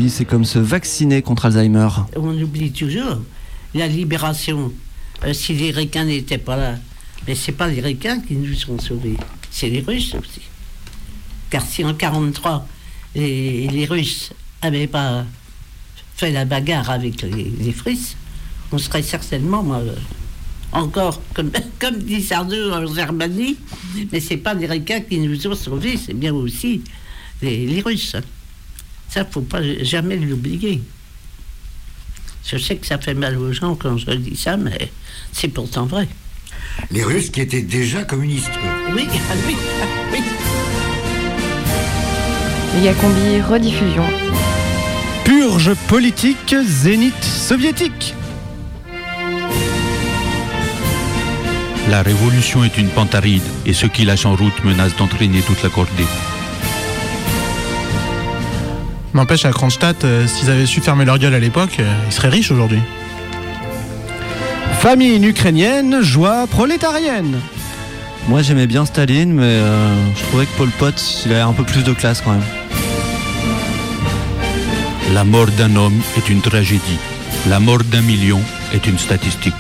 C'est 0.10 0.26
comme 0.26 0.46
se 0.46 0.60
vacciner 0.60 1.22
contre 1.22 1.46
Alzheimer. 1.46 1.88
On 2.16 2.38
oublie 2.42 2.72
toujours 2.72 3.22
la 3.74 3.88
libération. 3.88 4.74
Euh, 5.24 5.34
si 5.34 5.54
les 5.54 5.72
Ricains 5.72 6.06
n'étaient 6.06 6.38
pas 6.38 6.58
là, 6.58 6.76
mais 7.28 7.36
c'est 7.36 7.54
pas 7.54 7.68
les 7.68 7.80
Ricains 7.80 8.20
qui 8.20 8.36
nous 8.36 8.56
ont 8.70 8.80
sauvés, 8.80 9.16
c'est 9.52 9.70
les 9.70 9.82
Russes 9.82 10.16
aussi. 10.16 10.42
Car 11.50 11.62
si 11.64 11.84
en 11.86 11.94
43 11.94 12.68
les, 13.16 13.86
Russes 13.90 14.32
n'avaient 14.64 14.88
pas 14.88 15.26
fait 16.16 16.32
la 16.32 16.46
bagarre 16.46 16.90
avec 16.90 17.22
les, 17.22 17.52
les 17.60 17.76
on 18.72 18.78
serait 18.78 19.04
certainement 19.04 19.66
euh, 19.74 19.94
encore, 20.72 21.22
comme, 21.34 21.52
dit 22.00 22.22
Sardou 22.22 22.72
en 22.72 22.86
Germanie, 22.94 23.58
mais 24.12 24.20
c'est 24.20 24.38
pas 24.38 24.54
les 24.54 24.68
Ricains 24.68 25.02
qui 25.02 25.20
nous 25.20 25.48
ont 25.48 25.56
sauvés, 25.56 25.98
c'est 25.98 26.14
bien 26.14 26.34
aussi 26.34 26.82
les 27.42 27.82
Russes. 27.82 28.16
Ça, 29.10 29.26
faut 29.26 29.42
pas 29.42 29.62
jamais 29.82 30.18
l'oublier. 30.18 30.82
Je 32.46 32.58
sais 32.58 32.78
que 32.78 32.86
ça 32.86 32.98
fait 32.98 33.14
mal 33.14 33.38
aux 33.38 33.52
gens 33.54 33.76
quand 33.76 33.98
je 33.98 34.12
dis 34.12 34.36
ça, 34.36 34.58
mais 34.58 34.92
c'est 35.34 35.50
pourtant 35.50 35.86
vrai. 35.86 36.08
Les 36.92 37.04
Russes 37.04 37.30
qui 37.30 37.42
étaient 37.42 37.62
déjà 37.62 38.04
communistes. 38.04 38.52
Oui, 38.96 39.08
ah 39.08 39.34
oui, 39.48 39.56
ah 39.82 39.86
oui. 40.12 40.22
Méga 42.76 42.94
combi 42.94 43.42
rediffusion. 43.42 44.06
Purge 45.26 45.74
politique, 45.88 46.56
zénith 46.66 47.24
soviétique. 47.24 48.14
La 51.90 52.04
révolution 52.04 52.64
est 52.64 52.78
une 52.78 52.90
pente 52.90 53.16
aride 53.16 53.44
et 53.66 53.74
ceux 53.74 53.88
qui 53.88 54.06
lâchent 54.06 54.26
en 54.26 54.36
route 54.36 54.64
menacent 54.64 54.96
d'entraîner 54.98 55.42
toute 55.42 55.62
la 55.64 55.70
cordée. 55.70 56.06
N'empêche, 59.14 59.46
à 59.46 59.52
Kronstadt, 59.52 60.04
euh, 60.04 60.28
s'ils 60.28 60.50
avaient 60.50 60.68
su 60.68 60.82
fermer 60.82 61.04
leur 61.04 61.18
gueule 61.18 61.34
à 61.34 61.40
l'époque, 61.40 61.78
euh, 61.80 61.94
ils 62.08 62.14
seraient 62.14 62.30
riches 62.30 62.52
aujourd'hui. 62.52 62.80
Famine 64.80 65.24
ukrainienne, 65.24 66.02
joie 66.02 66.46
prolétarienne. 66.48 67.40
Moi 68.28 68.44
j'aimais 68.44 68.68
bien 68.68 68.86
Staline, 68.86 69.34
mais 69.34 69.44
euh, 69.44 70.14
je 70.16 70.24
trouvais 70.26 70.46
que 70.46 70.56
Pol 70.58 70.70
Pot, 70.70 71.24
il 71.26 71.32
avait 71.32 71.42
un 71.42 71.54
peu 71.54 71.64
plus 71.64 71.84
de 71.84 71.92
classe 71.94 72.22
quand 72.22 72.32
même. 72.32 72.44
La 75.14 75.24
mort 75.24 75.48
d'un 75.58 75.76
homme 75.76 76.00
est 76.16 76.30
une 76.30 76.42
tragédie. 76.42 77.00
La 77.50 77.60
mort 77.60 77.84
d'un 77.84 78.02
million 78.02 78.40
est 78.74 78.86
une 78.86 79.00
statistique. 79.00 79.56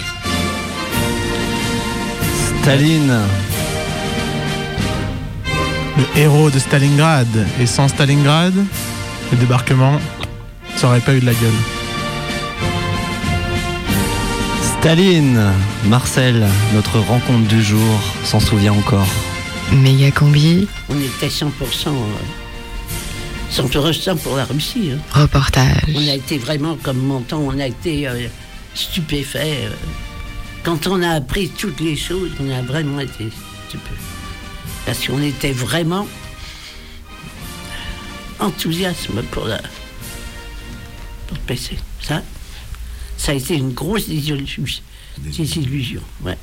Staline. 2.62 3.18
Le 5.97 6.22
héros 6.22 6.52
de 6.52 6.60
Stalingrad. 6.60 7.28
Et 7.60 7.66
sans 7.66 7.88
Stalingrad, 7.88 8.54
le 9.32 9.38
débarquement, 9.38 9.99
ça 10.75 10.88
aurait 10.88 10.99
pas 11.01 11.13
eu 11.13 11.19
de 11.19 11.25
la 11.25 11.34
gueule. 11.34 11.51
Staline. 14.80 15.39
Marcel, 15.86 16.45
notre 16.73 16.99
rencontre 16.99 17.47
du 17.47 17.61
jour, 17.61 17.99
s'en 18.23 18.39
souvient 18.39 18.73
encore. 18.73 19.07
Méga 19.71 20.11
combi. 20.11 20.67
On 20.89 20.95
était 20.99 21.27
100%, 21.30 21.49
euh, 21.88 21.91
100% 23.51 24.17
pour 24.17 24.36
la 24.38 24.45
Russie. 24.45 24.91
hein. 24.93 24.99
Reportage. 25.21 25.84
On 25.95 26.07
a 26.07 26.13
été 26.15 26.38
vraiment, 26.38 26.77
comme 26.82 26.97
montant, 26.99 27.39
on 27.39 27.59
a 27.59 27.67
été 27.67 28.07
euh, 28.07 28.27
stupéfait. 28.73 29.59
euh. 29.65 29.69
Quand 30.63 30.88
on 30.88 31.01
a 31.01 31.09
appris 31.11 31.49
toutes 31.49 31.80
les 31.80 31.95
choses, 31.95 32.32
on 32.39 32.49
a 32.51 32.61
vraiment 32.61 32.99
été 32.99 33.30
stupéfait. 33.67 33.93
Parce 34.86 35.05
qu'on 35.07 35.21
était 35.21 35.51
vraiment 35.53 36.07
enthousiasme 38.39 39.21
pour 39.31 39.45
la 39.45 39.57
pour 41.27 41.37
le 41.37 41.43
PC. 41.45 41.77
Ça, 42.01 42.21
ça 43.17 43.31
a 43.31 43.35
été 43.35 43.55
une 43.55 43.73
grosse 43.73 44.07
désillusion. 44.07 44.63
désillusion, 45.19 46.01
ouais. 46.23 46.37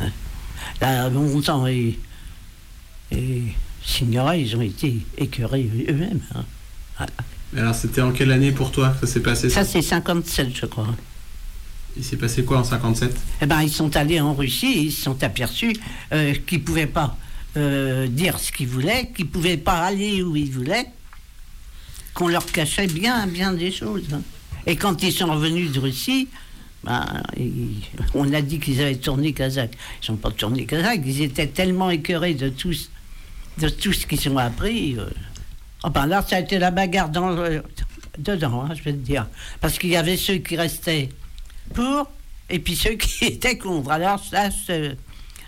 Ouais. 0.00 0.10
Là, 0.80 1.08
longtemps 1.08 1.66
et, 1.66 1.98
et 3.10 3.42
Signora, 3.84 4.36
ils 4.36 4.54
ont 4.56 4.60
été 4.62 4.98
écœurés 5.18 5.68
eux-mêmes. 5.88 6.20
hein. 6.34 6.44
Voilà. 6.96 7.12
Alors, 7.56 7.74
c'était 7.74 8.02
en 8.02 8.12
quelle 8.12 8.30
année 8.30 8.52
pour 8.52 8.70
toi 8.70 8.94
ça 9.00 9.06
s'est 9.06 9.20
passé 9.20 9.50
Ça, 9.50 9.64
c'est 9.64 9.82
57, 9.82 10.48
je 10.54 10.66
crois. 10.66 10.86
Il 11.96 12.04
s'est 12.04 12.16
passé 12.16 12.44
quoi 12.44 12.58
en 12.58 12.64
57 12.64 13.12
Eh 13.42 13.46
ben, 13.46 13.62
ils 13.62 13.70
sont 13.72 13.96
allés 13.96 14.20
en 14.20 14.32
Russie 14.34 14.72
et 14.74 14.80
ils 14.82 14.92
se 14.92 15.02
sont 15.02 15.20
aperçus 15.24 15.74
euh, 16.12 16.34
qu'ils 16.46 16.58
ne 16.60 16.64
pouvaient 16.64 16.86
pas 16.86 17.16
euh, 17.56 18.06
dire 18.06 18.38
ce 18.38 18.52
qu'ils 18.52 18.68
voulaient, 18.68 19.10
qu'ils 19.16 19.24
ne 19.26 19.30
pouvaient 19.30 19.56
pas 19.56 19.80
aller 19.80 20.22
où 20.22 20.36
ils 20.36 20.52
voulaient, 20.52 20.86
qu'on 22.14 22.28
leur 22.28 22.44
cachait 22.46 22.86
bien, 22.86 23.26
bien 23.26 23.52
des 23.52 23.70
choses. 23.72 24.08
Et 24.66 24.76
quand 24.76 25.02
ils 25.02 25.12
sont 25.12 25.26
revenus 25.32 25.72
de 25.72 25.80
Russie, 25.80 26.28
ben, 26.84 27.04
on 28.14 28.32
a 28.32 28.40
dit 28.40 28.58
qu'ils 28.58 28.80
avaient 28.80 28.96
tourné 28.96 29.32
Kazakh. 29.32 29.72
Ils 30.06 30.10
n'ont 30.10 30.16
pas 30.16 30.30
tourné 30.30 30.64
Kazakh, 30.66 31.00
ils 31.04 31.22
étaient 31.22 31.46
tellement 31.46 31.90
écœurés 31.90 32.34
de 32.34 32.48
tout, 32.48 32.72
ce- 32.72 32.88
qu'ils 34.06 34.28
ont 34.30 34.38
appris. 34.38 34.96
euh. 34.98 35.06
Ah 35.82 35.90
ben 35.90 36.06
là, 36.06 36.24
ça 36.26 36.36
a 36.36 36.40
été 36.40 36.58
la 36.58 36.70
bagarre 36.70 37.08
dans 37.08 37.30
le- 37.30 37.62
dedans, 38.18 38.64
hein, 38.68 38.74
je 38.74 38.82
vais 38.82 38.92
te 38.92 38.98
dire. 38.98 39.26
Parce 39.60 39.78
qu'il 39.78 39.90
y 39.90 39.96
avait 39.96 40.16
ceux 40.16 40.36
qui 40.38 40.56
restaient 40.56 41.08
pour 41.74 42.10
et 42.48 42.58
puis 42.58 42.76
ceux 42.76 42.94
qui 42.94 43.24
étaient 43.26 43.56
contre. 43.58 43.90
Alors 43.90 44.22
ça, 44.22 44.50
je, 44.50 44.92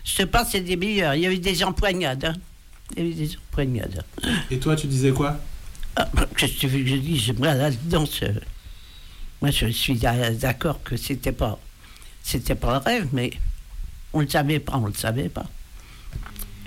sais 0.05 0.27
des 0.61 0.77
meilleurs. 0.77 1.15
Il 1.15 1.23
y 1.23 1.27
a 1.27 1.33
eu 1.33 1.39
des 1.39 1.63
empoignades. 1.65 2.25
hein. 2.25 2.35
Il 2.97 3.03
y 3.05 3.07
a 3.07 3.11
eu 3.11 3.15
des 3.15 3.37
empoignades. 3.37 4.05
Et 4.51 4.59
toi, 4.59 4.77
tu 4.77 4.87
disais 4.87 5.11
quoi? 5.13 5.39
Ah, 5.97 6.09
Qu'est-ce 6.37 6.55
que 6.55 6.59
tu 6.61 6.67
veux 6.69 6.79
que 6.83 6.87
je 6.91 6.97
dise? 6.97 7.33
Moi, 7.39 7.55
là-dedans, 7.55 8.05
moi, 9.41 9.51
je 9.51 9.67
suis 9.69 9.95
d'a- 9.95 10.31
d'accord 10.31 10.83
que 10.83 10.97
c'était 10.97 11.33
pas, 11.33 11.59
c'était 12.23 12.55
pas 12.55 12.77
un 12.77 12.79
rêve, 12.79 13.09
mais 13.13 13.31
on 14.13 14.21
le 14.21 14.29
savait 14.29 14.61
pas, 14.61 14.77
on 14.77 14.87
le 14.87 14.95
savait 14.95 15.29
pas. 15.29 15.47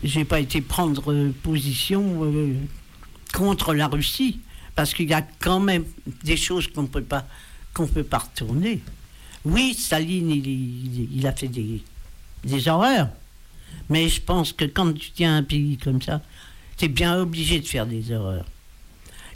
J'ai 0.03 0.26
pas 0.26 0.39
été 0.39 0.61
prendre 0.61 1.32
position 1.43 2.23
euh, 2.26 2.53
contre 3.34 3.73
la 3.73 3.88
Russie, 3.88 4.39
Parce 4.76 4.93
qu'il 4.93 5.09
y 5.09 5.13
a 5.13 5.21
quand 5.39 5.59
même 5.61 5.86
des 6.23 6.36
choses 6.38 6.67
qu'on 6.67 6.86
peut 6.86 7.01
pas 7.03 7.26
qu'on 7.73 7.88
peut 7.88 8.03
pas 8.03 8.19
retourner. 8.19 8.82
Oui, 9.43 9.73
Staline, 9.73 10.32
il 10.32 11.26
a 11.28 11.34
fait 11.34 11.47
des, 11.49 11.82
des 12.43 12.67
horreurs. 12.67 13.09
Mais 13.89 14.07
je 14.09 14.21
pense 14.21 14.53
que 14.53 14.65
quand 14.65 14.93
tu 14.93 15.11
tiens 15.11 15.38
un 15.38 15.43
pays 15.43 15.78
comme 15.78 16.01
ça, 16.01 16.21
tu 16.78 16.86
es 16.86 16.88
bien 16.88 17.17
obligé 17.19 17.59
de 17.59 17.67
faire 17.67 17.86
des 17.86 18.11
horreurs. 18.11 18.45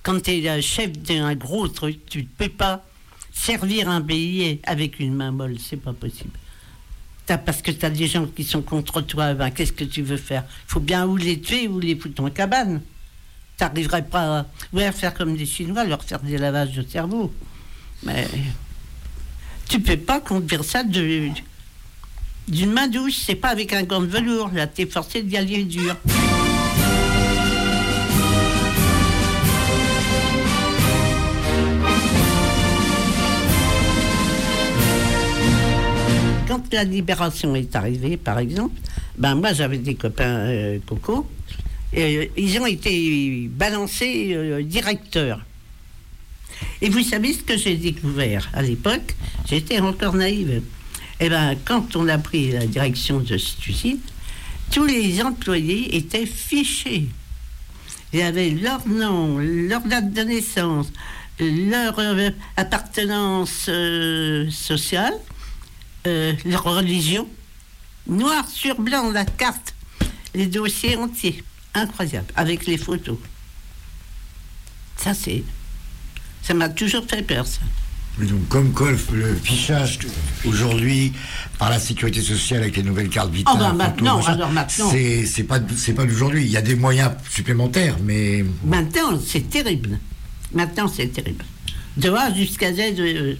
Quand 0.04 0.22
tu 0.22 0.32
es 0.32 0.56
le 0.56 0.62
chef 0.62 0.92
d'un 0.94 1.36
gros 1.36 1.68
truc, 1.68 2.06
tu 2.06 2.20
ne 2.20 2.28
peux 2.38 2.50
pas 2.50 2.86
servir 3.32 3.90
un 3.90 4.02
pays 4.02 4.60
avec 4.64 5.00
une 5.00 5.14
main 5.14 5.32
molle. 5.32 5.58
C'est 5.60 5.78
pas 5.78 5.94
possible. 5.94 6.32
Parce 7.38 7.62
que 7.62 7.72
tu 7.72 7.86
as 7.86 7.90
des 7.90 8.08
gens 8.08 8.26
qui 8.26 8.44
sont 8.44 8.62
contre 8.62 9.02
toi. 9.02 9.34
Ben, 9.34 9.52
Qu'est-ce 9.52 9.74
que 9.74 9.84
tu 9.84 10.02
veux 10.02 10.18
faire? 10.18 10.44
Il 10.68 10.72
faut 10.72 10.80
bien 10.80 11.06
ou 11.06 11.16
les 11.16 11.40
tuer 11.40 11.68
ou 11.68 11.80
les 11.80 11.96
foutre 11.96 12.24
en 12.24 12.30
cabane. 12.30 12.82
Tu 13.58 13.64
n'arriverais 13.64 14.06
pas 14.06 14.40
à 14.40 14.46
ouais, 14.74 14.92
faire 14.92 15.14
comme 15.14 15.36
des 15.36 15.46
Chinois, 15.46 15.84
leur 15.84 16.04
faire 16.04 16.22
des 16.22 16.38
lavages 16.38 16.74
de 16.74 16.82
cerveau. 16.82 17.32
Mais 18.04 18.28
tu 19.68 19.80
peux 19.80 19.98
pas 19.98 20.22
conduire 20.22 20.64
ça 20.64 20.84
d'une 20.84 21.34
main 22.72 22.88
douce. 22.88 23.22
C'est 23.26 23.36
pas 23.36 23.50
avec 23.50 23.74
un 23.74 23.84
gant 23.84 24.02
de 24.02 24.08
velours. 24.08 24.50
Là, 24.54 24.66
tu 24.66 24.82
es 24.84 24.86
forcé 24.86 25.22
d'y 25.22 25.38
aller 25.38 25.66
dur. 25.66 25.96
Quand 36.50 36.74
la 36.74 36.84
libération 36.84 37.56
est 37.56 37.76
arrivée, 37.76 38.18
par 38.18 38.40
exemple, 38.40 38.74
ben 39.20 39.36
moi 39.36 39.54
j'avais 39.54 39.78
des 39.78 39.94
copains 39.94 40.48
euh, 40.50 40.80
coco, 40.84 41.30
et 41.94 42.18
euh, 42.18 42.26
ils 42.38 42.60
ont 42.60 42.66
été 42.66 43.48
balancés 43.52 44.32
euh, 44.34 44.64
directeurs. 44.64 45.46
Et 46.82 46.90
vous 46.90 47.04
savez 47.04 47.34
ce 47.34 47.44
que 47.44 47.56
j'ai 47.56 47.78
découvert 47.78 48.50
à 48.52 48.64
l'époque? 48.64 49.16
J'étais 49.48 49.80
encore 49.80 50.16
naïve. 50.16 50.64
Et 51.20 51.30
ben 51.30 51.56
quand 51.66 51.96
on 51.96 52.08
a 52.08 52.18
pris 52.18 52.52
la 52.52 52.66
direction 52.66 53.20
de 53.20 53.38
cette 53.38 53.68
usine, 53.68 54.00
tous 54.72 54.86
les 54.86 55.22
employés 55.22 55.96
étaient 55.98 56.26
fichés. 56.26 57.10
Ils 58.12 58.24
avaient 58.24 58.50
leur 58.50 58.88
nom, 58.88 59.38
leur 59.38 59.82
date 59.82 60.12
de 60.14 60.22
naissance, 60.24 60.92
leur 61.40 62.00
euh, 62.00 62.32
appartenance 62.58 63.70
sociale, 64.50 65.14
euh, 66.08 66.34
leur 66.46 66.64
religion. 66.64 67.28
Noir 68.08 68.48
sur 68.48 68.80
blanc, 68.80 69.12
la 69.12 69.26
carte, 69.26 69.76
les 70.34 70.48
dossiers 70.48 70.96
entiers. 70.96 71.44
Incroyable, 71.74 72.28
avec 72.36 72.66
les 72.66 72.78
photos. 72.78 73.18
Ça, 74.98 75.14
c'est. 75.14 75.44
Ça 76.42 76.54
m'a 76.54 76.70
toujours 76.70 77.06
fait 77.08 77.22
peur, 77.22 77.46
ça. 77.46 77.62
Mais 78.18 78.26
donc, 78.26 78.48
comme 78.50 78.74
quoi 78.74 78.92
le, 78.92 79.36
fichage 79.36 80.00
aujourd'hui 80.46 81.14
par 81.58 81.70
la 81.70 81.80
sécurité 81.80 82.22
sociale 82.22 82.64
avec 82.64 82.76
les 82.76 82.84
nouvelles 82.84 83.10
cartes 83.10 83.32
vitales, 83.32 83.54
Oh, 83.56 83.60
bah, 83.60 83.70
photos, 83.70 83.78
maintenant, 83.78 84.26
alors 84.26 84.52
maintenant. 84.52 84.92
c'est 84.92 85.44
pas 85.44 85.60
c'est 85.78 85.94
pas 85.94 86.06
d'aujourd'hui. 86.06 86.44
Il 86.44 86.50
y 86.52 86.58
a 86.58 86.62
des 86.62 86.76
moyens 86.76 87.12
supplémentaires, 87.30 87.96
mais 88.04 88.44
Maintenant, 88.66 89.20
c'est 89.26 89.50
terrible. 89.50 90.00
Maintenant, 90.54 90.88
c'est 90.88 91.08
terrible. 91.08 91.46
De 91.96 92.10
A 92.10 92.34
jusqu'à 92.34 92.74
Z, 92.74 92.80
euh, 93.00 93.36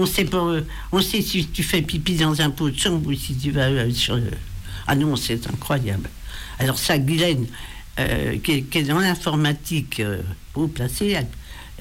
on 0.00 0.06
sait 0.06 0.24
pas. 0.24 0.38
euh, 0.38 0.62
on 0.92 1.00
sait 1.00 1.22
si 1.22 1.46
tu 1.46 1.62
fais 1.62 1.82
pipi 1.82 2.14
dans 2.16 2.40
un 2.40 2.50
pot 2.50 2.70
de 2.70 2.78
chambre 2.78 3.06
ou 3.08 3.14
si 3.14 3.34
tu 3.36 3.50
vas 3.50 3.68
euh, 3.68 3.90
sur. 3.92 4.16
le- 4.16 4.30
Ah 4.86 4.94
non, 4.96 5.16
c'est 5.16 5.46
incroyable. 5.46 6.08
Alors 6.58 6.78
ça, 6.78 6.98
Guylaine, 6.98 7.46
euh, 7.98 8.38
qui, 8.38 8.52
est- 8.52 8.62
qui 8.62 8.78
est 8.78 8.82
dans 8.84 8.98
l'informatique 8.98 10.00
euh, 10.00 10.20
haut 10.54 10.68
placée, 10.68 11.10
elle- 11.10 11.28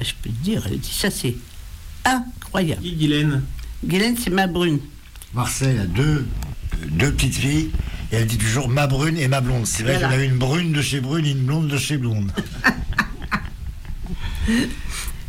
je 0.05 0.11
peux 0.21 0.29
te 0.29 0.43
dire, 0.43 0.63
elle 0.69 0.79
dit 0.79 0.93
ça, 0.93 1.09
c'est 1.11 1.35
incroyable. 2.05 2.81
Qui, 2.81 2.93
Guylaine? 2.95 3.41
Guylaine, 3.85 4.15
c'est 4.17 4.29
ma 4.29 4.47
brune. 4.47 4.79
Marcel 5.33 5.79
a 5.79 5.85
deux 5.85 6.25
deux 6.91 7.11
petites 7.11 7.35
filles 7.35 7.71
et 8.11 8.15
elle 8.17 8.25
dit 8.27 8.37
toujours 8.37 8.69
ma 8.69 8.87
brune 8.87 9.17
et 9.17 9.27
ma 9.27 9.41
blonde. 9.41 9.65
C'est 9.67 9.83
vrai 9.83 9.93
Voilà. 9.93 10.09
qu'elle 10.09 10.19
a 10.21 10.23
une 10.23 10.37
brune 10.37 10.71
de 10.71 10.81
chez 10.81 11.01
brune 11.01 11.25
et 11.25 11.31
une 11.31 11.43
blonde 11.45 11.67
de 11.67 11.77
chez 11.77 11.97
blonde. 11.97 12.31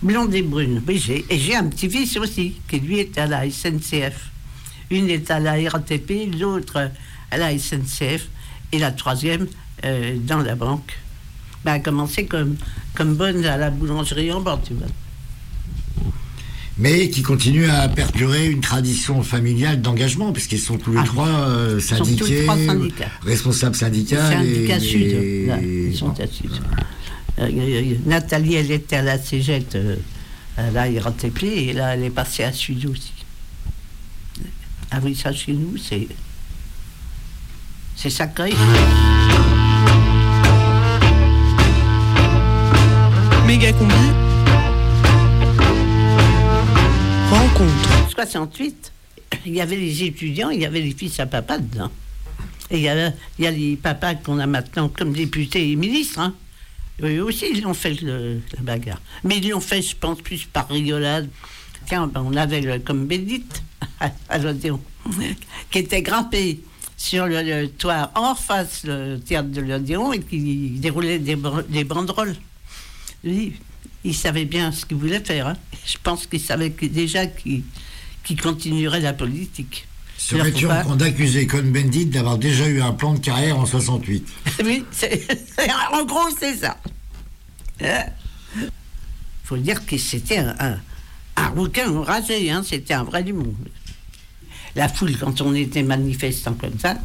Blonde 0.02 0.34
et 0.34 0.42
brune. 0.42 0.82
Oui, 0.88 0.98
j'ai, 1.04 1.24
et 1.28 1.38
j'ai 1.38 1.54
un 1.56 1.64
petit-fils 1.64 2.16
aussi, 2.16 2.54
qui 2.68 2.80
lui 2.80 3.00
est 3.00 3.18
à 3.18 3.26
la 3.26 3.48
SNCF. 3.50 4.30
Une 4.90 5.08
est 5.10 5.30
à 5.30 5.38
la 5.40 5.52
RATP, 5.70 6.30
l'autre 6.38 6.90
à 7.30 7.36
la 7.36 7.56
SNCF, 7.58 8.28
et 8.72 8.78
la 8.78 8.92
troisième 8.92 9.46
euh, 9.84 10.16
dans 10.26 10.38
la 10.38 10.54
banque. 10.54 10.92
Ben, 11.64 11.74
elle 11.74 11.80
a 11.80 11.84
commencé 11.84 12.24
comme, 12.24 12.56
comme 12.94 13.14
bonne 13.14 13.44
à 13.44 13.56
la 13.58 13.70
boulangerie 13.70 14.32
en 14.32 14.40
vois. 14.40 14.86
mais 16.78 17.10
qui 17.10 17.20
continue 17.22 17.68
à 17.68 17.86
perdurer 17.88 18.46
une 18.48 18.62
tradition 18.62 19.22
familiale 19.22 19.82
d'engagement, 19.82 20.32
puisqu'ils 20.32 20.58
sont 20.60 20.78
tous 20.78 20.92
les 20.94 21.04
trois 21.04 21.28
euh, 21.28 21.78
Ah, 21.90 21.96
tous 21.98 22.04
les 22.04 22.16
syndiqués, 22.16 22.42
trois 22.44 22.56
syndicats. 22.56 23.10
responsables 23.22 23.76
syndicaux. 23.76 24.16
Syndicat 24.16 24.76
et- 24.76 24.80
Sud. 24.80 25.02
et- 25.02 25.46
là, 25.46 25.58
ils 25.60 25.94
sont 25.94 26.18
à 26.18 26.26
Sud. 26.26 26.50
Euh, 26.52 26.82
euh, 27.38 27.94
Nathalie, 28.06 28.54
elle 28.54 28.70
était 28.70 28.96
à 28.96 29.02
la 29.02 29.18
Cégette, 29.18 29.74
euh, 29.76 29.96
à 30.56 30.70
la 30.70 30.84
RATP, 31.00 31.42
et 31.44 31.72
là, 31.72 31.94
elle 31.94 32.04
est 32.04 32.10
passée 32.10 32.44
à 32.44 32.52
Sud 32.52 32.84
aussi. 32.86 33.12
Ah 34.90 34.98
oui, 35.02 35.14
ça, 35.14 35.32
chez 35.32 35.52
nous, 35.52 35.76
c'est. 35.76 36.08
C'est 37.94 38.10
sacré. 38.10 38.52
Méga 43.46 43.72
combi. 43.72 43.94
Rencontre. 47.30 48.08
68, 48.14 48.92
il 49.46 49.54
y 49.54 49.60
avait 49.60 49.76
les 49.76 50.04
étudiants, 50.04 50.50
il 50.50 50.60
y 50.60 50.66
avait 50.66 50.80
les 50.80 50.92
fils 50.92 51.20
à 51.20 51.26
papa 51.26 51.58
dedans. 51.58 51.90
Et 52.70 52.78
il 52.78 52.82
y 52.82 52.88
a, 52.88 53.12
il 53.38 53.44
y 53.44 53.46
a 53.46 53.50
les 53.50 53.76
papas 53.76 54.14
qu'on 54.14 54.38
a 54.38 54.46
maintenant 54.46 54.88
comme 54.88 55.12
députés 55.12 55.70
et 55.70 55.76
ministres. 55.76 56.20
Hein. 56.20 56.34
Eux 57.02 57.22
aussi, 57.22 57.46
ils 57.54 57.66
ont 57.66 57.74
fait 57.74 58.00
le- 58.02 58.40
la 58.56 58.62
bagarre. 58.62 59.00
Mais 59.24 59.38
ils 59.38 59.48
l'ont 59.48 59.60
fait, 59.60 59.82
je 59.82 59.96
pense, 59.96 60.20
plus 60.20 60.44
par 60.44 60.68
rigolade. 60.68 61.28
Tiens, 61.86 62.06
ben, 62.06 62.22
on 62.24 62.36
avait 62.36 62.80
comme 62.80 63.06
Bédite 63.06 63.62
à, 64.28 64.38
l'Odéon, 64.38 64.80
qui 65.70 65.78
était 65.78 66.02
grimpé 66.02 66.60
sur 66.96 67.26
le, 67.26 67.66
toit 67.66 68.10
en 68.14 68.34
face 68.34 68.84
le 68.84 69.18
théâtre 69.18 69.48
de 69.48 69.62
l'Odéon 69.62 70.12
et 70.12 70.20
qui 70.20 70.70
déroulait 70.76 71.18
des, 71.18 71.36
banderoles. 71.84 72.36
Lui, 73.24 73.54
il 74.04 74.14
savait 74.14 74.44
bien 74.44 74.70
ce 74.72 74.84
qu'il 74.84 74.98
voulait 74.98 75.20
faire. 75.20 75.48
hein. 75.48 75.56
Je 75.86 75.96
pense 76.02 76.26
qu'il 76.26 76.40
savait 76.40 76.68
déjà 76.70 77.26
qu'il 77.26 77.62
continuerait 78.42 79.00
la 79.00 79.14
politique. 79.14 79.86
Serais-tu 80.20 80.66
en 80.66 80.82
train 80.82 80.96
d'accuser 80.96 81.46
Cohn-Bendit 81.46 82.06
d'avoir 82.06 82.36
déjà 82.36 82.68
eu 82.68 82.82
un 82.82 82.92
plan 82.92 83.14
de 83.14 83.20
carrière 83.20 83.58
en 83.58 83.64
68 83.64 84.28
Oui, 84.64 84.84
en 85.92 86.04
gros, 86.04 86.28
c'est 86.38 86.56
ça. 86.56 86.76
Il 87.80 88.68
faut 89.44 89.56
dire 89.56 89.84
que 89.86 89.96
c'était 89.96 90.38
un, 90.38 90.54
un, 90.60 90.76
un 91.36 91.48
rouquin 91.48 91.86
hein, 92.06 92.62
c'était 92.62 92.94
un 92.94 93.02
vrai 93.02 93.22
du 93.22 93.32
monde. 93.32 93.54
La 94.76 94.88
foule, 94.88 95.16
quand 95.18 95.40
on 95.40 95.54
était 95.54 95.82
manifestant 95.82 96.52
comme 96.52 96.78
ça, 96.78 96.96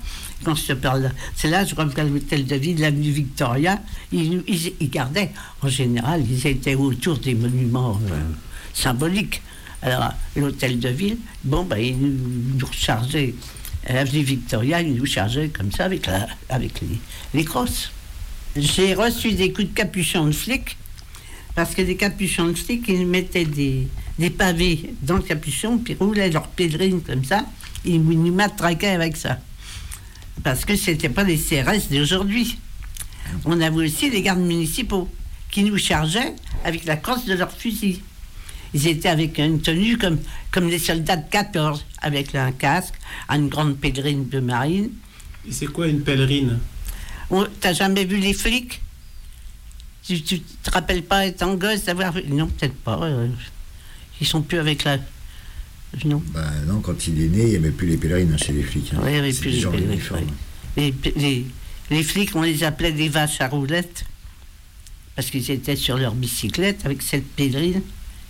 quand 0.43 0.53
je 0.53 0.68
te 0.68 0.74
parle, 0.74 1.11
c'est 1.36 1.49
là, 1.49 1.66
je 1.66 1.74
reviens 1.74 2.03
à 2.03 2.07
l'hôtel 2.07 2.45
de 2.45 2.55
ville, 2.55 2.80
l'avenue 2.82 3.09
Victoria, 3.11 3.82
ils, 4.11 4.43
ils, 4.45 4.74
ils 4.80 4.89
gardaient, 4.89 5.32
en 5.61 5.70
général, 5.70 6.24
ils 6.30 6.45
étaient 6.45 6.76
autour 6.76 7.18
des 7.18 7.34
monuments 7.34 7.99
euh, 8.11 8.20
symboliques. 8.74 9.41
Alors, 9.86 10.14
l'hôtel 10.36 10.80
de 10.80 10.90
ville, 10.90 11.18
bon, 11.44 11.64
ben, 11.64 11.78
ils 11.78 11.96
nous, 11.96 12.66
rechargeaient, 12.66 13.36
à 13.88 13.94
l'avenue 13.94 14.24
Victoria, 14.24 14.82
ils 14.82 14.96
nous 14.96 15.06
chargeaient 15.06 15.50
comme 15.50 15.72
ça 15.72 15.86
avec, 15.86 16.08
la, 16.08 16.28
avec 16.50 16.82
les, 16.82 16.98
les 17.36 17.46
crosses. 17.46 17.92
J'ai 18.56 18.96
reçu 18.96 19.34
des 19.34 19.54
coups 19.54 19.68
de 19.68 19.74
capuchon 19.76 20.26
de 20.26 20.32
flics, 20.32 20.76
parce 21.54 21.76
que 21.76 21.84
les 21.84 21.96
capuchons 21.98 22.48
de 22.48 22.56
flics, 22.56 22.86
ils 22.88 23.06
mettaient 23.06 23.46
des, 23.46 23.88
des 24.18 24.32
pavés 24.32 24.92
dans 25.04 25.18
le 25.18 25.22
capuchon, 25.22 25.78
puis 25.78 25.94
roulaient 25.94 26.32
leur 26.32 26.48
pèlerine 26.48 27.02
comme 27.02 27.24
ça, 27.24 27.46
ils 27.86 28.02
nous 28.02 28.34
matraquaient 28.34 28.88
avec 28.88 29.16
ça. 29.16 29.38
Parce 30.44 30.66
que 30.66 30.76
c'était 30.76 31.10
pas 31.10 31.24
les 31.24 31.38
CRS 31.38 31.92
d'aujourd'hui. 31.92 32.58
On 33.46 33.62
avait 33.62 33.86
aussi 33.86 34.10
les 34.10 34.24
gardes 34.24 34.40
municipaux 34.40 35.08
qui 35.52 35.64
nous 35.64 35.78
chargeaient 35.78 36.34
avec 36.64 36.86
la 36.86 36.98
crosse 36.98 37.26
de 37.26 37.36
leur 37.36 37.52
fusil. 37.52 38.02
Ils 38.76 38.88
étaient 38.88 39.07
avec 39.07 39.38
une 39.38 39.61
tenue 39.61 39.97
comme, 39.97 40.19
comme 40.51 40.67
les 40.67 40.80
soldats 40.80 41.15
de 41.15 41.30
14, 41.32 41.86
avec 42.01 42.36
un 42.36 42.51
casque, 42.51 42.95
une 43.30 43.47
grande 43.47 43.78
pèlerine 43.78 44.28
de 44.28 44.41
marine. 44.41 44.89
Et 45.47 45.51
c'est 45.53 45.67
quoi 45.67 45.88
une 45.88 46.01
pèlerine? 46.01 46.59
On- 47.30 47.47
T'as 47.61 47.71
jamais 47.73 48.03
vu 48.03 48.17
les 48.17 48.34
flics? 48.34 48.82
Tu, 50.05 50.21
tu 50.21 50.41
te 50.41 50.69
rappelles 50.71 51.03
pas 51.03 51.26
étant 51.26 51.55
gosse 51.55 51.86
d'avoir 51.86 52.11
vu? 52.11 52.23
Non, 52.28 52.47
peut-être 52.47 52.76
pas. 52.76 52.99
euh, 53.03 53.28
ils 54.19 54.28
sont 54.28 54.41
plus 54.41 54.59
avec 54.59 54.84
la. 54.84 54.97
Non. 56.03 56.21
Bah 56.34 56.51
non, 56.67 56.82
quand 56.82 57.07
il 57.07 57.21
est 57.23 57.28
né, 57.30 57.43
il 57.43 57.49
n'y 57.51 57.55
avait 57.55 57.71
plus 57.71 57.88
les 57.88 57.95
pèlerines 57.97 58.34
hein, 58.34 58.38
chez 58.38 58.51
les 58.51 58.61
flics. 58.63 58.91
hein. 58.93 58.99
Oui, 59.01 59.07
il 59.09 59.13
n'y 59.13 59.19
avait 59.19 59.34
plus 59.34 59.51
les 59.51 59.61
pèlerines, 59.65 59.91
uniforme. 59.93 60.28
Les, 60.76 60.93
les- 61.15 61.45
les 61.91 62.03
flics, 62.03 62.36
on 62.36 62.41
les 62.41 62.63
appelait 62.65 62.91
des 62.91 63.07
vaches 63.07 63.39
à 63.39 63.47
roulettes. 63.47 64.03
parce 65.15 65.30
qu'ils 65.32 65.49
étaient 65.49 65.78
sur 65.78 65.97
leur 65.97 66.13
bicyclette 66.13 66.86
avec 66.86 67.01
cette 67.01 67.26
pèlerine 67.38 67.82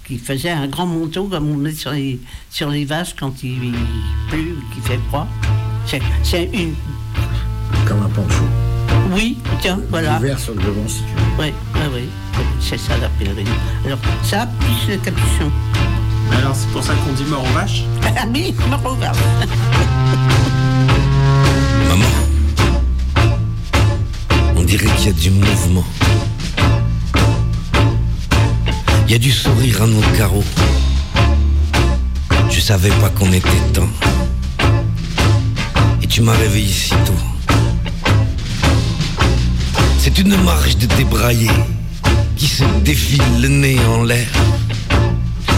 qui 0.07 0.17
faisait 0.17 0.51
un 0.51 0.67
grand 0.67 0.85
manteau 0.85 1.25
comme 1.25 1.49
on 1.49 1.55
met 1.55 1.73
sur 1.73 1.91
les, 1.91 2.19
sur 2.49 2.69
les 2.69 2.85
vaches 2.85 3.15
quand 3.19 3.43
il 3.43 3.73
pleut 4.29 4.57
ou 4.57 4.73
qu'il 4.73 4.83
fait 4.83 4.99
froid. 5.09 5.27
C'est- 5.85 6.01
C'est 6.23 6.49
une. 6.53 6.73
Comme 7.87 8.03
un 8.03 8.09
poncho. 8.09 8.43
Oui, 9.11 9.37
tiens, 9.61 9.79
voilà. 9.89 10.17
Ouvert 10.17 10.39
sur 10.39 10.53
le 10.53 10.61
devant, 10.61 10.87
si 10.87 10.97
tu 10.99 11.03
veux. 11.03 11.43
Oui, 11.45 11.53
oui, 11.75 11.81
oui. 11.93 12.43
C'est 12.59 12.77
ça 12.79 12.97
la 12.97 13.09
pèlerine. 13.09 13.47
Alors, 13.85 13.99
ça, 14.23 14.47
plus 14.59 14.93
le 14.93 14.97
capuchon. 14.97 15.51
Alors 16.31 16.55
c'est 16.55 16.67
pour 16.69 16.83
ça 16.83 16.93
qu'on 16.95 17.13
dit 17.13 17.23
mort 17.25 17.43
aux 17.43 17.53
vaches? 17.53 17.83
Ah 18.17 18.25
oui, 18.33 18.53
mort 18.69 18.93
aux 18.93 18.95
vaches. 18.95 19.15
Maman, 21.87 22.05
on 24.55 24.63
dirait 24.63 24.87
qu'il 24.97 25.05
y 25.07 25.09
a 25.09 25.13
du 25.13 25.29
mouvement. 25.29 25.83
Il 29.07 29.11
y 29.11 29.15
a 29.15 29.19
du 29.19 29.31
sourire 29.31 29.83
à 29.83 29.87
nos 29.87 30.01
carreaux. 30.17 30.43
Je 32.49 32.59
savais 32.59 32.89
pas 32.89 33.09
qu'on 33.09 33.31
était 33.31 33.61
temps. 33.71 33.89
Et 36.01 36.07
tu 36.07 36.21
m'as 36.21 36.33
réveillé 36.33 36.73
si 36.73 36.89
tôt. 36.89 37.21
C'est 39.99 40.17
une 40.17 40.35
marche 40.43 40.77
de 40.77 40.87
débraillés 40.87 41.51
qui 42.35 42.47
se 42.47 42.63
défile 42.83 43.41
le 43.41 43.47
nez 43.47 43.79
en 43.85 44.03
l'air. 44.03 44.27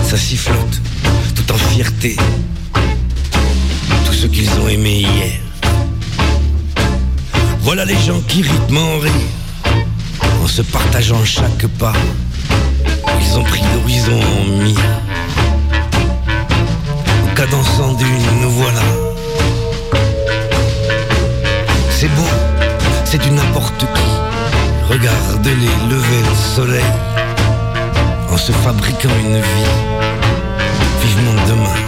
Ça 0.03 0.17
sifflote 0.17 0.81
tout 1.33 1.53
en 1.53 1.57
fierté. 1.57 2.17
Tout 4.05 4.13
ce 4.13 4.27
qu'ils 4.27 4.49
ont 4.59 4.67
aimé 4.67 4.99
hier. 4.99 5.39
Voilà 7.61 7.85
les 7.85 7.97
gens 8.05 8.19
qui 8.27 8.41
rythment 8.41 8.95
en 8.95 8.99
rire, 8.99 9.11
en 10.43 10.47
se 10.47 10.61
partageant 10.61 11.23
chaque 11.23 11.67
pas. 11.79 11.93
Ils 13.21 13.37
ont 13.37 13.43
pris 13.43 13.63
l'horizon 13.73 14.19
en 14.19 14.63
mire. 14.63 14.79
En 17.25 17.35
cadençant 17.35 17.93
d'une, 17.93 18.41
nous 18.41 18.51
voilà. 18.51 18.81
C'est 21.89 22.09
beau, 22.09 22.29
c'est 23.05 23.21
du 23.21 23.31
n'importe 23.31 23.79
qui. 23.79 24.09
Regarde-les 24.89 25.89
lever 25.89 26.21
le 26.29 26.35
soleil 26.55 26.91
en 28.31 28.37
se 28.37 28.51
fabriquant 28.51 29.09
une 29.25 29.37
vie. 29.37 29.71
Vivement 31.01 31.41
demain. 31.47 31.79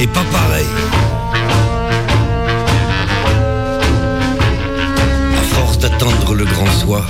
Et 0.00 0.06
pas 0.06 0.24
pareil. 0.32 0.66
À 5.36 5.42
force 5.54 5.78
d'attendre 5.78 6.34
le 6.34 6.44
grand 6.44 6.70
soir, 6.70 7.04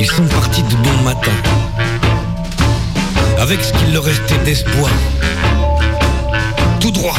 ils 0.00 0.10
sont 0.10 0.24
partis 0.24 0.62
de 0.62 0.74
bon 0.76 1.02
matin, 1.04 1.30
avec 3.38 3.60
ce 3.62 3.70
qu'il 3.74 3.92
leur 3.92 4.02
restait 4.02 4.38
d'espoir. 4.46 4.90
Tout 6.80 6.90
droit. 6.90 7.16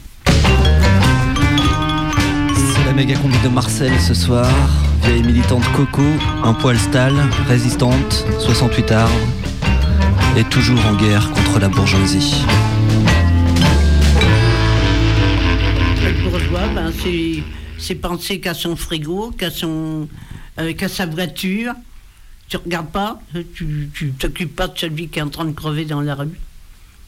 La 2.90 2.96
méga 2.96 3.16
combi 3.18 3.38
de 3.44 3.50
Marcel 3.50 3.92
ce 4.02 4.16
soir. 4.16 4.52
Vieille 5.04 5.22
militante 5.22 5.64
Coco, 5.74 6.02
un 6.44 6.56
poil 6.56 6.76
style, 6.76 7.14
résistante, 7.48 8.26
68 8.40 8.92
arbres. 8.92 9.14
Et 10.36 10.44
toujours 10.46 10.84
en 10.88 10.96
guerre 10.96 11.30
contre 11.30 11.60
la 11.60 11.70
bourgeoisie. 11.70 12.44
Le 16.04 16.30
bourgeois, 16.32 16.68
ben, 16.74 16.92
c'est, 17.78 17.94
penser 17.94 18.40
qu'à 18.40 18.56
son 18.56 18.76
frigo, 18.76 19.36
qu'à, 19.38 19.50
euh, 19.62 20.88
sa 20.88 21.06
voiture. 21.06 21.74
Tu 22.48 22.58
regardes 22.58 22.90
pas, 22.90 23.22
tu, 23.54 23.92
t'occupes 24.18 24.56
pas 24.56 24.68
de 24.68 24.80
celui 24.80 25.10
qui 25.10 25.20
est 25.20 25.22
en 25.22 25.30
train 25.30 25.46
de 25.46 25.52
crever 25.52 25.86
dans 25.86 26.02
la 26.02 26.16
rue. 26.16 26.40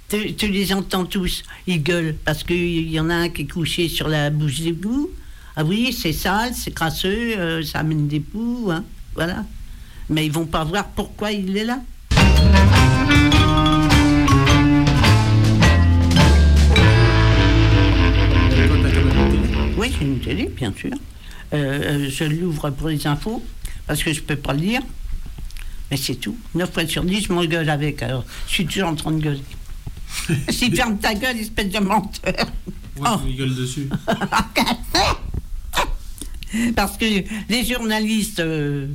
Tu, 0.09 0.35
tu 0.35 0.47
les 0.47 0.73
entends 0.73 1.05
tous, 1.05 1.41
ils 1.65 1.81
gueulent 1.81 2.15
parce 2.23 2.43
qu'il 2.43 2.87
y 2.87 2.99
en 2.99 3.09
a 3.09 3.15
un 3.15 3.29
qui 3.29 3.41
est 3.41 3.51
couché 3.51 3.89
sur 3.89 4.07
la 4.07 4.29
bouche 4.29 4.59
d'égout. 4.59 5.09
Ah 5.55 5.65
oui, 5.65 5.91
c'est 5.91 6.13
sale, 6.13 6.53
c'est 6.55 6.71
crasseux, 6.71 7.37
euh, 7.37 7.63
ça 7.63 7.79
amène 7.79 8.07
des 8.07 8.21
poux, 8.21 8.69
hein, 8.71 8.85
voilà. 9.15 9.43
Mais 10.09 10.25
ils 10.25 10.31
vont 10.31 10.45
pas 10.45 10.63
voir 10.63 10.87
pourquoi 10.87 11.33
il 11.33 11.57
est 11.57 11.65
là. 11.65 11.79
Oui, 19.77 19.91
j'ai 19.99 20.05
une 20.05 20.19
télé, 20.19 20.45
bien 20.45 20.73
sûr. 20.77 20.91
Euh, 21.53 22.05
euh, 22.05 22.09
je 22.09 22.23
l'ouvre 22.23 22.69
pour 22.69 22.87
les 22.87 23.05
infos, 23.05 23.43
parce 23.87 24.01
que 24.03 24.13
je 24.13 24.21
peux 24.21 24.37
pas 24.37 24.53
le 24.53 24.59
lire. 24.59 24.81
Mais 25.89 25.97
c'est 25.97 26.15
tout. 26.15 26.37
9 26.55 26.71
fois 26.71 26.87
sur 26.87 27.03
10, 27.03 27.25
je 27.25 27.33
m'engueule 27.33 27.69
avec. 27.69 28.01
Alors, 28.03 28.23
je 28.47 28.53
suis 28.53 28.65
toujours 28.65 28.87
en 28.87 28.95
train 28.95 29.11
de 29.11 29.19
gueuler. 29.19 29.43
si 30.49 30.71
ferme 30.71 30.97
ta 30.97 31.13
gueule, 31.13 31.37
espèce 31.37 31.69
de 31.69 31.79
menteur. 31.79 32.45
Moi 32.97 33.19
je 33.21 33.27
rigole 33.27 33.55
dessus? 33.55 33.89
Parce 36.75 36.97
que 36.97 37.05
les 37.49 37.65
journalistes 37.65 38.39
euh, 38.39 38.87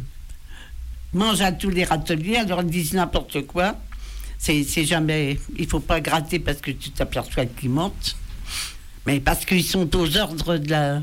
mangent 1.13 1.41
à 1.41 1.53
tous 1.53 1.71
les 1.71 1.85
râteliers, 1.85 2.37
alors 2.37 2.63
ils 2.63 2.71
disent 2.71 2.95
n'importe 2.95 3.47
quoi. 3.47 3.77
C'est 4.39 4.85
jamais. 4.85 5.39
Il 5.59 5.67
faut 5.67 5.81
pas 5.81 6.01
gratter 6.01 6.39
parce 6.39 6.61
que 6.61 6.71
tu 6.71 6.91
t'aperçois 6.91 7.47
qu'ils 7.47 7.71
mentent. 7.71 8.17
Mais 9.07 9.19
parce 9.19 9.45
qu'ils 9.45 9.65
sont 9.65 9.97
aux 9.97 10.17
ordres 10.17 10.59
de 10.59 10.71
la, 10.71 11.03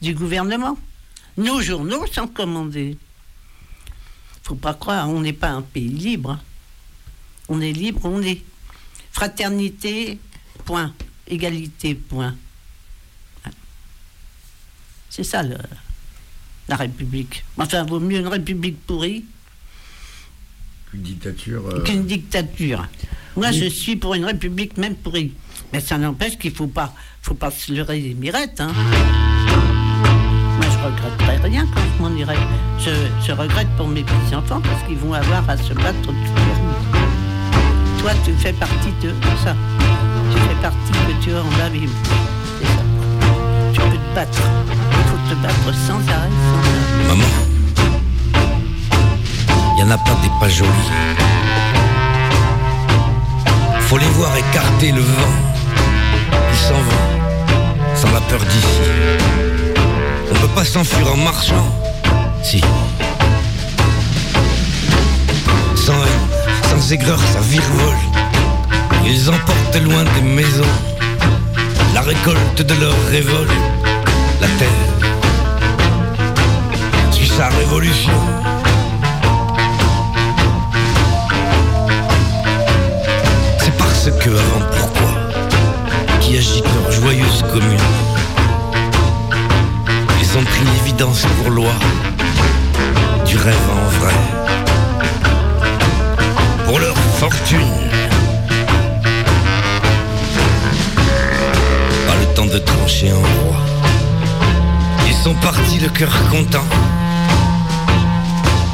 du 0.00 0.14
gouvernement. 0.14 0.76
Nos 1.36 1.60
journaux 1.60 2.06
sont 2.06 2.26
commandés. 2.26 2.96
faut 4.42 4.54
pas 4.54 4.74
croire, 4.74 5.08
on 5.10 5.20
n'est 5.20 5.34
pas 5.34 5.50
un 5.50 5.62
pays 5.62 5.88
libre. 5.88 6.38
On 7.48 7.60
est 7.60 7.72
libre, 7.72 8.00
on 8.04 8.22
est 8.22 8.42
fraternité, 9.12 10.18
point. 10.64 10.92
Égalité, 11.28 11.94
point. 11.94 12.34
C'est 15.16 15.24
ça 15.24 15.42
le- 15.42 15.56
la 16.68 16.76
République. 16.76 17.42
Enfin, 17.56 17.84
vaut 17.84 18.00
mieux 18.00 18.18
une 18.18 18.26
République 18.28 18.76
pourrie 18.86 19.24
Une 20.92 21.00
dictature. 21.00 21.62
euh, 21.72 21.82
qu'une 21.84 22.04
dictature. 22.04 22.86
Moi, 23.34 23.50
je 23.50 23.64
suis 23.64 23.96
pour 23.96 24.12
une 24.14 24.26
République 24.26 24.76
même 24.76 24.94
pourrie. 24.94 25.32
Mais 25.72 25.80
ça 25.80 25.96
n'empêche 25.96 26.36
qu'il 26.36 26.50
ne 26.52 26.56
faut 26.56 26.66
pas, 26.66 26.92
faut 27.22 27.32
pas 27.34 27.50
se 27.50 27.72
leurrer 27.72 27.98
les 28.00 28.12
mirettes. 28.12 28.60
Hein. 28.60 28.72
Moi, 30.58 30.66
je 30.70 30.78
regretterais 30.84 31.38
rien 31.48 31.66
quand 31.74 31.80
je 31.96 32.02
m'en 32.02 32.14
irai. 32.14 32.36
Je, 32.78 32.90
je 33.26 33.32
regrette 33.32 33.68
pour 33.78 33.88
mes 33.88 34.02
petits-enfants 34.02 34.60
parce 34.60 34.82
qu'ils 34.86 34.98
vont 34.98 35.14
avoir 35.14 35.48
à 35.48 35.56
se 35.56 35.72
battre 35.72 36.00
toute 36.02 36.14
leur. 36.14 36.58
Toi, 38.00 38.12
tu 38.24 38.32
fais 38.34 38.52
partie 38.52 38.92
de 39.02 39.14
ça. 39.42 39.56
Tu 40.30 40.38
fais 40.38 40.60
partie 40.60 40.92
que 40.92 41.24
tu 41.24 41.32
as 41.32 41.40
en 41.42 41.48
bas, 41.52 41.70
mais 41.72 41.88
Il 44.18 44.22
faut 44.22 45.28
te 45.28 45.34
battre 45.42 45.74
sans 45.86 46.00
arrêt. 46.10 46.30
Maman, 47.06 47.24
y 49.78 49.82
en 49.82 49.90
a 49.90 49.98
pas 49.98 50.16
des 50.22 50.30
pas 50.40 50.48
jolies. 50.48 50.70
Faut 53.80 53.98
les 53.98 54.08
voir 54.08 54.34
écarter 54.38 54.92
le 54.92 55.02
vent. 55.02 55.36
Ils 56.50 56.58
s'en 56.58 56.74
vont, 56.74 57.94
sans 57.94 58.10
la 58.12 58.20
peur 58.22 58.40
d'ici. 58.40 58.80
On 60.30 60.34
peut 60.34 60.54
pas 60.54 60.64
s'enfuir 60.64 61.12
en 61.12 61.18
marchant. 61.18 61.66
Si. 62.42 62.62
Sans 65.74 65.92
haine, 65.92 66.26
sans 66.70 66.90
aigreur, 66.90 67.18
ça 67.18 67.40
virevolte. 67.40 67.98
Ils 69.04 69.28
emportent 69.28 69.82
loin 69.82 70.04
des 70.14 70.22
maisons 70.22 70.64
la 71.96 72.02
récolte 72.02 72.60
de 72.60 72.74
leur 72.74 72.94
révolte. 73.10 73.50
La 74.40 74.48
terre 74.58 74.68
suit 77.10 77.28
sa 77.28 77.48
révolution. 77.48 78.12
C'est 83.58 83.76
parce 83.78 84.10
que 84.20 84.30
avant 84.30 84.64
pourquoi? 84.76 85.12
Qui 86.20 86.36
agitent 86.36 86.64
leur 86.74 86.92
joyeuse 86.92 87.44
commune? 87.50 87.78
Ils 90.20 90.38
ont 90.38 90.44
pris 90.44 90.64
l'évidence 90.74 91.24
pour 91.38 91.50
loi 91.50 91.72
du 93.24 93.36
rêve 93.38 93.70
en 93.70 93.88
vrai. 94.00 94.14
Pour 96.66 96.78
leur 96.78 96.96
fortune. 97.18 97.74
Pas 102.06 102.16
le 102.20 102.26
temps 102.34 102.46
de 102.46 102.58
trancher 102.58 103.12
en 103.12 103.20
roi. 103.20 103.55
Sont 105.26 105.34
partis 105.42 105.80
le 105.80 105.88
cœur 105.88 106.12
content. 106.30 106.64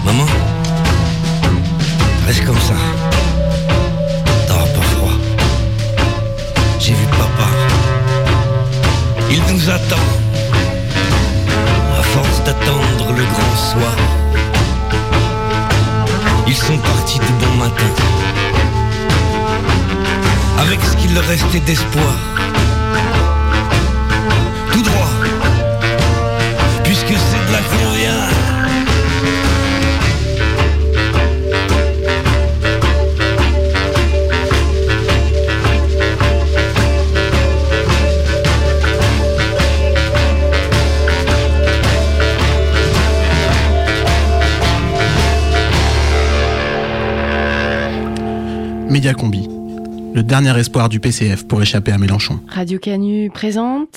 Maman, 0.05 0.27
reste 2.27 2.45
comme 2.45 2.61
ça. 2.61 2.75
T'auras 4.47 4.67
pas 4.67 4.87
froid. 4.95 5.17
J'ai 6.79 6.93
vu 6.93 7.07
papa. 7.07 7.49
Il 9.31 9.41
nous 9.51 9.71
attend. 9.71 10.07
À 11.99 12.03
force 12.03 12.45
d'attendre 12.45 13.13
le 13.17 13.25
grand 13.25 13.57
soir. 13.57 13.97
Ils 16.47 16.55
sont 16.55 16.77
partis 16.77 17.19
de 17.19 17.47
bon 17.47 17.55
matin. 17.65 17.93
Avec 20.59 20.81
ce 20.83 20.97
qu'il 20.99 21.15
leur 21.15 21.25
restait 21.25 21.61
d'espoir. 21.61 22.52
Vient. 28.03 28.43
Médiacombi, 48.91 49.49
le 50.15 50.23
dernier 50.23 50.57
espoir 50.59 50.89
du 50.89 51.01
PCF 51.01 51.47
pour 51.47 51.63
échapper 51.63 51.93
à 51.93 51.99
Mélenchon. 51.99 52.41
Radio 52.49 52.79
Canu 52.79 53.31
présente. 53.31 53.92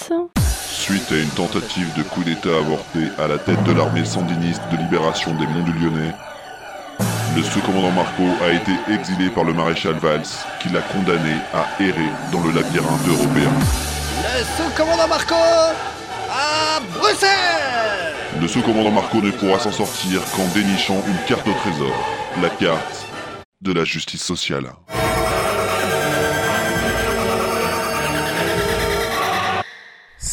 Suite 0.85 1.11
à 1.13 1.15
une 1.15 1.29
tentative 1.29 1.91
de 1.97 2.03
coup 2.03 2.23
d'État 2.23 2.57
avorté 2.59 2.99
à 3.17 3.25
la 3.25 3.39
tête 3.39 3.63
de 3.63 3.71
l'armée 3.71 4.05
sandiniste 4.05 4.61
de 4.71 4.77
libération 4.77 5.33
des 5.33 5.47
Monts 5.47 5.63
du 5.63 5.71
Lyonnais, 5.71 6.13
le 7.35 7.41
sous-commandant 7.41 7.89
Marco 7.89 8.21
a 8.43 8.53
été 8.53 8.71
exilé 8.93 9.31
par 9.31 9.45
le 9.45 9.53
maréchal 9.53 9.95
Valls, 9.95 10.21
qui 10.61 10.69
l'a 10.69 10.81
condamné 10.81 11.33
à 11.55 11.81
errer 11.81 12.11
dans 12.31 12.43
le 12.43 12.51
labyrinthe 12.51 13.07
européen. 13.07 13.49
Le 14.21 14.43
sous-commandant 14.57 15.07
Marco 15.07 15.33
à 16.29 16.79
Bruxelles 16.93 18.13
Le 18.39 18.47
sous-commandant 18.47 18.91
Marco 18.91 19.23
ne 19.23 19.31
pourra 19.31 19.57
s'en 19.57 19.71
sortir 19.71 20.21
qu'en 20.35 20.45
dénichant 20.53 21.01
une 21.07 21.25
carte 21.27 21.47
au 21.47 21.53
trésor, 21.53 21.95
la 22.43 22.49
carte 22.49 23.07
de 23.59 23.73
la 23.73 23.85
justice 23.85 24.21
sociale. 24.23 24.67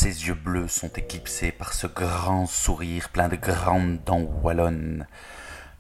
Ses 0.03 0.27
yeux 0.27 0.35
bleus 0.35 0.67
sont 0.67 0.93
éclipsés 0.95 1.53
par 1.53 1.73
ce 1.73 1.87
grand 1.87 2.47
sourire 2.47 3.11
plein 3.11 3.29
de 3.29 3.37
grandes 3.37 4.03
dents 4.05 4.29
wallonnes. 4.43 5.07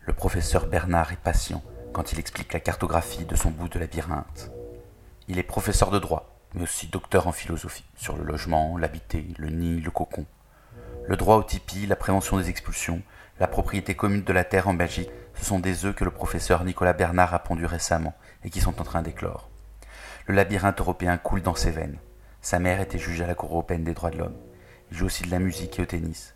Le 0.06 0.12
professeur 0.12 0.68
Bernard 0.68 1.10
est 1.10 1.16
patient 1.16 1.60
quand 1.92 2.12
il 2.12 2.20
explique 2.20 2.52
la 2.52 2.60
cartographie 2.60 3.24
de 3.24 3.34
son 3.34 3.50
bout 3.50 3.68
de 3.68 3.80
labyrinthe. 3.80 4.52
Il 5.26 5.40
est 5.40 5.42
professeur 5.42 5.90
de 5.90 5.98
droit, 5.98 6.38
mais 6.54 6.62
aussi 6.62 6.86
docteur 6.86 7.26
en 7.26 7.32
philosophie, 7.32 7.82
sur 7.96 8.16
le 8.16 8.22
logement, 8.22 8.78
l'habité, 8.78 9.26
le 9.38 9.50
nid, 9.50 9.80
le 9.80 9.90
cocon. 9.90 10.24
Le 11.08 11.16
droit 11.16 11.34
au 11.34 11.42
tipi, 11.42 11.88
la 11.88 11.96
prévention 11.96 12.36
des 12.36 12.48
expulsions, 12.48 13.02
la 13.40 13.48
propriété 13.48 13.96
commune 13.96 14.22
de 14.22 14.32
la 14.32 14.44
terre 14.44 14.68
en 14.68 14.74
Belgique, 14.74 15.10
ce 15.34 15.44
sont 15.44 15.58
des 15.58 15.84
œufs 15.84 15.96
que 15.96 16.04
le 16.04 16.12
professeur 16.12 16.62
Nicolas 16.62 16.92
Bernard 16.92 17.34
a 17.34 17.40
pondus 17.40 17.66
récemment 17.66 18.14
et 18.44 18.50
qui 18.50 18.60
sont 18.60 18.80
en 18.80 18.84
train 18.84 19.02
d'éclore. 19.02 19.50
Le 20.28 20.36
labyrinthe 20.36 20.78
européen 20.78 21.16
coule 21.18 21.42
dans 21.42 21.56
ses 21.56 21.72
veines. 21.72 21.98
Sa 22.42 22.58
mère 22.58 22.80
était 22.80 22.98
juge 22.98 23.20
à 23.20 23.28
la 23.28 23.36
Cour 23.36 23.52
européenne 23.52 23.84
des 23.84 23.94
droits 23.94 24.10
de 24.10 24.18
l'homme. 24.18 24.36
Il 24.90 24.96
joue 24.96 25.06
aussi 25.06 25.22
de 25.22 25.30
la 25.30 25.38
musique 25.38 25.78
et 25.78 25.82
au 25.82 25.86
tennis. 25.86 26.34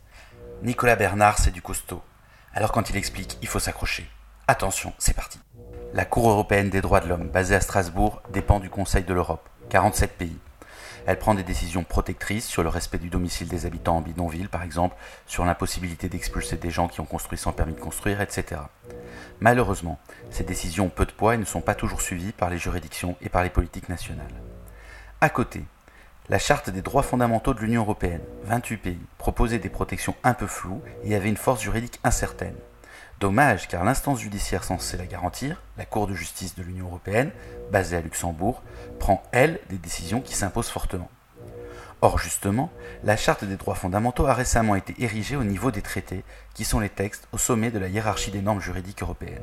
Nicolas 0.63 0.95
Bernard, 0.95 1.37
c'est 1.37 1.51
du 1.51 1.61
costaud. 1.61 2.01
Alors 2.53 2.71
quand 2.71 2.89
il 2.89 2.95
explique, 2.95 3.37
il 3.41 3.47
faut 3.49 3.59
s'accrocher. 3.59 4.09
Attention, 4.47 4.93
c'est 4.99 5.15
parti. 5.15 5.37
La 5.93 6.05
Cour 6.05 6.29
européenne 6.29 6.69
des 6.69 6.79
droits 6.79 7.01
de 7.01 7.09
l'homme, 7.09 7.27
basée 7.27 7.55
à 7.55 7.61
Strasbourg, 7.61 8.21
dépend 8.31 8.61
du 8.61 8.69
Conseil 8.69 9.03
de 9.03 9.13
l'Europe. 9.13 9.49
47 9.69 10.17
pays. 10.17 10.37
Elle 11.05 11.19
prend 11.19 11.35
des 11.35 11.43
décisions 11.43 11.83
protectrices 11.83 12.47
sur 12.47 12.63
le 12.63 12.69
respect 12.69 12.99
du 12.99 13.09
domicile 13.09 13.49
des 13.49 13.65
habitants 13.65 13.97
en 13.97 14.01
bidonville, 14.01 14.47
par 14.47 14.63
exemple, 14.63 14.95
sur 15.25 15.43
l'impossibilité 15.43 16.07
d'expulser 16.07 16.55
des 16.55 16.71
gens 16.71 16.87
qui 16.87 17.01
ont 17.01 17.05
construit 17.05 17.37
sans 17.37 17.51
permis 17.51 17.73
de 17.73 17.81
construire, 17.81 18.21
etc. 18.21 18.61
Malheureusement, 19.41 19.99
ces 20.31 20.45
décisions 20.45 20.85
ont 20.85 20.89
peu 20.89 21.05
de 21.05 21.11
poids 21.11 21.35
et 21.35 21.37
ne 21.37 21.43
sont 21.43 21.61
pas 21.61 21.75
toujours 21.75 22.01
suivies 22.01 22.31
par 22.31 22.49
les 22.49 22.57
juridictions 22.57 23.17
et 23.21 23.27
par 23.27 23.43
les 23.43 23.49
politiques 23.49 23.89
nationales. 23.89 24.41
À 25.19 25.29
côté, 25.29 25.65
la 26.29 26.39
Charte 26.39 26.69
des 26.69 26.81
droits 26.81 27.03
fondamentaux 27.03 27.53
de 27.53 27.61
l'Union 27.61 27.83
européenne, 27.83 28.21
28 28.45 28.77
pays, 28.77 28.99
proposait 29.17 29.59
des 29.59 29.69
protections 29.69 30.15
un 30.23 30.33
peu 30.33 30.47
floues 30.47 30.81
et 31.03 31.15
avait 31.15 31.29
une 31.29 31.37
force 31.37 31.61
juridique 31.61 31.99
incertaine. 32.03 32.55
Dommage 33.21 33.69
car 33.69 33.85
l'instance 33.85 34.19
judiciaire 34.19 34.65
censée 34.65 34.97
la 34.97 35.05
garantir, 35.05 35.61
la 35.77 35.85
Cour 35.85 36.05
de 36.05 36.13
justice 36.13 36.55
de 36.55 36.63
l'Union 36.63 36.87
européenne, 36.87 37.31
basée 37.71 37.95
à 37.95 38.01
Luxembourg, 38.01 38.61
prend, 38.99 39.23
elle, 39.31 39.59
des 39.69 39.77
décisions 39.77 40.19
qui 40.19 40.35
s'imposent 40.35 40.67
fortement. 40.67 41.09
Or, 42.01 42.19
justement, 42.19 42.71
la 43.03 43.17
Charte 43.17 43.45
des 43.45 43.55
droits 43.55 43.73
fondamentaux 43.73 44.27
a 44.27 44.33
récemment 44.33 44.75
été 44.75 44.93
érigée 44.99 45.35
au 45.35 45.43
niveau 45.43 45.71
des 45.71 45.81
traités, 45.81 46.23
qui 46.53 46.65
sont 46.65 46.79
les 46.79 46.89
textes 46.89 47.27
au 47.31 47.37
sommet 47.37 47.71
de 47.71 47.79
la 47.79 47.87
hiérarchie 47.87 48.31
des 48.31 48.41
normes 48.41 48.61
juridiques 48.61 49.01
européennes. 49.01 49.41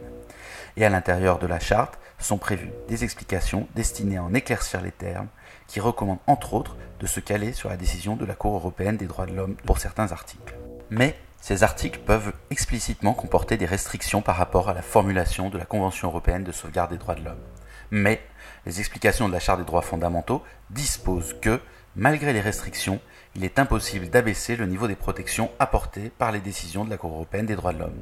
Et 0.77 0.85
à 0.85 0.91
l'intérieur 0.91 1.39
de 1.39 1.47
la 1.47 1.59
Charte 1.59 1.99
sont 2.19 2.39
prévues 2.39 2.71
des 2.89 3.03
explications 3.05 3.67
destinées 3.75 4.19
à 4.19 4.23
en 4.23 4.35
éclaircir 4.35 4.83
les 4.83 4.93
termes, 4.93 5.29
qui 5.67 5.81
recommandent 5.81 6.19
entre 6.27 6.55
autres 6.55 6.77
de 7.01 7.07
se 7.07 7.21
caler 7.21 7.53
sur 7.53 7.69
la 7.69 7.77
décision 7.77 8.17
de 8.17 8.25
la 8.25 8.35
Cour 8.35 8.55
européenne 8.55 8.97
des 8.97 9.07
droits 9.07 9.27
de 9.27 9.35
l'homme 9.35 9.57
pour 9.67 9.79
certains 9.79 10.13
articles. 10.13 10.55
Mais 10.91 11.17
ces 11.41 11.63
articles 11.63 12.01
peuvent 12.01 12.33
explicitement 12.51 13.13
comporter 13.13 13.57
des 13.57 13.67
restrictions 13.67 14.23
par 14.23 14.37
rapport 14.37 14.69
à 14.69 14.75
la 14.75 14.83
formulation 14.83 15.51
de 15.51 15.59
la 15.59 15.67
Convention 15.67 16.09
européenne 16.09 16.45
de 16.45 16.53
sauvegarde 16.53 16.91
des 16.91 16.97
droits 16.97 17.15
de 17.15 17.25
l'homme. 17.25 17.43
Mais 17.91 18.23
les 18.67 18.81
explications 18.81 19.29
de 19.29 19.33
la 19.33 19.41
Charte 19.41 19.59
des 19.59 19.67
droits 19.67 19.83
fondamentaux 19.83 20.43
disposent 20.71 21.37
que, 21.41 21.61
malgré 21.97 22.33
les 22.33 22.41
restrictions, 22.41 23.01
il 23.37 23.45
est 23.45 23.59
impossible 23.59 24.09
d'abaisser 24.09 24.57
le 24.57 24.67
niveau 24.67 24.87
des 24.87 24.95
protections 24.95 25.51
apportées 25.59 26.11
par 26.11 26.33
les 26.33 26.41
décisions 26.41 26.85
de 26.85 26.91
la 26.91 26.97
Cour 26.97 27.13
européenne 27.13 27.47
des 27.47 27.57
droits 27.57 27.73
de 27.73 27.81
l'homme. 27.81 28.01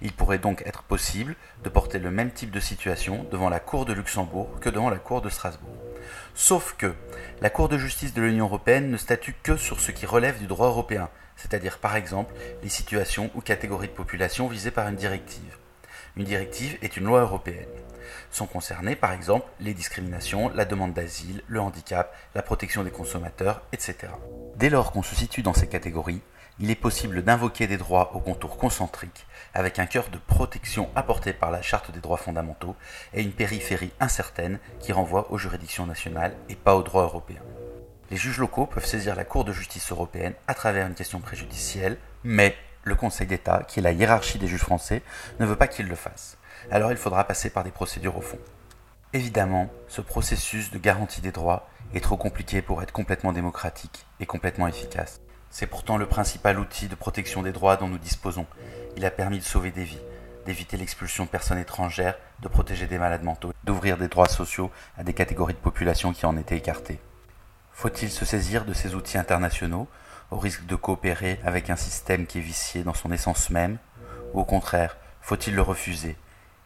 Il 0.00 0.12
pourrait 0.12 0.38
donc 0.38 0.62
être 0.64 0.82
possible 0.82 1.36
de 1.64 1.68
porter 1.68 1.98
le 1.98 2.10
même 2.10 2.30
type 2.30 2.50
de 2.50 2.60
situation 2.60 3.26
devant 3.30 3.50
la 3.50 3.60
Cour 3.60 3.84
de 3.84 3.92
Luxembourg 3.92 4.48
que 4.60 4.70
devant 4.70 4.90
la 4.90 4.98
Cour 4.98 5.20
de 5.20 5.28
Strasbourg. 5.28 5.79
Sauf 6.34 6.74
que 6.76 6.94
la 7.40 7.50
Cour 7.50 7.68
de 7.68 7.78
justice 7.78 8.14
de 8.14 8.22
l'Union 8.22 8.46
européenne 8.46 8.90
ne 8.90 8.96
statue 8.96 9.34
que 9.42 9.56
sur 9.56 9.80
ce 9.80 9.92
qui 9.92 10.06
relève 10.06 10.38
du 10.38 10.46
droit 10.46 10.68
européen, 10.68 11.08
c'est-à-dire 11.36 11.78
par 11.78 11.96
exemple 11.96 12.34
les 12.62 12.68
situations 12.68 13.30
ou 13.34 13.40
catégories 13.40 13.88
de 13.88 13.92
population 13.92 14.48
visées 14.48 14.70
par 14.70 14.88
une 14.88 14.96
directive. 14.96 15.56
Une 16.16 16.24
directive 16.24 16.76
est 16.82 16.96
une 16.96 17.04
loi 17.04 17.20
européenne. 17.20 17.68
Sont 18.30 18.46
concernés 18.46 18.96
par 18.96 19.12
exemple 19.12 19.46
les 19.60 19.74
discriminations, 19.74 20.50
la 20.54 20.64
demande 20.64 20.92
d'asile, 20.92 21.42
le 21.46 21.60
handicap, 21.60 22.14
la 22.34 22.42
protection 22.42 22.84
des 22.84 22.90
consommateurs, 22.90 23.62
etc. 23.72 24.12
Dès 24.56 24.70
lors 24.70 24.92
qu'on 24.92 25.02
se 25.02 25.14
situe 25.14 25.42
dans 25.42 25.54
ces 25.54 25.68
catégories, 25.68 26.22
il 26.60 26.70
est 26.70 26.74
possible 26.74 27.22
d'invoquer 27.22 27.66
des 27.66 27.78
droits 27.78 28.14
au 28.14 28.20
contour 28.20 28.58
concentrique, 28.58 29.26
avec 29.54 29.78
un 29.78 29.86
cœur 29.86 30.10
de 30.10 30.18
protection 30.18 30.90
apporté 30.94 31.32
par 31.32 31.50
la 31.50 31.62
Charte 31.62 31.90
des 31.90 32.00
droits 32.00 32.18
fondamentaux 32.18 32.76
et 33.14 33.22
une 33.22 33.32
périphérie 33.32 33.92
incertaine 33.98 34.58
qui 34.78 34.92
renvoie 34.92 35.32
aux 35.32 35.38
juridictions 35.38 35.86
nationales 35.86 36.36
et 36.50 36.54
pas 36.56 36.76
au 36.76 36.82
droit 36.82 37.04
européen. 37.04 37.40
Les 38.10 38.18
juges 38.18 38.38
locaux 38.38 38.66
peuvent 38.66 38.84
saisir 38.84 39.16
la 39.16 39.24
Cour 39.24 39.44
de 39.44 39.52
justice 39.52 39.90
européenne 39.90 40.34
à 40.46 40.54
travers 40.54 40.86
une 40.86 40.94
question 40.94 41.20
préjudicielle, 41.20 41.96
mais 42.24 42.54
le 42.84 42.94
Conseil 42.94 43.26
d'État, 43.26 43.62
qui 43.66 43.80
est 43.80 43.82
la 43.82 43.92
hiérarchie 43.92 44.38
des 44.38 44.48
juges 44.48 44.60
français, 44.60 45.02
ne 45.38 45.46
veut 45.46 45.56
pas 45.56 45.68
qu'ils 45.68 45.88
le 45.88 45.94
fassent. 45.94 46.36
Alors 46.70 46.90
il 46.90 46.98
faudra 46.98 47.24
passer 47.24 47.48
par 47.48 47.64
des 47.64 47.70
procédures 47.70 48.18
au 48.18 48.22
fond. 48.22 48.38
Évidemment, 49.14 49.70
ce 49.88 50.02
processus 50.02 50.70
de 50.70 50.78
garantie 50.78 51.22
des 51.22 51.32
droits 51.32 51.68
est 51.94 52.00
trop 52.00 52.18
compliqué 52.18 52.60
pour 52.60 52.82
être 52.82 52.92
complètement 52.92 53.32
démocratique 53.32 54.04
et 54.20 54.26
complètement 54.26 54.68
efficace. 54.68 55.20
C'est 55.50 55.66
pourtant 55.66 55.98
le 55.98 56.06
principal 56.06 56.60
outil 56.60 56.86
de 56.86 56.94
protection 56.94 57.42
des 57.42 57.50
droits 57.50 57.76
dont 57.76 57.88
nous 57.88 57.98
disposons. 57.98 58.46
Il 58.96 59.04
a 59.04 59.10
permis 59.10 59.40
de 59.40 59.44
sauver 59.44 59.72
des 59.72 59.82
vies, 59.82 59.98
d'éviter 60.46 60.76
l'expulsion 60.76 61.24
de 61.24 61.28
personnes 61.28 61.58
étrangères, 61.58 62.16
de 62.40 62.48
protéger 62.48 62.86
des 62.86 62.98
malades 62.98 63.24
mentaux, 63.24 63.52
d'ouvrir 63.64 63.98
des 63.98 64.06
droits 64.06 64.28
sociaux 64.28 64.70
à 64.96 65.02
des 65.02 65.12
catégories 65.12 65.54
de 65.54 65.58
population 65.58 66.12
qui 66.12 66.24
en 66.24 66.36
étaient 66.36 66.56
écartées. 66.56 67.00
Faut-il 67.72 68.10
se 68.10 68.24
saisir 68.24 68.64
de 68.64 68.72
ces 68.72 68.94
outils 68.94 69.18
internationaux 69.18 69.88
au 70.30 70.38
risque 70.38 70.66
de 70.66 70.76
coopérer 70.76 71.40
avec 71.44 71.68
un 71.68 71.76
système 71.76 72.26
qui 72.26 72.38
est 72.38 72.42
vicié 72.42 72.84
dans 72.84 72.94
son 72.94 73.10
essence 73.10 73.50
même? 73.50 73.78
Ou 74.32 74.40
au 74.40 74.44
contraire, 74.44 74.96
faut-il 75.20 75.56
le 75.56 75.62
refuser 75.62 76.16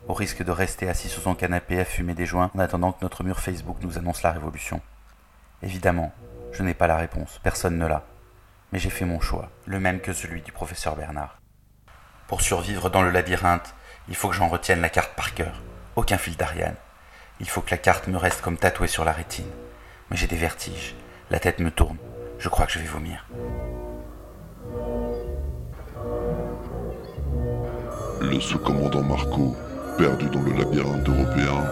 au 0.06 0.12
risque 0.12 0.44
de 0.44 0.50
rester 0.50 0.90
assis 0.90 1.08
sur 1.08 1.22
son 1.22 1.34
canapé 1.34 1.80
à 1.80 1.86
fumer 1.86 2.12
des 2.12 2.26
joints 2.26 2.50
en 2.54 2.58
attendant 2.58 2.92
que 2.92 3.02
notre 3.02 3.24
mur 3.24 3.40
Facebook 3.40 3.78
nous 3.80 3.96
annonce 3.96 4.22
la 4.22 4.32
révolution? 4.32 4.82
Évidemment, 5.62 6.12
je 6.52 6.62
n'ai 6.62 6.74
pas 6.74 6.86
la 6.86 6.98
réponse, 6.98 7.40
personne 7.42 7.78
ne 7.78 7.86
l'a. 7.86 8.04
Mais 8.74 8.80
j'ai 8.80 8.90
fait 8.90 9.04
mon 9.04 9.20
choix, 9.20 9.50
le 9.66 9.78
même 9.78 10.00
que 10.00 10.12
celui 10.12 10.42
du 10.42 10.50
professeur 10.50 10.96
Bernard. 10.96 11.38
Pour 12.26 12.40
survivre 12.40 12.90
dans 12.90 13.02
le 13.02 13.12
labyrinthe, 13.12 13.72
il 14.08 14.16
faut 14.16 14.28
que 14.28 14.34
j'en 14.34 14.48
retienne 14.48 14.80
la 14.80 14.88
carte 14.88 15.14
par 15.14 15.32
cœur. 15.32 15.62
Aucun 15.94 16.18
fil 16.18 16.34
d'Ariane. 16.34 16.74
Il 17.38 17.48
faut 17.48 17.60
que 17.60 17.70
la 17.70 17.78
carte 17.78 18.08
me 18.08 18.16
reste 18.16 18.40
comme 18.40 18.56
tatouée 18.56 18.88
sur 18.88 19.04
la 19.04 19.12
rétine. 19.12 19.48
Mais 20.10 20.16
j'ai 20.16 20.26
des 20.26 20.34
vertiges. 20.34 20.96
La 21.30 21.38
tête 21.38 21.60
me 21.60 21.70
tourne. 21.70 21.98
Je 22.40 22.48
crois 22.48 22.66
que 22.66 22.72
je 22.72 22.80
vais 22.80 22.86
vomir. 22.86 23.24
Le 28.22 28.40
sous-commandant 28.40 29.04
Marco, 29.04 29.56
perdu 29.96 30.28
dans 30.30 30.42
le 30.42 30.52
labyrinthe 30.52 31.08
européen, 31.08 31.64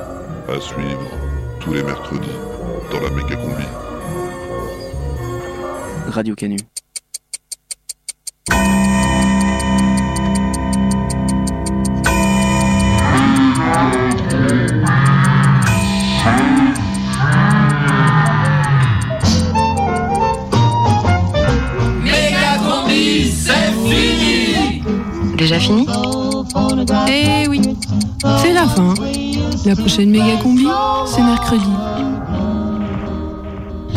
à 0.49 0.61
suivre 0.61 1.11
tous 1.59 1.75
les 1.75 1.83
mercredis 1.83 2.39
dans 2.93 3.01
la 3.01 3.11
méga 3.11 3.35
combi. 3.35 3.67
Radio 6.07 6.37
Canu. 6.37 6.59
La 28.63 28.69
fin. 28.69 28.95
La 29.65 29.77
prochaine 29.77 30.11
méga 30.11 30.37
combi, 30.43 30.67
c'est 31.07 31.23
mercredi. 31.23 31.73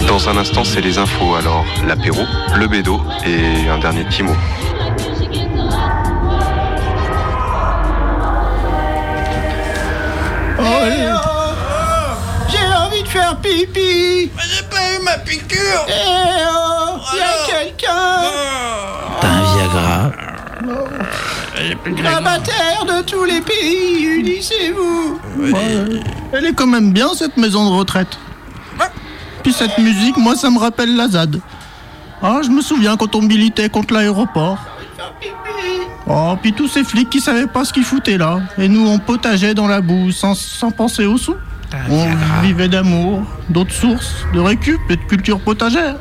Dans 0.07 0.29
un 0.29 0.37
instant, 0.37 0.63
c'est 0.63 0.81
les 0.81 0.97
infos. 0.97 1.35
Alors, 1.35 1.65
l'apéro, 1.87 2.21
le 2.57 2.67
bédo 2.67 2.99
et 3.25 3.69
un 3.69 3.77
dernier 3.79 4.03
petit 4.05 4.23
mot. 4.23 4.35
J'ai 12.49 12.75
envie 12.85 13.03
de 13.03 13.07
faire 13.07 13.37
pipi 13.37 14.31
Mais 14.35 14.43
j'ai 14.51 14.63
pas 14.63 14.93
eu 14.93 15.03
ma 15.03 15.17
piqûre 15.19 15.85
Eh 15.87 15.91
oh 16.49 16.97
Y 17.15 17.21
a 17.21 17.45
quelqu'un 17.47 18.15
Viagra 18.25 18.84
De 21.73 23.01
tous 23.03 23.23
les 23.23 23.41
pays, 23.41 24.03
unissez-vous 24.03 25.19
Elle 26.31 26.45
est 26.45 26.53
quand 26.53 26.67
même 26.67 26.91
bien 26.91 27.07
cette 27.15 27.37
maison 27.37 27.69
de 27.69 27.75
retraite. 27.75 28.17
Puis 29.43 29.53
cette 29.53 29.77
musique, 29.77 30.17
moi 30.17 30.35
ça 30.35 30.49
me 30.49 30.59
rappelle 30.59 30.95
la 30.95 31.07
ZAD. 31.07 31.39
Ah, 32.21 32.41
je 32.43 32.49
me 32.49 32.61
souviens 32.61 32.97
quand 32.97 33.15
on 33.15 33.21
militait 33.21 33.69
contre 33.69 33.93
l'aéroport. 33.93 34.57
Oh, 36.07 36.35
puis 36.41 36.53
tous 36.53 36.67
ces 36.67 36.83
flics 36.83 37.09
qui 37.09 37.19
savaient 37.19 37.47
pas 37.47 37.65
ce 37.65 37.73
qu'ils 37.73 37.83
foutaient 37.83 38.17
là. 38.17 38.39
Et 38.57 38.67
nous, 38.67 38.87
on 38.87 38.99
potageait 38.99 39.53
dans 39.53 39.67
la 39.67 39.81
boue 39.81 40.11
sans, 40.11 40.35
sans 40.35 40.71
penser 40.71 41.05
aux 41.05 41.17
sous. 41.17 41.35
On 41.89 42.41
vivait 42.41 42.67
d'amour, 42.67 43.23
d'autres 43.49 43.73
sources, 43.73 44.13
de 44.33 44.39
récup 44.39 44.79
et 44.89 44.95
de 44.95 45.01
culture 45.01 45.39
potagère. 45.39 45.95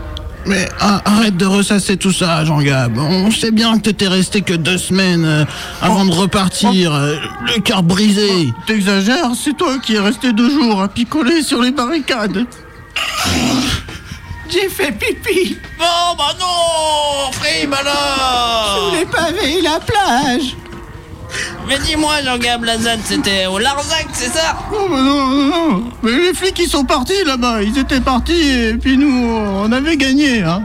Mais 0.46 0.68
arrête 0.78 1.36
de 1.36 1.46
ressasser 1.46 1.96
tout 1.96 2.12
ça, 2.12 2.44
Jean-Gab. 2.44 2.98
On 2.98 3.30
sait 3.30 3.50
bien 3.50 3.76
que 3.78 3.82
t'étais 3.84 4.08
resté 4.08 4.42
que 4.42 4.52
deux 4.54 4.76
semaines 4.78 5.24
euh, 5.24 5.44
avant 5.80 6.04
de 6.04 6.12
repartir, 6.12 6.92
euh, 6.94 7.16
le 7.46 7.60
cœur 7.60 7.82
brisé. 7.82 8.52
T'exagères, 8.66 9.30
c'est 9.42 9.56
toi 9.56 9.78
qui 9.78 9.94
es 9.94 10.00
resté 10.00 10.32
deux 10.32 10.50
jours 10.50 10.82
à 10.82 10.88
picoler 10.88 11.42
sur 11.42 11.62
les 11.62 11.70
barricades. 11.70 12.46
J'ai 14.50 14.68
fait 14.68 14.92
pipi 14.92 15.56
Bon, 15.78 16.14
bah 16.18 16.34
non 16.38 17.32
Frime 17.32 17.72
alors 17.72 18.90
Sous 18.90 18.96
les 18.98 19.06
pavés 19.06 19.60
la 19.62 19.80
plage 19.80 20.54
Mais 21.68 21.78
dis-moi, 21.78 22.22
Jean-Gab 22.24 22.64
Lazade, 22.64 23.00
c'était 23.04 23.46
au 23.46 23.58
Larzac, 23.58 24.06
c'est 24.12 24.30
ça 24.32 24.56
Oh, 24.72 24.86
mais 24.90 24.96
non, 24.96 25.26
non, 25.28 25.44
non. 25.46 25.84
Mais 26.02 26.12
les 26.12 26.34
flics, 26.34 26.58
ils 26.58 26.68
sont 26.68 26.84
partis 26.84 27.24
là-bas. 27.24 27.62
Ils 27.62 27.78
étaient 27.78 28.00
partis 28.00 28.50
et 28.50 28.74
puis 28.74 28.98
nous, 28.98 29.26
on 29.26 29.72
avait 29.72 29.96
gagné. 29.96 30.42
Hein. 30.42 30.62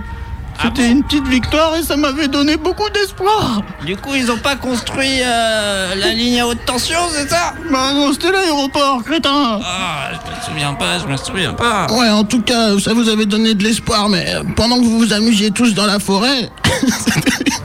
C'était 0.61 0.91
une 0.91 1.03
petite 1.03 1.25
victoire 1.27 1.77
et 1.77 1.83
ça 1.83 1.95
m'avait 1.95 2.27
donné 2.27 2.57
beaucoup 2.57 2.89
d'espoir. 2.89 3.61
Du 3.85 3.95
coup, 3.95 4.13
ils 4.13 4.29
ont 4.29 4.37
pas 4.37 4.57
construit 4.57 5.21
euh, 5.23 5.95
la 5.95 6.09
ligne 6.09 6.41
à 6.41 6.47
haute 6.47 6.65
tension, 6.65 6.99
c'est 7.13 7.29
ça 7.29 7.53
Bah 7.71 7.93
non, 7.93 8.11
c'était 8.11 8.33
l'aéroport, 8.33 9.01
crétin. 9.05 9.61
Ah, 9.63 10.09
je 10.11 10.29
me 10.29 10.53
souviens 10.53 10.73
pas, 10.73 10.99
je 10.99 11.07
me 11.07 11.15
souviens 11.15 11.53
pas. 11.53 11.87
Ouais, 11.93 12.09
en 12.09 12.25
tout 12.25 12.41
cas, 12.41 12.77
ça 12.77 12.93
vous 12.93 13.07
avait 13.07 13.25
donné 13.25 13.53
de 13.53 13.63
l'espoir, 13.63 14.09
mais 14.09 14.25
euh, 14.35 14.43
pendant 14.57 14.77
que 14.79 14.83
vous 14.83 14.99
vous 14.99 15.13
amusiez 15.13 15.51
tous 15.51 15.73
dans 15.73 15.85
la 15.85 15.99
forêt, 15.99 16.49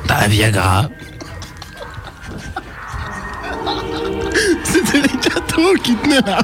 un 0.09 0.29
Viagra 0.29 0.89
gâteaux 5.55 5.75
qui 5.83 5.95
tenaient 5.97 6.21
la. 6.27 6.39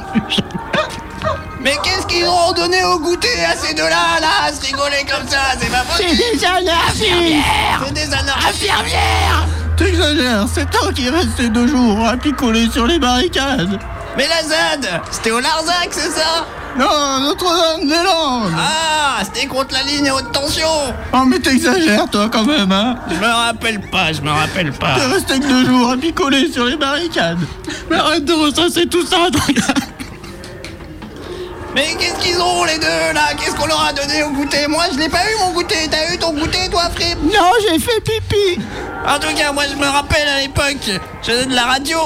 Mais 1.60 1.76
qu'est-ce 1.82 2.06
qu'ils 2.06 2.26
ont 2.26 2.52
donné 2.52 2.82
au 2.84 2.98
goûter 2.98 3.44
à 3.44 3.54
ces 3.54 3.74
deux-là, 3.74 4.18
là, 4.20 4.46
à 4.46 4.52
se 4.52 4.62
rigoler 4.62 5.04
comme 5.10 5.28
ça 5.28 5.38
C'est 5.58 5.70
pas 5.70 5.82
possible. 5.82 6.10
C'est 6.10 6.38
des 6.38 6.44
anarchistes 6.44 7.44
C'est 7.86 7.92
des 7.92 8.14
anarchistes 8.14 8.48
Infirmières. 8.48 9.46
T'exagères, 9.76 10.46
c'est 10.52 10.70
toi 10.70 10.92
qui 10.92 11.06
es 11.06 11.10
resté 11.10 11.48
deux 11.48 11.66
jours 11.66 12.06
à 12.06 12.16
picoler 12.16 12.68
sur 12.70 12.86
les 12.86 12.98
barricades. 12.98 13.78
Mais 14.16 14.26
la 14.28 14.42
ZAD 14.42 15.02
C'était 15.10 15.30
au 15.30 15.40
Larzac, 15.40 15.88
c'est 15.90 16.10
ça? 16.10 16.46
Non, 16.78 17.20
Notre-Dame-des-Landes. 17.20 18.52
Ah, 18.56 19.22
c'était 19.24 19.46
contre 19.46 19.74
la 19.74 19.82
ligne 19.82 20.08
à 20.08 20.14
haute 20.14 20.32
tension 20.32 20.68
Oh, 21.12 21.24
mais 21.26 21.38
t'exagères, 21.38 22.08
toi, 22.10 22.28
quand 22.32 22.44
même, 22.44 22.70
hein. 22.72 22.96
Je 23.10 23.16
me 23.16 23.26
rappelle 23.26 23.80
pas, 23.80 24.12
je 24.12 24.20
me 24.22 24.30
rappelle 24.30 24.72
pas. 24.72 24.94
T'es 24.96 25.06
resté 25.06 25.40
que 25.40 25.46
deux 25.46 25.66
jours 25.66 25.90
à 25.90 25.96
picoler 25.96 26.50
sur 26.52 26.64
les 26.64 26.76
barricades. 26.76 27.38
Mais 27.90 27.96
arrête 27.96 28.24
de 28.24 28.32
ressasser 28.32 28.86
tout 28.86 29.04
ça. 29.04 29.16
Mais 31.74 31.94
qu'est-ce 31.98 32.18
qu'ils 32.20 32.40
ont 32.40 32.64
les 32.64 32.78
deux 32.78 33.12
là? 33.14 33.28
Qu'est-ce 33.38 33.54
qu'on 33.54 33.66
leur 33.66 33.84
a 33.84 33.92
donné 33.92 34.24
au 34.24 34.30
goûter? 34.30 34.66
Moi 34.66 34.84
je 34.92 34.98
l'ai 34.98 35.08
pas 35.08 35.22
eu 35.22 35.38
mon 35.38 35.52
goûter, 35.52 35.88
t'as 35.88 36.12
eu 36.12 36.18
ton 36.18 36.32
goûter 36.32 36.68
toi 36.68 36.90
Frip 36.92 37.16
Non, 37.22 37.50
j'ai 37.62 37.78
fait 37.78 38.00
pipi 38.00 38.60
En 39.06 39.20
tout 39.20 39.32
cas 39.36 39.52
moi 39.52 39.62
je 39.70 39.76
me 39.76 39.86
rappelle 39.86 40.26
à 40.26 40.40
l'époque, 40.40 40.78
je 41.22 41.30
faisais 41.30 41.46
de 41.46 41.54
la 41.54 41.62
radio. 41.66 41.98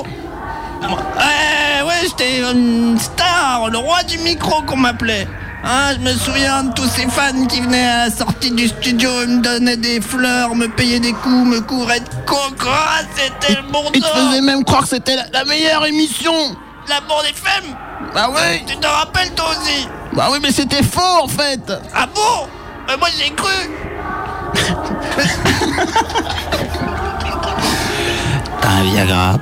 Ouais, 0.88 1.82
ouais, 1.86 1.94
j'étais 2.02 2.40
une 2.40 2.98
star, 2.98 3.68
le 3.70 3.78
roi 3.78 4.02
du 4.02 4.18
micro 4.18 4.60
qu'on 4.62 4.76
m'appelait. 4.76 5.26
Hein, 5.66 5.94
je 5.94 5.98
me 6.00 6.12
souviens 6.12 6.64
de 6.64 6.74
tous 6.74 6.86
ces 6.88 7.08
fans 7.08 7.46
qui 7.48 7.62
venaient 7.62 7.86
à 7.86 8.08
la 8.08 8.10
sortie 8.10 8.50
du 8.50 8.68
studio, 8.68 9.08
me 9.26 9.40
donnaient 9.40 9.78
des 9.78 9.98
fleurs, 10.02 10.54
me 10.54 10.68
payaient 10.68 11.00
des 11.00 11.14
coups, 11.14 11.46
me 11.46 11.60
couvraient 11.60 12.00
de 12.00 12.08
coco, 12.26 12.68
Ah, 12.68 13.00
c'était 13.16 13.54
le 13.54 13.62
bon 13.72 13.82
Ils 13.94 14.02
te 14.02 14.06
temps. 14.06 14.12
faisaient 14.14 14.42
même 14.42 14.62
croire 14.64 14.82
que 14.82 14.88
c'était 14.88 15.16
la, 15.16 15.24
la 15.32 15.44
meilleure 15.46 15.86
émission. 15.86 16.34
La 16.86 17.00
bande 17.00 17.24
FM 17.24 17.74
Bah 18.14 18.28
oui. 18.30 18.62
Tu 18.66 18.76
te 18.76 18.86
rappelles 18.86 19.32
toi 19.34 19.46
aussi? 19.52 19.88
Bah 20.12 20.28
oui, 20.30 20.38
mais 20.42 20.52
c'était 20.52 20.82
faux, 20.82 21.22
en 21.22 21.28
fait. 21.28 21.72
Ah 21.94 22.06
bon? 22.14 22.46
Euh, 22.90 22.96
Moi 22.98 23.08
j'ai 23.18 23.30
cru 23.30 23.70
T'as 28.60 28.68
un 28.68 28.82
Viagra 28.84 29.34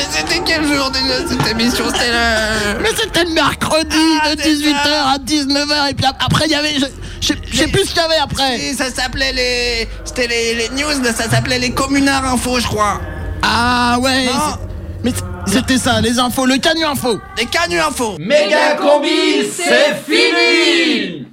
Mais 0.00 0.06
c'était 0.18 0.40
quel 0.46 0.64
jour 0.66 0.90
déjà 0.90 1.28
cette 1.28 1.46
émission 1.50 1.84
C'était 1.92 2.10
le... 2.10 2.80
Mais 2.82 2.88
c'était 2.96 3.24
le 3.24 3.30
mercredi 3.32 3.96
Ah, 4.22 4.34
de 4.34 4.40
c'est 4.40 4.48
18h 4.54 4.82
ça. 4.84 5.10
à 5.14 5.18
19h 5.18 5.90
et 5.90 5.94
puis 5.94 6.06
ap- 6.06 6.22
après 6.24 6.46
il 6.46 6.52
y 6.52 6.54
avait 6.54 6.74
je- 6.74 6.86
Je 7.20 7.26
sais- 7.28 7.38
je 7.52 7.56
sais 7.58 7.68
plus 7.68 7.82
ce 7.84 7.88
qu'il 7.90 7.98
y 8.02 8.04
avait 8.04 8.16
après. 8.22 8.58
Si, 8.58 8.74
ça 8.74 8.90
s'appelait 8.90 9.32
les. 9.34 9.88
C'était 10.06 10.26
les, 10.26 10.54
les 10.54 10.68
news, 10.70 11.04
ça 11.04 11.28
s'appelait 11.28 11.58
les 11.58 11.70
communards 11.72 12.24
info, 12.24 12.58
je 12.58 12.66
crois. 12.66 12.98
Ah 13.42 13.98
ouais. 14.00 14.24
Non. 14.24 14.56
Mais 15.04 15.12
c'était 15.46 15.76
ça, 15.76 16.00
les 16.00 16.18
infos, 16.18 16.46
le 16.46 16.56
canu 16.56 16.82
info. 16.84 17.20
Les 17.36 17.44
canus 17.44 17.80
info. 17.82 18.16
Méga 18.18 18.76
combi, 18.80 19.44
c'est 19.54 19.96
fini 20.08 21.26